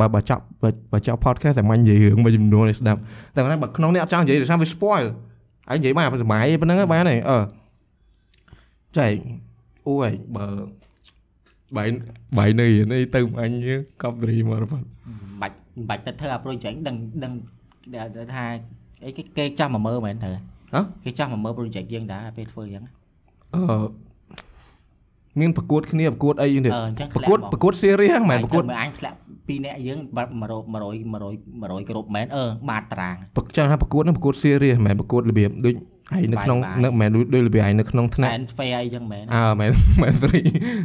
[0.00, 2.98] បើបើចាប់បើបើចាប់ podcast តែមិននិយាយរឿងមួយចំនួនឲ្យស្ដាប់
[3.34, 5.04] តែគាត់ថាបើក្នុងនេះអត់ចង់និយាយដោយសារវា spoil
[5.68, 7.38] ហើយនិយាយបានសុបាយប៉ុណ្្នឹងហើយបានហើយអឺ
[8.98, 9.12] ចែក
[9.88, 10.46] អូយបើ
[11.76, 11.88] បាយ
[12.38, 13.52] បាយនៅរៀនអីទៅអញ
[14.02, 14.92] កប់ត្រីមកប៉ុណ្ណឹង
[15.32, 17.32] មិនបាច់មិនបាច់ទៅធ្វើអា project ដឹងដឹង
[17.94, 18.44] ដែលថា
[19.04, 22.84] អីគេគេចាស់មកមើលមែនទៅហ៎គេចាស់មកមើល project យើងដែរពេលធ្វើអញ្ចឹង
[23.54, 23.62] អឺ
[25.40, 29.16] មានប្រកួតគ្នាប្រកួតអីហ្នឹងទៀតអឺអញ្ចឹងប្រកួតប្រកួត serious ហ្នឹងមែនប្រកួតមើលអញធ្លាក់
[29.48, 39.70] ពីរនាក់យើងបាត់100 100 100គ្រប់មែនអឺបាតតារាងប្រកចាំថាប្រកួតហ្នឹងប្រកួត serious មែនប្រកួតរបៀបដូចឯងនៅក្នុងបាយៗនៅមែនដូចរបៀបឯងនៅក្នុងថ្នាក់ science fair អីចឹងមែនអើមែន
[40.02, 40.40] មែនត្រី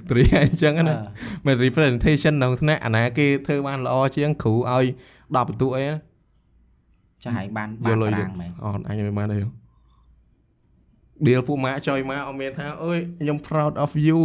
[0.09, 5.97] ត្រីអញ្ចឹងណាអឺមែន representation ក្នុងថ្នាក់អាណាគេធ្វើបានល្អជាងគ្រូឲ្យ10បន្ទុកអីណា
[7.23, 9.37] ចាស់ហើយបានយបានល់លុយតាយរាងមែនអត់អញមិនបានទេ
[11.25, 14.19] deal ពួកម៉ាក់ចុយម៉ាក់អត់មានថាអើយខ្ញុំ proud of you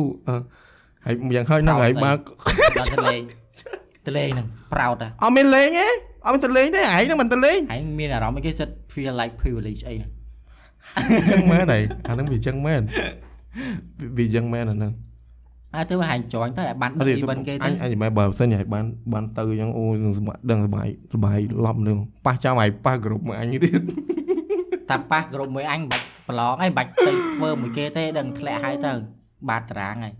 [1.04, 3.22] ហើយយ៉ាងហើយហ្នឹងហើយបើដល់ទៅលេង
[4.06, 5.88] ទៅលេងហ្នឹង proud អត់មានលេងទេ
[6.24, 10.10] អត់មានទៅលេងទេឯងហ្នឹងមិនទៅលេងឯងមានអារម្មណ៍អីគេសិត feel like privilege អីហ្នឹង
[11.32, 12.82] ចឹងមែនហើយអាហ្នឹងវាចឹងមែន
[14.18, 14.92] វាចឹងមែនអាហ្នឹង
[15.74, 19.84] អាចទៅហាញចាញ់ទៅឲ្យបានអីវិញគេទៅអញមិនបើមិនសិនឲ្យបានបានទៅអញ្ចឹងអូ
[20.18, 23.80] សមាក់ដឹងសបាយសបាយឡប់នឹងប៉ះចាំឲ្យប៉ះក្រុមមួយអញទៀត
[24.90, 28.92] តាប៉ះក្រុមមួយអញមិន បាច់ប្រឡងអីមិនបាច់ទៅធ្វើមួយគេទេដឹងធ្លាក់ហើយទៅ
[29.48, 30.14] បាតតារាងហើយ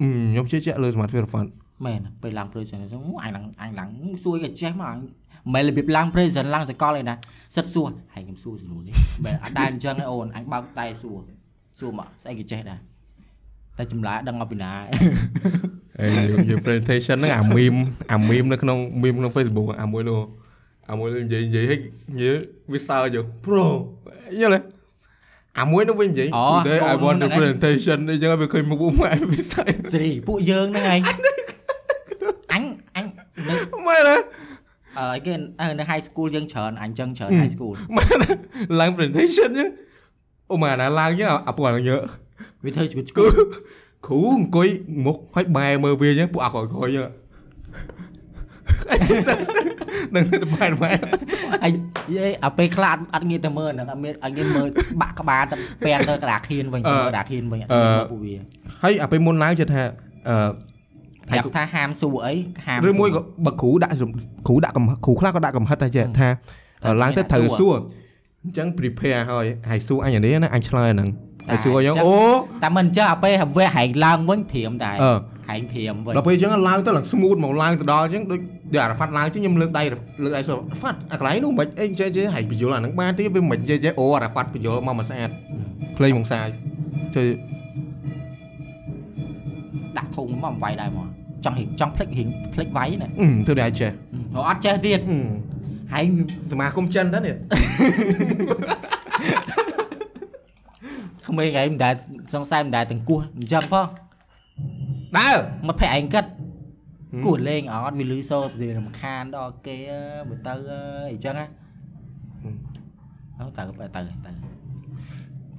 [0.00, 1.50] អឺខ្ញុំជឿជាក់លើសមត្ថភាពរ៉ាន់
[1.86, 3.90] មែនពេលឡើង present ហ្នឹងអញឡើងអញឡើង
[4.24, 4.98] សួរគេចេះមកអញ
[5.54, 7.14] មិនរបៀបឡើង present ឡើងសកលឯណា
[7.56, 8.94] សិតសួរហើយខ្ញុំសួរសំណួរនេះ
[9.24, 11.20] បែរអត់ដែរអញ្ចឹងឯអូនអញបើកតែសួរ
[11.78, 12.80] សួរមកស្អីគេចេះដែរ
[13.78, 14.72] តែចម្លើយដឹងមកពីណា
[16.00, 16.06] អេ
[16.50, 17.78] យើង presentation ហ្នឹងអា meme
[18.12, 20.20] អា meme នៅក្នុង meme ក្នុង Facebook អាមួយនោះ
[20.90, 21.80] អាមួយនោះនិយាយនិយាយហិច
[22.12, 22.36] និយាយ
[22.72, 23.66] វាសើច Bro
[24.40, 24.73] យល់ទេ
[25.60, 31.00] អាមួយនោះវិញនិយាយ Today I want the presentation អញ្ចឹងវាឃើញមុខពួកម៉ែវាសើចសេរីពួកយើងហ្នឹងឯង
[32.52, 32.62] អញ
[32.96, 33.06] អញ
[33.48, 33.54] នៅ
[33.86, 34.16] មែនទេ
[34.98, 35.32] អឺគេ
[35.78, 38.28] នៅ high school យើងច្រើនអញចឹងច្រើន high school មែនទេ
[38.80, 39.68] ឡើង presentation ហ្នឹង
[40.52, 41.96] អូម៉ែណាឡើងចឹងអាពួកហ្នឹងយើ
[42.64, 43.26] វាធ្វើជីវិតគឺ
[44.06, 44.68] គ្រូអង្គុយ
[45.04, 47.10] មុខឲ្យបែរមើលវាចឹងពួកអាក្រោយក្រោយចឹង
[50.14, 50.98] នឹងទៅបែរបែរ
[51.64, 51.70] អី
[52.16, 54.68] យេអាពេលខ្លះអត់អត់ងាយទៅមើលហ្នឹងអត់មានអត់ងាយមើល
[55.02, 58.34] បាក់ក្បាលទៅពាំងទៅក្តារខៀនវិញទៅមើលក្តារខៀនវិញអត់មានមើលពួកវា
[58.82, 59.82] ហើយអាពេលមុនឡើងចិត្តថា
[60.28, 60.36] អឺ
[61.28, 62.34] ប្រាប់ថាហាមសួរអី
[62.66, 63.92] ហាមឬមួយក៏បើគ្រូដាក់
[64.48, 66.28] គ្រូដាក់កំហិតគ្រូខ្លះក៏ដាក់កំហិតដែរចេះថា
[67.02, 67.74] ឡើងទៅត្រូវសួរ
[68.44, 71.08] អញ្ចឹង prepare ហើយហើយសួរអញអានេះណាអញឆ្លើយអាហ្នឹង
[71.50, 72.14] ហើយសួរអញ្ចឹងអូ
[72.62, 75.12] តែមិនអញ្ចឹងអាពេលវះហែងឡើងវិញព្រាមតែអឺ
[75.48, 78.40] ហែងព្រាមវិញដល់ពេលអញ្ចឹងឡើងទៅឡើង smooth មកឡើងទៅដល់អញ្ចឹងដូច
[78.72, 79.82] ដូចអារ៉ាហ្វាត់ឡើងអញ្ចឹងខ្ញុំលើកដៃ
[80.24, 85.30] លើកដៃសួរហ្វាត់អាកន្លែងនោះមិនអីចេះចេះហើយបញ្យល់អាហ្នឹងបានទេវាមិនចេះចេះអូអារ៉ាហ្វាត់បញ្យល់មកមកស្អាត
[85.96, 86.46] ភ្លេងមកសាយ
[87.14, 87.26] ជួយ
[89.96, 91.08] ដាក់ធុងមកវាយដែរមក
[91.44, 93.90] ចង់ហិចង់ភ្លេចហិងភ្លេចវាយណាអឺធ្វើដែរចេះ
[94.34, 95.18] អូអត់ចេះទៀតអឺ
[95.92, 96.06] ហែង
[96.52, 97.34] សមាគមចិនដែរនេះ
[101.28, 101.94] ក្មេងឯងមិនដែល
[102.34, 103.86] សង្ស័យមិនដែលទាំងគោះអញ្ចឹងផង
[105.18, 105.36] ដើរ
[105.68, 106.24] មកភ័ក្រឯងគិត
[107.24, 109.76] គោះលេងអត់វាលឺសូរវារំខានដល់គេ
[110.28, 110.54] បើទៅ
[111.12, 111.46] អីចឹងណា
[113.38, 114.00] អើទៅទៅទៅ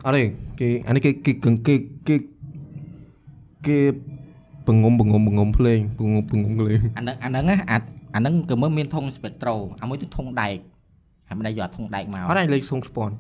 [0.06, 0.24] អត់ទេ
[0.60, 1.32] គេអានេះគេគេ
[1.68, 1.76] គេ
[2.08, 2.16] គេ
[3.68, 3.78] គេ
[4.68, 7.78] បង្ងំបង្ងំបង្ងំភ្លេងបង្ងំបង្ងំភ្លេងអាហ្នឹងអាហ្នឹងណាអា
[8.16, 10.58] អាហ្នឹងក៏មើលមានធុងស្ពេត្រូអាមួយទៅធុងដែក
[11.28, 13.16] ហើយមិនដែរយកធុងដែកមកអត់ឯងលេខសងស្ពាន់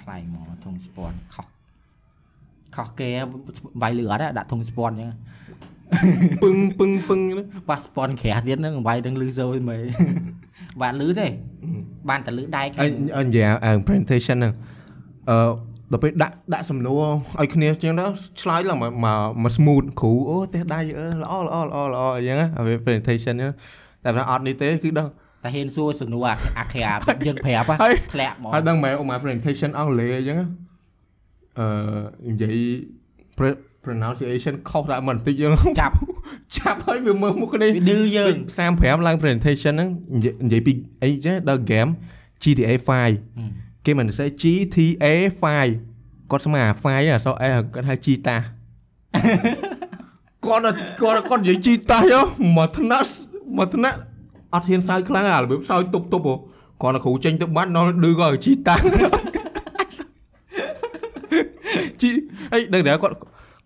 [0.00, 1.57] ផ្លៃមកធុងស្ពាន់ខុស
[2.78, 3.08] ខុសគេ
[3.82, 5.10] វាយលឺអត់ដាក់ធុងស្ពាន់អញ្ចឹង
[6.42, 9.82] ពឹងពឹងពឹងហ្នឹងប៉ាសពតក្រាស់ទៀតហ្នឹងវាយនឹងលឺសូរមែន
[10.80, 11.26] បាត់លឺទេ
[12.08, 14.52] បានតែលឺដែកអញអញនិយាយអា presentation ហ្នឹង
[15.30, 15.38] អឺ
[15.92, 17.02] ដល់ពេលដាក់ដាក់សំណួរ
[17.40, 18.06] ឲ្យគ្នាចឹងទៅ
[18.42, 18.92] ឆ្លើយឡើងមក
[19.44, 23.52] មក smooth គ្រូអូទេដៃអឺល្អល្អល្អល្អអញ្ចឹងណាហើយ presentation ហ្នឹង
[24.04, 25.08] តែថាអត់នេះទេគឺដឹង
[25.44, 26.82] តែហ៊ានសួរសំណួរអាអាខែ
[27.26, 30.38] យើងប្រាប់ហើយធ្លាក់ហ្មងហើយដឹងមែនអូម៉ា presentation អង់គ្លេសអញ្ចឹង
[31.58, 31.68] អឺ
[32.30, 32.56] និយាយ
[33.38, 35.94] pre- pronunciation ខុសតែមិនបន្តិចយើងចាប់
[36.56, 38.34] ចាប់ហើយវាមើលមុខគ្នាវាឌឺយើង
[38.70, 40.72] 35ឡើង presentation ហ្នឹងនិយាយនិយាយពី
[41.02, 41.90] អីចេះដល់ game
[42.42, 42.72] GTA
[43.28, 45.06] 5គេមិនសរសេរ GTA
[45.42, 48.42] 5គាត់ស្មើអា5ហ្នឹងអក្សរ A គាត់ហៅ Cheetah
[50.44, 50.62] គាត់
[51.00, 52.20] គាត់គាត់និយាយ Cheetah យោ
[52.56, 53.08] មកថ្នាក់
[53.58, 53.98] មកថ្នាក់
[54.54, 56.34] អត់ហ៊ានសើចខ្លាំងអារបៀបសើចតុបតុបហ៎
[56.82, 59.00] គាត់តែគ្រូចេញទៅបាត់ដល់ឌឺគាត់ Cheetah ជី
[62.53, 63.15] អីដឹងតែគាត់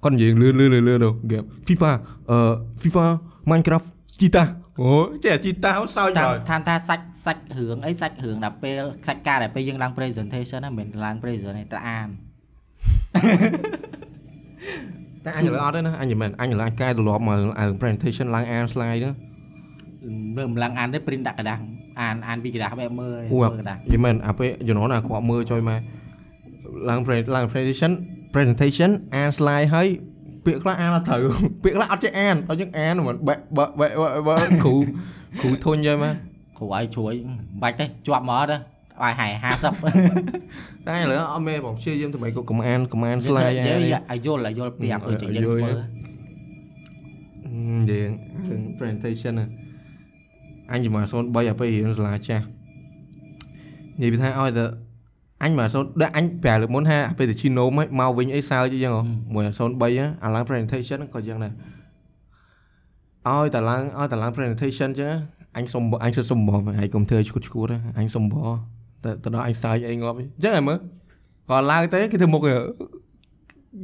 [0.03, 1.91] គាត់និយាយលឿនលឿនលឿនលឿនទៅ game FIFA
[2.31, 2.37] អឺ
[2.81, 3.05] FIFA
[3.51, 3.87] Minecraft
[4.19, 4.47] Cheetah
[4.81, 4.89] អូ
[5.25, 12.07] ចេះ Cheetah សើច តាម ហើយ តាមថាសាច់សាច់រឿងអីសាច់រឿងដល់ពេលសាច់ការដែលពេលយើងឡើង presentation ហ្នឹងមិនមែនឡើង presentation ទេតែអាន
[15.25, 19.15] តែអញឥឡូវអត់ទេណាអញមិនមែនអញឥឡូវអាចកែទម្លាប់មកអា presentation ឡើងអាន slide ហ្នឹង
[20.35, 21.59] មើលមិនឡើងអានទេ print ដាក់กระดาษ
[22.01, 25.79] អានអានពីกระดาษបែបមើល អូ មើលกระดาษ យីមែនអាពេលជំនាន់អាគ្រាប់មើលចុយមក
[26.89, 27.91] ឡើង pre- ឡើង presentation
[28.34, 29.88] presentation អាន slide ហើយ
[30.44, 31.22] ពាក្យខ្លះអានអត់ត្រូវ
[31.62, 33.90] ពាក្យខ្លះអត់ចេះអានដល់យើងអានមិនបែកបែកបែក
[34.28, 34.74] បែកគ្រូ
[35.40, 36.14] គ្រូធុញយកមក
[36.58, 38.56] គ្រូឲ្យជួយមិនបាច់ទេជាប់មកទៅ
[39.02, 39.32] ឲ្យហើយ
[40.10, 43.80] 50តែឥឡូវអត់មែនបងព្យាយាមទៅមិនក៏កុំអានកុំអានយើង slide យើងអាន
[44.12, 45.64] ឲ្យយល់ឲ្យយល់ពីអា project យើងធ្វើនិ
[47.90, 48.06] យាយ
[48.48, 49.48] រឿង presentation ហ្នឹង
[50.70, 52.44] អញជំនាន់03អាពេលរៀនសាលាចាស់
[54.00, 54.64] និយាយពីថាឲ្យទៅ
[55.42, 59.02] អញមក03ដាក់អញប្រាប់លើកមុនថាអាពេលទៅឈីណូមហ៎មកវិញអីសើចអីចឹងហ៎
[59.34, 61.52] មួយ03ហ្នឹងអាឡើង presentation ហ្នឹងក៏ចឹងដែរ
[63.28, 65.16] ឲ្យតែឡើងឲ្យតែឡើង presentation ចឹងណា
[65.56, 68.50] អញសុំអញសុំបងហើយកុំធ្វើឈួតឈួតណាអញសុំបង
[69.04, 70.78] តែទៅដល់អញសើចអីងាប់អីចឹងហ៎មើល
[71.48, 72.58] គាត់ឡើងទៅគេធ្វើមុខឯង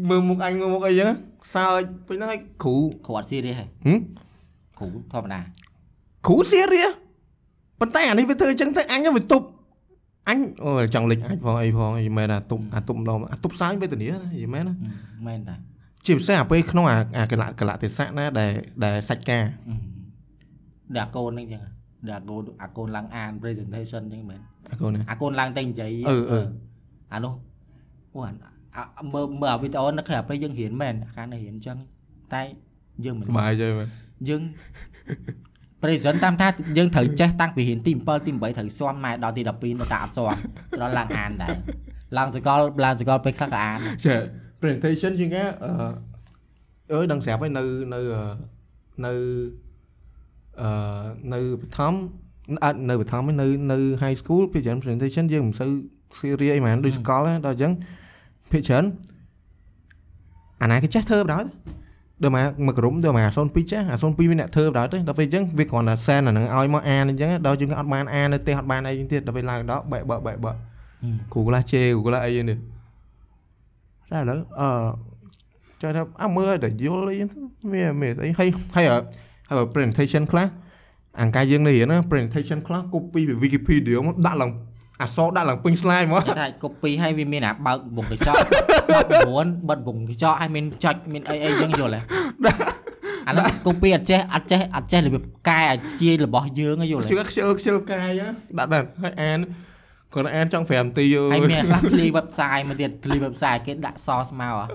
[0.09, 1.11] មើលមុខអញមើលមុខអីចឹង
[1.55, 2.77] សើចពេញហ្នឹងឲ្យគ្រូ
[3.07, 3.99] គ្រូអត់ serious ហ៎ហឹម
[4.79, 5.41] គ្រូធម្មតា
[6.27, 6.85] គ្រូសៀរៀ
[7.81, 9.47] ប៉ុន្តែអានេះវាធ្វើអញ្ចឹងទៅអញវាទប់
[10.29, 14.07] អញអូចង់លេចអាចផងអីផងយីមែនអាទុបអាទុបម្ដងអាទុបសើញវេទនា
[14.41, 14.75] យីមែនណា
[15.27, 15.57] មែនតា
[16.07, 16.87] ជាពិសេសអាពេលក្នុង
[17.19, 18.53] អាកលៈកលៈទេសៈណាដែល
[18.85, 19.45] ដែលសាច់ការ
[20.95, 21.63] ដែលអាកូនហ្នឹងចឹង
[22.09, 24.41] ដែលអាកូនអាកូនឡើងអាន presentation ចឹងមែន
[24.73, 26.41] អាកូនអាកូនឡើងតែនិយាយអឺអឺ
[27.13, 27.35] អានោះ
[28.15, 28.21] អូ
[29.15, 31.79] មើលមើលអាវីដេអូនឹកឃើញអាពេលយើងរៀនមែនអាការនេះរៀនចឹង
[32.35, 32.43] តែ
[33.05, 33.69] យើងមិនស្បាយទេ
[34.29, 34.43] យើង
[35.83, 36.49] present តាមថា
[36.79, 40.37] យើងត្រូវចេះតាំងពីរៀនទី7ទី8ត្រូវស៊ាំម៉ែដល់ទី12នៅតែអត់ស៊ាំ
[40.81, 41.55] ដល់ឡើងអានដែរ
[42.19, 44.21] ឡើងសកលឡើងសកលពេលខ្លះក៏អានចេះ
[44.61, 45.73] presentation ជាងគេអឺ
[46.93, 47.65] អើយដឹងស្រាប់ហើយនៅ
[47.95, 48.25] នៅអឺ
[49.07, 49.13] នៅ
[50.61, 50.71] អឺ
[51.35, 51.95] នៅបឋម
[52.65, 55.71] អត់នៅបឋមឯងនៅនៅ high school ភាគច្រើន presentation យើងមិនសូវ
[56.19, 57.73] serious អីហ្មងដូចសកលហ្នឹងដល់អញ្ចឹង
[58.51, 58.85] ភាគច្រើន
[60.63, 61.45] អាណាគេចេះធ្វើបណ្ដោយ
[62.23, 70.57] ដល់មកមកក្រុមដល់មក02ចេះអា02មានអ្នកធ្វើបណ្ដោយទៅដល់ពេលអញ្ចឹងវាគ្រាន់តែសែនអាហ្នឹងឲ្យមកអានអញ្ចឹងដល់យើងអត់បានអាននៅផ្ទះអត់បានអីទៀតដល់ពេលឡើងដល់បែកបែកបែកបែក
[71.33, 72.59] គ្រូខ្លះជេរគ្រូខ្លះអីហ្នឹង
[74.11, 74.69] តែឥឡូវអឺ
[75.81, 77.39] ចង់ថាអើមើលឲ្យតែយល់អីហ្នឹងទៅ
[77.73, 79.01] មានមានអីហើយហើយអ่ะ
[79.49, 80.47] ហើយ presentation ខ្លះ
[81.21, 84.51] អង្ការយើងនៅរៀនណា presentation ខ្លះ copy ពី Wikipedia មកដាក់ឡើង
[85.03, 92.03] អក្សរដាក់ឡើងពេញ slide មកគេថា copy ឲ្យវាមានអាបើកវងកញ្ចក់បើក 9បិទវងកញ្ចក់ឲ្យមានចុចមានអីអីចឹងយល់ហ៎
[93.27, 98.29] អានោះ copy អត់ចេះអត់ចេះអត់ចេះរបៀបកែឲ្យជារបស់យើងហ៎យល់ហ៎ជឿខ្ជិលខ្ជិលកាយណា
[98.59, 99.39] ដាក់ដាក់ហើយអាន
[100.15, 104.67] គាត់អានចង់5នាទីយើហើយមានខ្លះ clear website មកទៀត clear website គេដាក់ source មកហ៎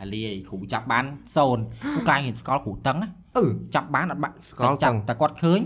[0.00, 1.04] អាលីគ្រូចាប់បាន
[1.36, 1.58] សូន
[1.94, 5.60] គ្រូកាយរៀនស្កលគ្រូតឹងណាអឺចាប់បានអត់បាក់ស្គាល់ចាប់តឹងតែគាត់ឃើញ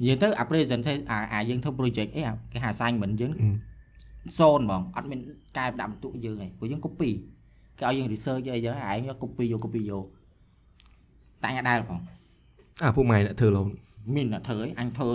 [0.00, 3.32] និយាយទៅអា presentation អាអាយើងធ្វើ project អីអាគេហៅ assignment យើង
[4.38, 5.20] សូនហ្មងអត់មាន
[5.58, 7.10] កែដាក់បន្ទុកយើងឯងព្រោះយើង copy
[7.78, 10.06] គេឲ្យយើង research អីចឹងឯងយក copy យក copy យក
[11.42, 12.00] តែអញអត់ដែលផង
[12.82, 13.68] អាពួកម៉ែអ្នកធ្វើលោន
[14.14, 15.10] មានអ្នកធ្វើអីអញធ្វើ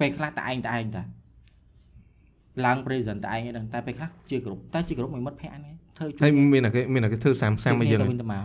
[0.00, 1.02] ពេលខ្លះតែឯងតែឯងតា
[2.64, 8.44] ឡើង present តែឯងហ្នឹងតែពេលខ្លះជាក្រុមតែជាក្រុមមួយមិត្តភ័ក្ដិអញឯងធ្វើជួយហើយមានតែគេមានតែគេធ្វើ30 30មកយើងទៅវិញទៅមក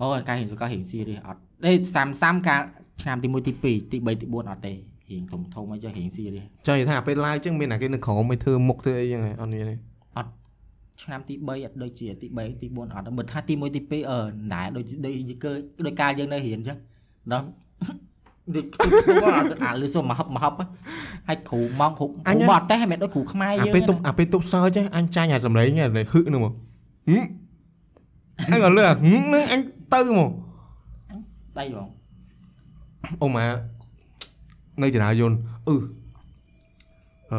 [0.00, 1.72] អូការហ៊ានសកលហ៊ាន serious អត់ទេ
[2.08, 2.60] 30កាល
[3.02, 3.96] ឆ្នាំទី1ទី2ទី3ទី
[4.32, 4.74] 4អត់ទេ
[5.12, 9.76] ហ៊ានធំធំអីចឹងហ៊ាន serious ចង់និយាយថាពេល live ចឹងមានតែគេនៅក្រោមមិនធ្វើមុខធ្វើអីចឹងអត់មានទេ
[11.02, 14.20] ឆ្នាំទី3អត់ដូចជាទី3ទី4អត់បើថាទី1ទី2អឺ
[14.54, 15.52] ដែរដូចដូចគឺ
[15.86, 16.78] ដូចកាលយើងនៅរៀនចឹង
[17.32, 17.46] ដល់
[18.54, 18.66] ដូច
[19.64, 20.52] អាលឺសុំមកហឹបមកហឹប
[21.28, 26.52] ហើយគ្រូមកគ្រូគ្រូបត់តែមិនដូចគ្រូខ្មែរអាយើងពេលទប់អាពេលទប់សើចអញចាញ់អាសម្លេងហ្នឹងហឹកហ្នឹងមក
[27.08, 27.24] ហឹម
[28.52, 29.60] អញក៏លឺហឹមហ្នឹងអញ
[29.94, 30.30] ទៅមក
[31.58, 31.88] ដៃបង
[33.22, 33.44] អូម៉ា
[34.82, 35.36] នៅចរាយន្ត
[35.68, 35.76] អឺ
[37.32, 37.34] អ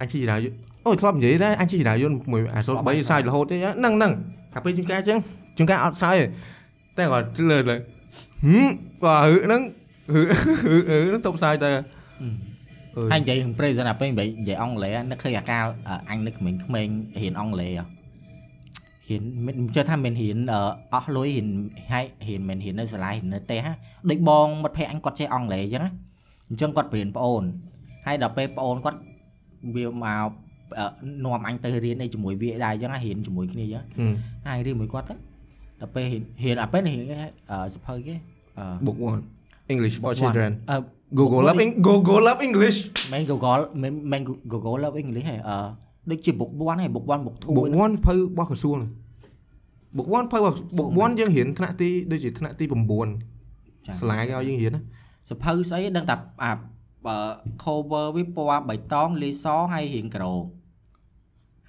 [0.00, 4.12] អញជិះចរាយន្តអូធ្លាប់និយាយដែរអញជិះចរាយន្តមួយអាសូ3សាយរហូតទេហ្នឹងហ្នឹង
[4.54, 5.18] អាពេលជួនកាលអញ្ចឹង
[5.56, 6.24] ជួនកាលអត់សាយទេ
[6.98, 7.76] តែគាត់លើលើ
[8.46, 8.68] ហឹម
[9.02, 9.62] ក៏ហឹកហ្នឹង
[10.10, 10.20] អឺ
[10.68, 11.70] អឺអឺនឹងតុបផ្សាយទៅ
[12.96, 18.02] អឺហើយនិយាយនឹងព្រៃសិនអាពេលនិយាយនិយាយអង់គ្លេសនឹកឃើញអាកាលអឺអញនឹកក្មេងៗរៀនអង់គ្លេសហ៎
[19.08, 20.60] រៀនមិនជឿថាមិនរៀនអឺ
[20.94, 21.48] អស់លុយរៀន
[21.92, 23.76] ហើយរៀនមិនរៀននៅសាលារៀននៅផ្ទះហ่ะ
[24.10, 25.90] ដូចបងមិត្តភ័ក្ដិអញគាត់ចេះអង់គ្លេសអញ្ចឹងណា
[26.52, 27.42] អញ្ចឹងគាត់បរៀនប្អូន
[28.06, 28.98] ហើយដល់ពេលប្អូនគាត់
[29.74, 30.30] វាមក
[30.78, 30.86] អឺ
[31.24, 34.14] នាំអញទៅរៀនអីជាមួយវាដែរអញ្ចឹងណារៀនជាមួយគ្នាអញ្ចឹងហឹម
[34.46, 35.14] ហើយរៀនមួយគាត់ទៅ
[35.80, 37.16] ដល់ពេលរៀនរៀនអាពេលរៀនគេ
[37.50, 38.14] អឺសភៅគេ
[38.58, 38.96] អឺ book
[39.34, 40.76] 1 English for children អឺ
[41.18, 42.78] Google Love Eng- Google Love English
[43.12, 44.20] មិន Google មិនមិន
[44.52, 45.56] Google លើ English ហ៎អឺ
[46.10, 48.76] ដូចជា book 1ហើយ book 1 book 2 book 1ភៅរបស់ក្រសួង
[49.96, 54.82] book 1ភៅរបស់ book 1យើងរៀនថ្នាក់ទីដូចជាថ្នាក់ទី9ចា៎សាលាគេឲ្យយើងរៀនណា
[55.30, 56.52] សភៅស្អីដឹងតែអា
[57.06, 57.16] បើ
[57.64, 60.34] cover វាពណ៌បៃតងលាយសហើយរៀងក្រោ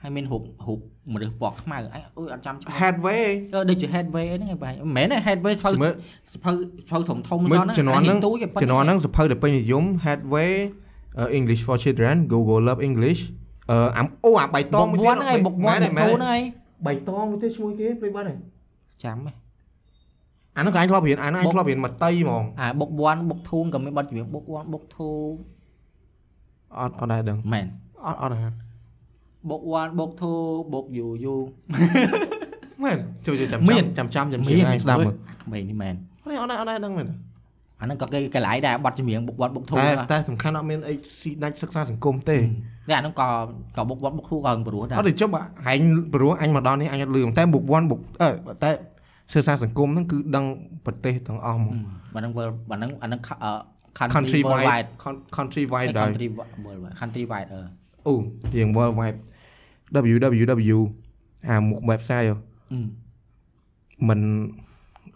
[0.01, 0.79] ហើយមានរូបរូប
[1.13, 3.23] មនុស្សពណ៌ខ្មៅអញអុយអត់ចាំឈ្មោះ Headway
[3.53, 5.93] អឺដូចជា headway ហ្នឹងឯងបាទមិនមែនទេ headway សភៅមើល
[6.33, 10.51] សភៅសភៅធំធំមើសលោះហ្នឹងជំនាន់ហ្នឹងទូចឯប៉ុណ្ជំនាន់ហ្នឹងសភៅដែលពេញនិយម Headway
[11.19, 13.21] អឺ English for children Google Love English
[13.71, 16.41] អឺអាអូអាបៃតងបុកមួយ1ហើយបុក1បុក2មែនទេហ្នឹងឯង
[16.87, 18.39] បៃតងមួយទៀតឈ្មោះគេភ្លេចបាត់ហើយ
[19.03, 19.42] ចាំហ៎
[20.55, 27.65] អាហ្នឹងក៏អញធ្លាប់រៀនអាហ្នឹងអញធ្លាប់រៀនមកតៃហ្មងអា book 1 book 2ក៏មានបទចម្រៀង book 1 book 2អត់អត់ដែរដឹងមែន
[28.05, 28.53] អត់អត់ដែរ
[29.49, 30.11] បុក1បុក
[30.41, 31.35] 2បុកយូយូ
[32.83, 35.95] មែនជួយជួយចាំមានចាំចាំចាំចាំជាងឯងស្ដាប់មើលក្មេងនេះមែន
[36.29, 37.07] នេះអត់ដែរអត់ដែរដឹងមែន
[37.79, 43.27] អាហ្នឹងក៏គេកន្លែងដែរបត់ចម្រៀងបុក1បុក2តែហ្នឹងតែសំខាន់អត់មានអីស៊ីដាច់សិក្សាសង្គមទេតែអាហ្នឹងក៏
[43.77, 45.81] ក៏បុក1បុក2ក៏ហឹងព្រោះដែរអត់ទេចុះបើអញ
[46.13, 48.29] ព្រោះអញមកដល់នេះអញអត់លឺតែ book 1 book អឺ
[48.63, 48.71] តែ
[49.31, 50.45] សិក្សាសង្គមហ្នឹងគឺដឹង
[50.85, 51.75] ប្រទេសទាំងអស់ហ្មង
[52.15, 53.51] បើហ្នឹង world បើហ្នឹងអាហ្នឹងខអឺ
[53.99, 56.27] country country wide worldwide con- country wide ដែរ country
[56.65, 57.61] worldwide country wide អឺ
[58.07, 58.13] អូ
[58.55, 59.17] រៀង world wide
[60.15, 60.77] www
[61.49, 62.35] អាមុខ website ហ៎
[62.71, 62.79] អឺ
[64.07, 64.21] មិន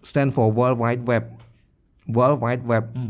[0.10, 1.24] stand for world wide web
[2.18, 3.04] world wide web អឺ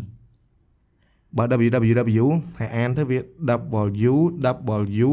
[1.38, 2.26] បើ www
[2.58, 3.18] ហើយអានទៅវា
[3.50, 5.08] w w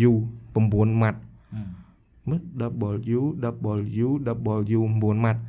[0.00, 0.12] w
[0.54, 1.23] 9ម៉ាត់អឺ
[2.28, 2.40] មើល
[3.18, 4.08] w w
[4.76, 5.40] w 9ម៉ាត់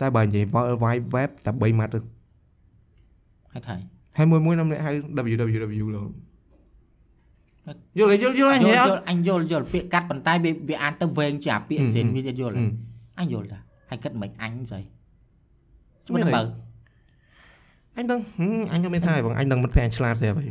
[0.00, 2.00] តែបើនិយាយ world wide web តែ3ម៉ាត់ទៅ
[3.52, 3.76] ហើយថៃ
[4.16, 4.92] ហើយមួយមួយ năm នេះហៅ
[5.34, 6.08] www លោក
[7.98, 12.64] យល់ទេយល់យល់អញយហ៎ល់អត់យល់អញយល់យល់ពាក្យកាត់ប៉ុន្តែវាវាអានទៅវែងជាអាពាក្យសិនវាយល់អឺ
[13.20, 13.58] អញយល់តា
[13.90, 14.80] ហើយគិតមិនអញស្អី
[16.14, 16.42] មានមិនអីបើ
[17.96, 20.48] អញដឹងហឹមអញក៏មានថាបងអញដឹងមិត្តភក្តិអញឆ្លាតស្រាប់ហើយ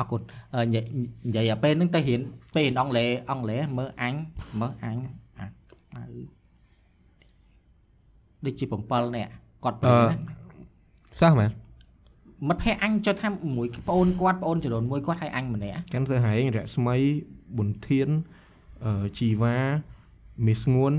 [0.00, 0.20] អឺអរគុណ
[0.54, 0.84] អឺនិយាយ
[1.26, 2.20] និយាយអាពេលហ្នឹងទៅរៀន
[2.54, 4.14] ពេលរៀនអង់គ្លេសអង់គ្លេសមើលអញ
[4.60, 4.96] មើលអញ
[5.38, 5.46] អា
[5.96, 6.04] អៅ
[8.44, 9.30] ដូចជា7នាក់
[9.64, 10.16] គាត់ពេលណា
[11.20, 11.50] សោះមែន
[12.48, 16.96] មិត្តភ័ក្ដិអញចុះថាមួយប្អូនគាត់ប្អូនចំនួនមួយគាត់ឲ្យអញម្នាក់កាន់សើហែងរស្មី
[17.56, 18.08] ប៊ុនធាន
[18.84, 19.56] អឺជីវ៉ា
[20.46, 20.92] មីស្ងួន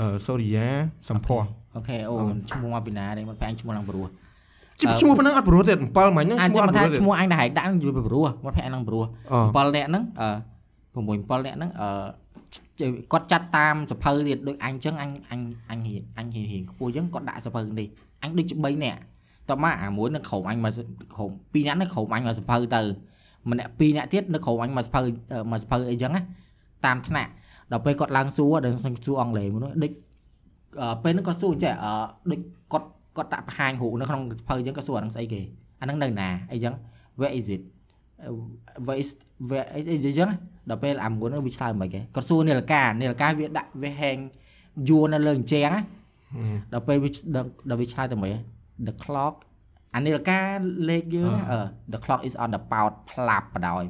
[0.00, 0.66] អឺសូរិយា
[1.08, 1.44] សំភ័ស
[1.76, 2.14] អូខេអូ
[2.50, 4.06] ឈ្មោះមកពីណានេះមិត្តភ័ក្ដិអញឈ្មោះឡើងព្រោះ
[4.80, 10.28] ឈ្មោះប៉ុណ្ណឹងអត់ព្រោះទេ7មិញហ្នឹងអញឈ្មោះចាំអត់ថាព្រោះទេឈ្មោះអញដែលហែកដាក់យល់ពីព្រោះមិត្តភ័ក្ដិអញឡើងព្រោះអូ7នាក់ហ្នឹងអឺ
[10.94, 11.88] 6 7នាក់ហ្នឹងអឺ
[13.12, 15.40] គាត់ចាត់តាមសភៅទៀតដូចអញចឹងអញអញ
[15.70, 17.88] អញរៀនអញរៀនរៀនខ្ពស់ចឹងគាត់ដាក់សភៅនេះ
[18.22, 19.00] អញដូចជា3នាក់
[19.48, 20.72] តោះមកអាមួយនៅក្រុមអញមក
[21.14, 22.82] ក្រុម2នាក់នៅក្រុមអញមកសភៅទៅ
[23.50, 25.00] ម្នាក់2នាក់ទៀតនៅក្រុមអញមកសភៅ
[25.52, 26.22] មកសភៅអីចឹងណា
[26.86, 27.30] តាមថ្នាក់
[27.72, 29.92] ដល់ពេលគាត់ឡើងសួរដល់សួរអង់គ្លេសមួយនោះដូច
[30.80, 31.92] អឺពេលហ្នឹងគាត់សួរចេះអឺ
[32.30, 32.40] ដូច
[32.72, 35.40] គាត់ គាត់ដាក់បង្ហាញរូបនៅក្នុងសភៅចឹងគាត់សួរអាហ្នឹងស្អីគេ
[35.80, 36.74] អាហ្នឹងនៅណាអីចឹង
[37.18, 37.62] where is it
[38.86, 39.10] where is
[39.48, 40.30] where អីអីចឹង
[40.70, 44.16] ដល់ពេលអាមួយនោះវាឆ្លើយមិនគេគាត់សួរនាឡិកានាឡិកាវាដាក់វាហែង
[44.88, 45.80] យួរនៅលើអញ្ចឹងណា
[46.72, 47.10] ដល់ពេលវា
[47.70, 48.34] ដល់វាឆ្លើយទៅមិន
[48.86, 49.34] the clock
[49.94, 50.40] អានាឡិកា
[50.88, 51.58] លេខយើងអឺ
[51.92, 53.86] the clock is on the pout ផ្លាប់បដ ாய்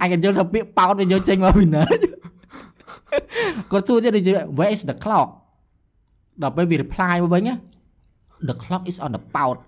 [0.00, 1.82] អញក៏យល់ថាពាក្យប៉ោតវាយកចេញមកពីណា
[3.72, 5.28] គាត់សួរទៀតដូចជា where is the clock
[6.42, 7.54] ដល់ពេលវា reply មកវិញណា
[8.48, 9.58] the clock is on the pout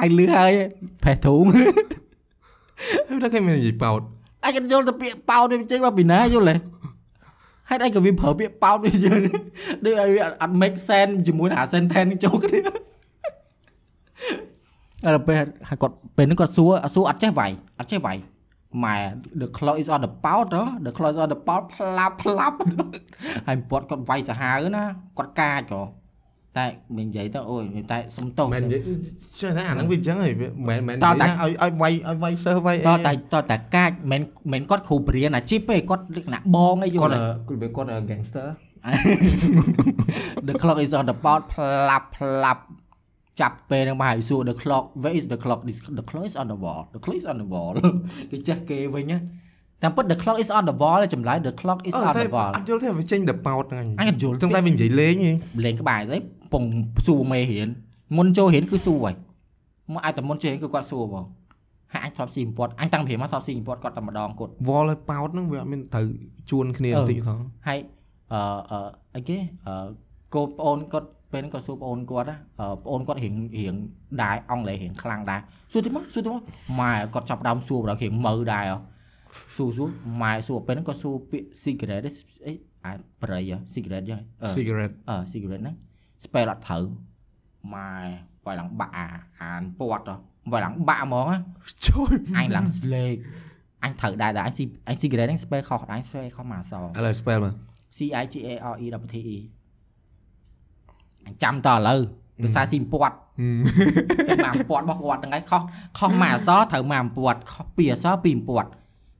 [0.00, 0.50] អញលឺហើយ
[1.02, 1.44] ប្រេះធូង
[3.08, 4.00] ហើយតែគេមាននិយាយប៉ោត
[4.44, 6.56] អញក៏យល់តែពាក្យប៉ោតវាចេញមកពីណាយល់ទេ
[7.70, 9.22] ហេតុអីក៏វាប្រើពាក្យប៉ោតវាយល់
[9.84, 12.60] ដូចឲ្យវាអត់ make sense ជាមួយនឹងអា sentence នេះចូលគ្នា
[15.04, 15.36] ដល់ពេល
[15.68, 18.16] ហើយគាត់ពេលហ្នឹងគាត់សួរសួរអត់ចេះវាយអត់ចេះវាយ
[18.82, 18.96] ម៉ែ
[19.40, 22.56] the clock is on the pout ហ៎ the clock is on the pout ផ្លាប់ផ្លាប់
[23.46, 24.84] ហើយពត់គាត់វាយសាហាវណា
[25.18, 26.04] គាត់កាចហ៎
[26.58, 26.66] តែ
[27.00, 28.82] និយាយទៅអូយតែសុំទោសមែននិយាយ
[29.40, 34.22] ចេះតែអាហ្នឹងវាអញ្ចឹងហីវាមែនមែនតោះនិយាយតែថាឲ្យឲ្យវាយឲ្យវាយសិស្សវាយតតែតតែកាចមិន
[34.52, 37.18] មិនគាត់គ្រូបរៀនអាជីពទេគាត់លក្ខណៈបងអីយគាត់ល់
[37.48, 38.48] ទេគាត់គាត់ gangster
[40.46, 42.62] the clock is on the board ផ្លាប់ផ្លាប់
[43.40, 47.00] ចាប់ពេលហ្នឹងមកឲ្យសួរ the clock where is the clock This- the clock is on the wall the
[47.04, 47.74] clock is on the wall
[48.30, 49.18] គេចេះគេវិញណា
[49.82, 52.50] តាមពិត the clock is on the wall ចម្លើយ the clock is អឺ on តែ the wall
[52.56, 55.30] អត់យល់ទេវាចេញតែប៉ោតហ្នឹងអញអត់យល់ចឹងតែវានិយាយលេងហី
[55.64, 56.18] លេងក្បែរស្អី
[56.52, 56.64] ពង
[57.06, 57.68] សួរមេរៀន
[58.16, 59.14] មុនចូលរៀនគឺសួរហើយ
[59.92, 61.24] មកអាចតែមុនចូលរៀនគឺគាត់សួរបង
[61.92, 66.06] ហើយអញធ្លាប់ស៊ីបំពត់អញតាំងពីមកធ្លាប់ស៊ីបំពត់គាត់តែម្ដងគាត់វល់ឲ្យប៉ោតហ្នឹងវាអត់មានត្រូវ
[66.50, 67.38] ជួនគ្នាអឺបន្តិចសោះ
[67.68, 67.78] ហើយ
[68.32, 68.40] អឺ
[68.70, 68.78] អឺ
[69.14, 69.86] អីគេអឺ
[70.34, 73.74] កូនប្អូនគាត់ ពេលហ្នឹងគាត់សួរប្អូនគាត់ណាអឺប្អូនគាត់រៀងរៀង
[74.22, 75.40] ដែរអង់គ្លេសរៀងខ្លាំងដែរ
[75.72, 76.42] សួរទៅមកសួរទៅមក
[76.80, 78.78] ម៉ែគាត់ចាប់ផ្ដើមសួរដល់រៀងមើដែរហ៎
[79.56, 79.88] សួរសួរ
[80.22, 82.04] ម៉ែសួរពេលហ្នឹងគាត់សួរពាក្យ cigarette
[82.46, 82.52] អី
[82.84, 82.92] អា
[83.22, 85.76] ប្រៃហ៎ cigarette យ៉ាងអឺ cigarette អឺ cigarette ហ្នឹង
[86.24, 86.84] spell អត់ត្រូវ
[87.74, 87.90] ម៉ែ
[88.46, 89.06] វាយឡើងបាក់អា
[89.42, 90.16] អានពាត់ហ៎
[90.52, 91.38] វាយឡើងបាក់ហ្មងណា
[91.86, 93.14] ជួយអញឡើងស្លេក
[93.84, 97.54] អញត្រូវដែរដែរអញស៊ីអញ cigarette ហ្នឹង spell ខុសអញ spell ខុសមកអក្សរឥឡូវ spell មក
[97.96, 99.63] C I G A R E W T E អញ
[101.42, 102.00] ចាំតឥឡូវ
[102.42, 103.16] ដោយសារស៊ីពាត់
[104.28, 105.62] ចាំមកពាត់របស់គាត់ហ្នឹងឯងខុស
[105.98, 108.70] ខុសមកអក្សរត្រូវមកពាត់ខុសពីអក្សរពីពាត់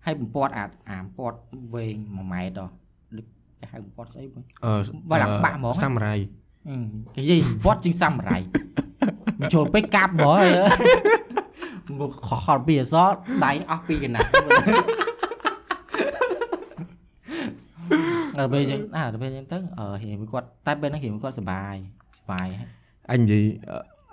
[0.04, 1.38] ហើយពាត់អាអាពាត់
[1.74, 2.66] វែង1ម៉ែត្រ
[3.16, 3.26] ដូច
[3.60, 4.74] គេហៅពាត់ស្អីបងអឺ
[5.10, 6.14] វាឡើងបាក់ហ្មងសាមរ៉ៃ
[6.68, 6.76] អឺ
[7.14, 8.38] គេនិយាយពាត់ជាងសាមរ៉ៃ
[9.38, 10.50] មិនចូលពេកកាប់ហ្មងហើយ
[12.00, 13.08] មកខុសខុសពីអក្សរ
[13.44, 14.28] ដៃអស់ពីកណាត់
[18.38, 21.76] ដល់ពេលចឹងអាដល់ពេលចឹងទៅអឺហៀងគាត់តែពេលហ្នឹងហៀងគាត់សុបាយ
[22.18, 22.68] សុបាយហើយ
[23.10, 23.44] អញនិយាយ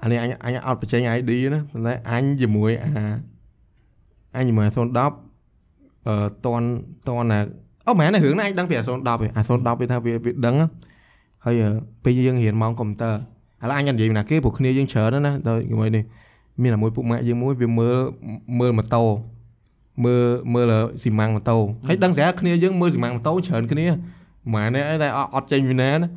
[0.02, 2.90] អានេះអញអញអត់បញ្ចេញ ID ណាប៉ុន្តែអញជាមួយអា
[4.36, 6.16] អញជាមួយអា010អឺ
[6.46, 6.64] តន
[7.08, 7.40] តនណា
[7.88, 9.00] អូមែនទេរឿងហ្នឹងអញដឹងពីអា010ឯង
[9.36, 10.68] អា010វាថាវាវាដឹងណា
[11.46, 11.72] ហើយអឺ
[12.04, 13.14] ពេលយើងរៀនម៉ោងកុំព្យូទ័រ
[13.64, 16.04] ឥឡូវអញអត់និយាយពីណាគេព្រោះគ្នាយើងច្រើនណាស់ដល់ជាមួយនេះ
[16.62, 17.96] មានតែមួយពុកម៉ាក់យើងមួយវាមើល
[18.60, 19.04] មើលម៉ូតូ
[20.06, 20.24] មើល
[20.54, 21.58] មើលស៊ីម៉ាំងម៉ូតូ
[21.88, 23.88] ហើយដឹងស្រាប់គ្នាយើងមើលស៊ីម៉ាំងម៉ូតូច្រើនគ្នា
[24.54, 26.08] ម៉ែនេះឯងតែអត់អត់ចេញពីណាណា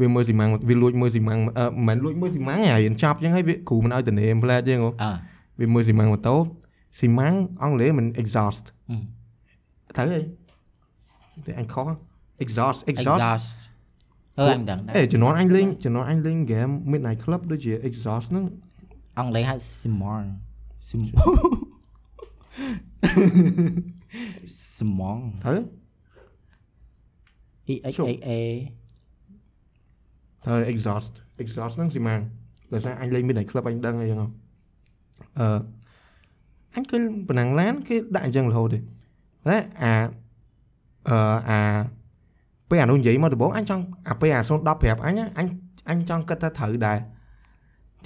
[0.00, 5.10] វាមើលស៊ីម៉ាំងវាលួចមើលស៊ីម៉ាំងអឺមិនមែនលួចមើលស៊ីម៉ាំងឯងរៀនចប់អញ្ចឹងហើយវាគ្រូមិនឲ្យតនេមផ្លែតអញ្ចឹងហ៎អើ
[5.60, 6.36] វាមើលស៊ីម៉ាំងម៉ូតូ
[6.98, 10.20] ស៊ីម៉ាំងអង់គ្លេសមិន exhaust អឺត្រូវអី
[11.46, 11.86] តែអញខុស
[12.44, 13.58] exhaust exhaust exhaust
[14.38, 18.44] អឺអញដឹងដែរអេជំនាន់អញលេងជំនាន់អញលេង game Midnight Club ដូចជា exhaust ហ្នឹង
[19.18, 20.24] អង់គ្លេសហៅ simon
[20.88, 21.67] sim simon
[25.44, 25.58] ត្រូវ
[27.72, 28.30] E X A A
[30.44, 31.12] ត្រូវ exhaust
[31.42, 32.20] exhaust ហ្នឹងស៊ីម៉ាំង
[32.72, 34.28] ដោយសារអញលេង Midnight Club អញដឹងអីចឹងហ៎
[35.38, 35.58] អឺ
[36.74, 39.94] អញឃើញប៉ុណ្ណឹងឡានគេដាក់អញ្ចឹងរហូតទេតែអា
[41.08, 41.60] អឺអា
[42.68, 45.46] ពេលអានោះនិយាយមកដំបូងអញចង់អាពេលអា010ប្រាប់អញណាអញ
[45.90, 46.98] អញចង់គិតថាត្រូវដែរ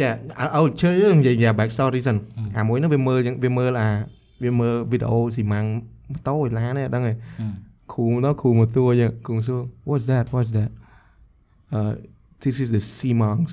[0.01, 0.09] ចា
[0.57, 2.17] អូជើនិយាយ back story សិន
[2.59, 3.89] អាមួយហ្នឹងវាមើលចឹងវាមើលអា
[4.43, 5.67] វាមើលវីដេអូស៊ីម៉ាំង
[6.13, 7.47] ម៉ូតូឯឡាននេះអត់ដឹងទេអឺ
[7.93, 10.71] គ្រូមកគ្រូមកសួរចឹងគ្រូសួរ what's that what's that
[11.77, 11.93] uh
[12.43, 13.53] this is the sea monks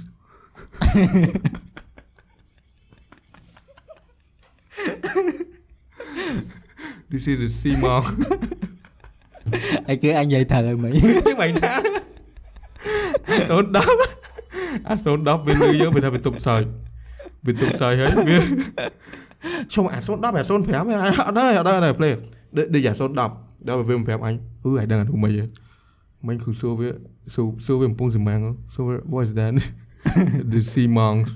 [7.11, 8.07] this is the sea monk
[9.90, 10.91] អីគេអញនិយាយត្រូវហើយមិញ
[11.26, 11.74] chứ mày đã
[13.49, 13.98] số đắp
[14.91, 16.64] à số đắp bên lưới nhớ bên đây bên tụm sợi
[19.39, 20.86] bên tụm sợi hết biết xong à số đắp à số phèm
[21.19, 22.16] ở đây ở đây này play
[22.53, 25.20] đây đây giả số đắp đó là viên phèm anh ừ ai đang ăn thùng
[25.20, 25.49] mày vậy
[26.23, 26.93] mình cứ xô với
[27.27, 29.55] xô xô với một bông gì mang xô với what is that
[30.53, 31.31] the sea monks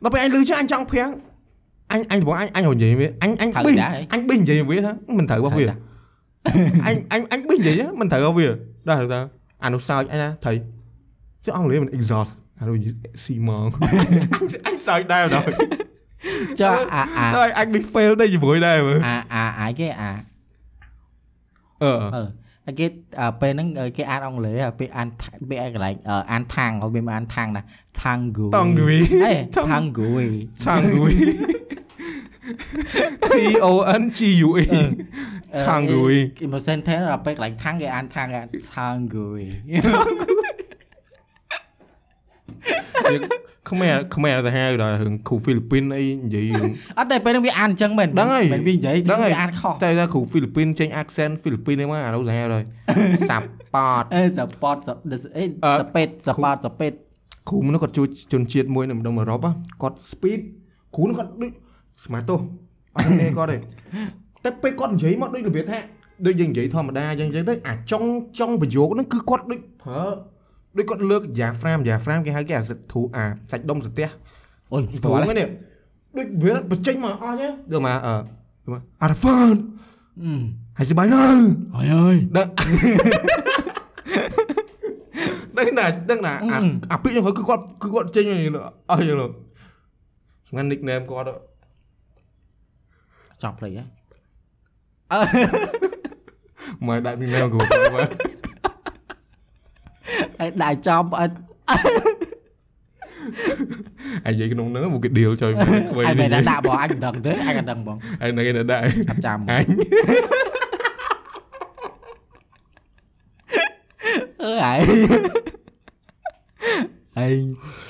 [0.00, 1.08] nó phải anh lưới chứ anh trong phèm
[1.86, 4.06] anh anh bảo anh anh hồi gì vậy anh anh Thật bình đã ấy.
[4.10, 5.74] anh bình gì vậy hả mình thử bao Thật việc đã.
[6.84, 9.28] anh anh anh biết gì á mình thử không bây giờ đây là ta
[9.58, 10.60] à nó sao anh á thầy
[11.42, 12.30] chứ ông lấy mình exhaust
[12.60, 15.60] à nó gì xì mòn anh anh sao đây rồi ចុះអាអា đây anh bị fail
[15.62, 15.85] đây gì buổi đây mà អា
[19.35, 20.11] អាអាគេអា
[21.83, 21.85] ờ
[22.15, 22.23] អឺ
[22.65, 22.85] ហើយគេ
[23.19, 23.67] អឺពេលហ្នឹង
[23.97, 27.63] គេអានអង់គ្លេសហើយពេលអានថាពេលអានកន្លែងអឺអានថាងហើយវាមិនអានថាងណា
[28.01, 28.97] tangu Tangui.
[29.23, 30.11] អេ Tang- tangu
[30.63, 31.15] chang gui
[33.31, 33.33] T
[33.69, 33.71] O
[34.01, 34.65] N G U E
[35.61, 38.43] chang gui គេមកសិនទេដល់ពេលកន្លែងថាងគេអានថាងគេអា
[43.19, 52.65] ន tangu ខ្មែរខ្មែរទៅហៅដល់រឿងគ្រូហ្វីលីពីនអីនិយាយរឿងអត់តែពេលហ្នឹងវាអានអញ្ចឹងមែនដឹងហើយមែនវានិយាយដឹងហើយវាអានខុសតែថាគ្រូហ្វីលីពីនចេញ accent ហ្វីលីពីនហ្នឹងមកអានោះទៅហៅដល់
[53.29, 53.45] សាប់
[53.75, 54.89] ប៉តអេសប៉តស
[55.37, 56.93] អេអឺសពេតសប៉តសពេត
[57.49, 60.39] គ្រូនោះគាត់ជួយជនជាតិមួយនៅម្ដុំអឺរ៉ុបហ៎គាត់ speed
[60.95, 61.51] គ្រូនោះគាត់ដូច
[62.05, 62.39] ស្មាតទោស
[62.95, 63.57] អត់ទេគាត់ទេ
[64.43, 65.79] តែពេលគាត់និយាយមកដូចរបៀបថា
[66.25, 68.03] ដូចយើងនិយាយធម្មតាអញ្ចឹងទៅអាចុង
[68.39, 70.01] ចុងប្រយោគហ្នឹងគឺគាត់ដូចប្រើ
[70.77, 74.07] ដូចគាត់លើកយ៉ាហ្វ្រាមយ៉ាហ្វ្រាមគេហៅគេអាសិទ្ធូអាសាច់ដុំសាទះ
[74.71, 75.49] អូយស្គាល់ហ្នឹង
[76.17, 78.13] ដូចវាបញ្ចេញមកអស់ទេដូចមកអឺ
[79.01, 79.55] អារ៉ាហ្វាន
[80.77, 81.23] ហើយសបាយនៅ
[81.75, 82.47] អើយអើយដឹង
[85.57, 86.33] ដឹងណាដឹងណា
[86.91, 89.29] អាពាក្យហ្នឹងគឺគាត់គឺគាត់ចេញអស់យ៉ាងនោះ
[90.47, 91.29] សម្ងាត់ nickname គាត់
[93.41, 93.83] ចង់ play ហ៎
[96.87, 97.67] មកដាក់ nickname គាត់
[100.47, 101.35] ទៅមកហើយដាក់ចំអត់
[104.25, 109.65] អាយនិយាយក្នុងហ្នឹងមកគេដៀលចុយមកធ្វើហើយនេះមិនដាក់បងអញមិនដឹងទេអញក៏ដឹងបងហើយនៅគេនៅដាក់អត់ចាំអញ
[114.43, 114.79] អើហើយ
[117.17, 117.33] ហើយ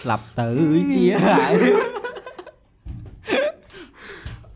[0.02, 0.48] ស្លាប់ទៅ
[0.94, 1.54] ជាហើយ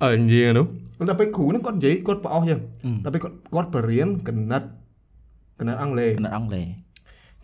[0.04, 0.66] អើនិយាយនោះ
[1.10, 2.60] ដល់ពេលគ្រូហ្នឹងគាត់និយាយគាត់ប្រអស់ចឹង
[3.04, 4.64] ដល់ពេលគាត់គាត់បរៀនកណិត
[5.60, 6.91] កណិតអង់គ្លេសកណិតអង់គ្លេសអញ្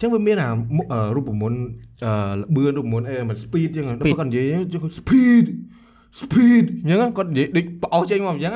[0.01, 1.59] ចឹងវាមានអាមុខអឺរូបមន្ត
[2.05, 5.45] អឺលបឿនរូបមន្តអីមិន speed ចឹងដល់ពេលគាត់និយាយចឹង speed
[6.21, 8.53] speed អញ្ចឹងគាត់និយាយដូចប្រអស់ចេញមកអញ្ចឹង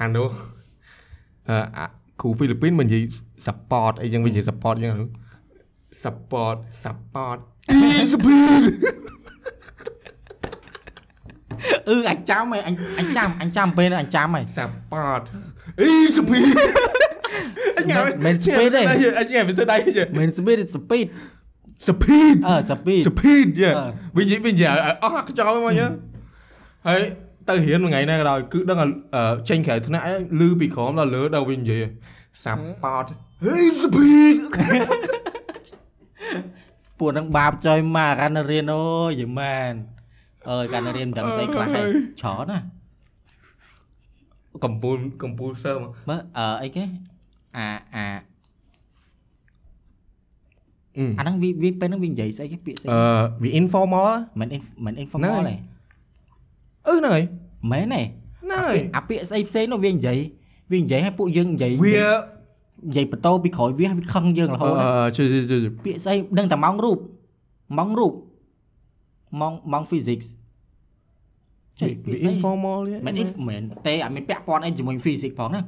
[0.00, 0.30] អានោះ
[1.48, 1.86] អឺអា
[2.20, 3.02] គ្រូហ្វីលីពីនមិននិយាយ
[3.46, 4.92] support អីចឹងវានិយាយ support ចឹង
[6.02, 7.38] support support
[8.12, 8.64] speed
[11.88, 15.22] អឺអញចាំហើយអញអញចាំអញចាំពេលហ្នឹងអញចាំហើយ support
[15.80, 16.44] អី speed
[16.86, 16.87] អ
[17.90, 17.92] ញ
[18.26, 18.80] មិន speed ទេ
[19.18, 21.06] អញមិនទៅដៃទេមិន speed speed
[21.88, 25.88] speed អឺ speed speed យេអឺវិញនិយាយវិញនិយាយអស់ខ្យល់មកញ៉ា
[26.88, 27.00] ហើយ
[27.48, 30.04] ទៅរៀនមួយថ្ងៃណាក៏ដោយគឺដឹងថាអឺចេញក្រៅថ្នាក់
[30.40, 31.84] លឺពីក្រោមដល់លើដល់វិញនិយាយ
[32.44, 33.06] support
[33.44, 34.36] ហេ speed
[36.98, 39.72] ពួកហ្នឹងបាបចុយមកកាន់តែរៀនអូយយីម៉ាន
[40.50, 41.88] អើយកាន់តែរៀនមិនដឹងស្អីខ្លះហើយ
[42.22, 42.58] ច្រើនណា
[44.64, 46.84] កំពូលកំពូលសើមកមើលអឺអីគេ
[47.56, 48.06] អាអា
[50.96, 52.98] អឺអាហ្នឹងវាវាពេលហ្នឹងវានិយាយស្អីគេពាក្យស្អីអឺ
[53.42, 54.10] វា informal
[54.40, 55.58] មិន inf- មិន informal ហ្នឹងទេហើយ
[56.88, 57.24] អឺហ្នឹងហើយ
[57.72, 58.02] មែនទេ
[58.42, 60.18] ហ្នឹងហើយអាពាក្យស្អីផ្សេងនោះវានិយាយ
[60.72, 61.92] វានិយាយឲ្យពួកយើងនិយាយវា
[62.88, 66.98] និយាយបន្តពីក្រោយវាវាខឹងយើងរហូតណាអឺជួយជួយជួយពាក្យស្អីដឹងតែម៉ោងរូប
[67.78, 68.12] ម៉ោងរូប
[69.40, 70.26] ម៉ោងម៉ោង physics
[71.80, 75.62] ចេះពាវាក្យស្អី informal ទេមិន if មិនទេអត់មានពាក់ព័ន្ធអីជាមួយ physics ផងណា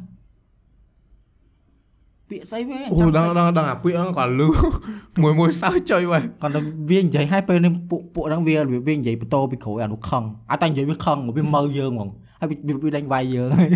[2.30, 4.48] ពាក្យស្អីវាអូដល់ដល់ដល់អាពាក្យហ្នឹងក៏លឺ
[5.22, 8.54] មួយមួយសើចុយវិញគាត់ទៅវានិយាយឲ្យពេលនេះពួកពួកហ្នឹងវា
[8.88, 12.08] វានិយាយបន្តពីក្រោយអានោះខឹងអត់តែនិយាយវាខឹងវាមើលយើងហ្មង
[12.40, 13.70] ហើយវាវាដេញវាយយើងហើយ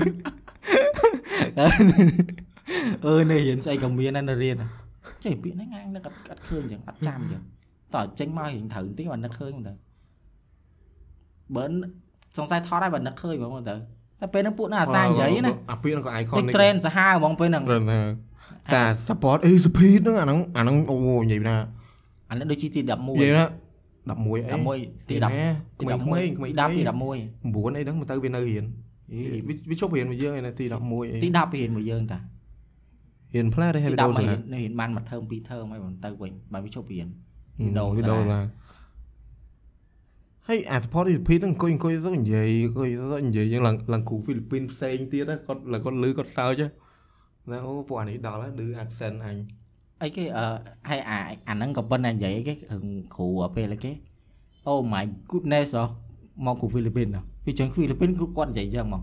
[3.04, 4.56] អឺនៅរៀនស្អីក៏មានដែរនៅរៀន
[5.24, 7.42] ចេះពាក្យហ្នឹងអាងនឹកអត់អត់ឃើញចឹងអត់ចាំចឹង
[7.94, 9.74] តើចេញមករៀងត្រូវបន្តិចបាននឹកឃើញហ្មងទៅ
[11.56, 11.64] បើ
[12.36, 13.74] សង្ស័យថតហើយបើនឹកឃើញហ្មងទៅ
[14.20, 18.00] តែពេលហ្នឹងពួកហ្នឹងអាសានិយាយណាអាពាក្យហ្នឹងក៏ icon នេះ trend សាហាវហ្មងពេលហ្នឹងត្រឹមថា
[18.72, 21.56] តែ support អី speed ហ្នឹងអាហ្នឹងអាហ្នឹងអូនិយាយណា
[22.30, 23.46] អានេះដូចជាទី11និយាយណា
[24.06, 25.14] 11អី11ទី
[25.44, 28.64] 10ក្មេងក្មេងក្មេង10ទី11 9អីហ្នឹងមកទៅវានៅរៀន
[29.48, 32.18] វាវាជប់រៀនមួយយើងឯណាទី11អីទី10រៀនមួយយើងតា
[33.34, 37.08] រៀនផ្លែទេទីហើយ10វីដេអូមកទៅរៀននៅរៀនបានមួយថើមពីរថើមហើយមិនទៅវិញបានវាជប់រៀន
[37.60, 38.40] វីដេអូវីដេអូឡា
[40.48, 46.62] ហើយអា support speed ហ្នឹងអង្គុយអង្គុយទៅនិយាយអង្គុយទៅនិយាយយ៉ាងឡើងឡើងគ្រូហ្វីលីពីនផ្សេងទៀតគាត់ឡើងគាត់លឺគាត់សើច
[47.50, 49.36] ណាអូពួកអានេះដល់ហើយលឺ accent អញ
[50.02, 50.46] អីគេអឺ
[50.88, 51.18] ហើយអា
[51.48, 52.84] អាហ្នឹងក៏ប៉ុន្តែនិយាយអីគេរឿង
[53.16, 53.92] គ្រូអាពេលអីគេ
[54.70, 55.84] Oh my goodness ហ៎
[56.44, 59.02] មកគ្រូហ្វីលីពីនហ៎ពីចឹងហ្វីលីពីនគឺគាត់និយាយចឹងហ្មង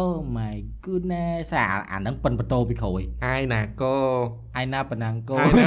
[0.00, 0.54] Oh my
[0.84, 3.96] goodness អាអាហ្នឹងប៉ិនបន្ទោពីក្រោយអាយណាកោ
[4.56, 5.66] អាយណាប៉ណ្ណាងកូអាយណា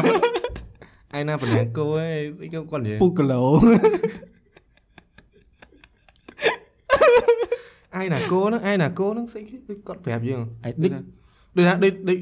[1.14, 2.10] អាយណាបណ្ណាគោអី
[2.42, 3.42] អីគាត់និយាយពូគីឡូ
[7.96, 11.02] អាយណាគោហ្នឹងអាយណាគោហ្នឹងស្អីគេដូចគាត់ប្រាប់យើងអាយដូចថា
[11.56, 12.20] ដូចថាដូចដូច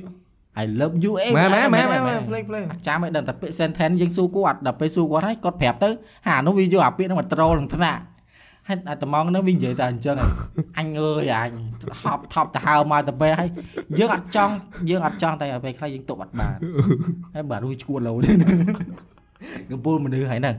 [0.61, 5.89] I love you អីម៉ែម៉ែម៉ែម៉ែផ្លេចផ្លេចអត់ចាំឲ្យដឹងតែពាក្យ sentence យើងសួរគាត់ដល់ពេលសួរគាត់ហើយគាត់ប្រាប់ទៅ
[6.27, 8.01] ហានោះវាយកអាពាក្យហ្នឹងមកត្រូលនឹងថ្នាក់
[8.67, 10.29] ហើយអាត្មងហ្នឹងវានិយាយតែអញ្ចឹងហើយ
[10.77, 11.51] អញអើយអញ
[12.01, 13.49] ហប់ថប់ទៅហើមកទៅពេលហើយ
[13.99, 14.53] យើងអត់ចង់
[14.89, 16.57] យើងអត់ចង់តែឲ្យពេលខ្លះយើងទប់អត់បាន
[17.35, 18.35] ហើយបាទរួចឈួតលោនេះ
[19.71, 20.55] កំពូលមនុស្សហើយហ្នឹង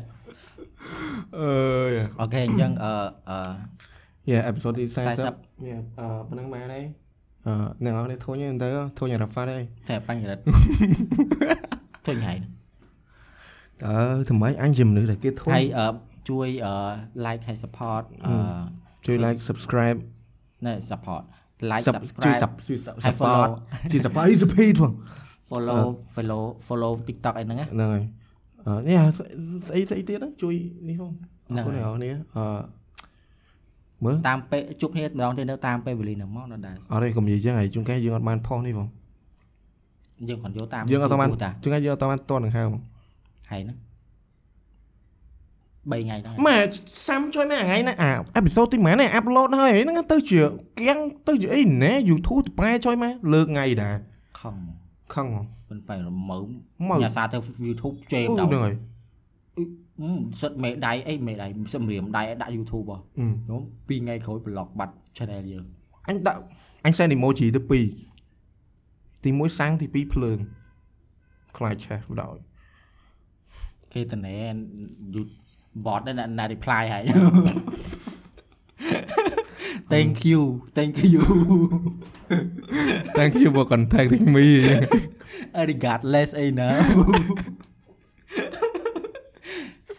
[1.39, 1.53] អើ
[1.91, 2.93] យអូខេអញ្ចឹងអឺ
[3.29, 3.37] អឺ
[4.31, 6.85] យ៉ាអេពីសូតទី40 40យ៉ាអឺប៉ុណ្ណឹងបានហើយ
[7.47, 7.55] អឺ
[7.85, 8.69] អ្នកនរនេះធុញទៅ
[8.99, 10.43] ធុញរ៉ាហ្វាត់ហើយតែបញ្ញរិទ្ធ
[12.07, 12.39] ធុញហើយ
[13.83, 13.95] តើ
[14.31, 15.87] ថ្មីអញជាមនុស្សដែលគេធុញហើយអឺ
[16.31, 16.75] ជួយអឺ
[17.27, 18.35] like ហើយ support អឺ
[19.07, 19.99] ជួយ like subscribe
[20.67, 21.23] ណែ support
[21.71, 23.49] like ជួយ subscribe sub ជួយហើយ follow support
[23.93, 24.93] ជួយ support អី speed ផង
[25.51, 25.85] follow
[26.15, 28.03] follow follow TikTok អីហ្នឹងណាហ្នឹងហើយ
[28.67, 28.99] អឺនេះ
[29.69, 30.55] ស្អីស្អីទៀតហ្នឹងជួយ
[30.89, 31.13] នេះផង
[31.51, 32.45] ហ្នឹងអរគុណហើយអ្នកនរនេះអឺ
[34.05, 38.89] មើលតាមពេលជួបគ្នាម្ដងទៀតនៅតាមពេលវេលាហ្នឹងមកដល់ដែរអត់ទេកុំនិយាយចឹងហើយជួនកាលយើងអត់បានផុសនេះផង
[40.29, 42.63] យើងគាត់យកតាមយើងអត់បាន YouTube តាជួនកាលយើងអត់បានតន់នឹងហៅ
[43.51, 43.79] ហើយហ្នឹង
[45.91, 46.59] 3ថ្ងៃហ្នឹងម៉ែ
[47.09, 50.41] សាំជួយម៉ែថ្ងៃណាអាអេពីសូតទីម៉ែនេះអាប់ឡូតហើយហ្នឹងទៅជា
[50.81, 50.99] គៀង
[51.29, 53.97] ទៅជាអីណែ YouTube ទៅប្រែជួយម៉ែលើកថ្ងៃដែរ
[54.39, 54.57] ខំ
[55.15, 56.43] ខឹងហ៎មិនបែរមើល
[56.89, 57.37] មើលញ៉ាសាទៅ
[57.67, 58.75] YouTube ជេមអូដល់ហ្នឹងហើយ
[60.01, 60.11] អឺ
[60.41, 65.65] សិតមេដៃអីមេដៃសម្រាមដៃឲ្យដាក់ YouTube ហ៎អឺខ្ញុំ2ថ្ងៃក្រោយប្លុកបាត់ channel យើង
[66.09, 66.41] អញដាក់
[66.85, 67.85] អញ send emoji ទៅពីរ
[69.25, 70.39] ទី1សាំងទី2ភ្លើង
[71.57, 72.39] ខ្លាចឆេះបដ ாய்
[73.93, 74.37] គេតនេ
[75.15, 75.23] យូ
[75.87, 77.05] bot ដែរណា reply ហើយ
[79.93, 80.43] Thank you
[80.77, 81.23] thank you
[83.19, 84.47] Thank you for contacting me
[85.71, 86.71] regardless អីណា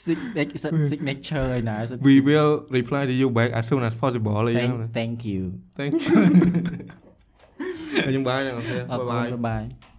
[0.06, 1.78] signature signature ឯណា
[2.10, 5.41] We will reply to you back as soon as possible អីចឹង thank thank you
[5.80, 6.15] Thank you
[8.07, 9.90] ខ្ញុំបាយហ្នឹងអូខេអរបាយគុណបាយបាយ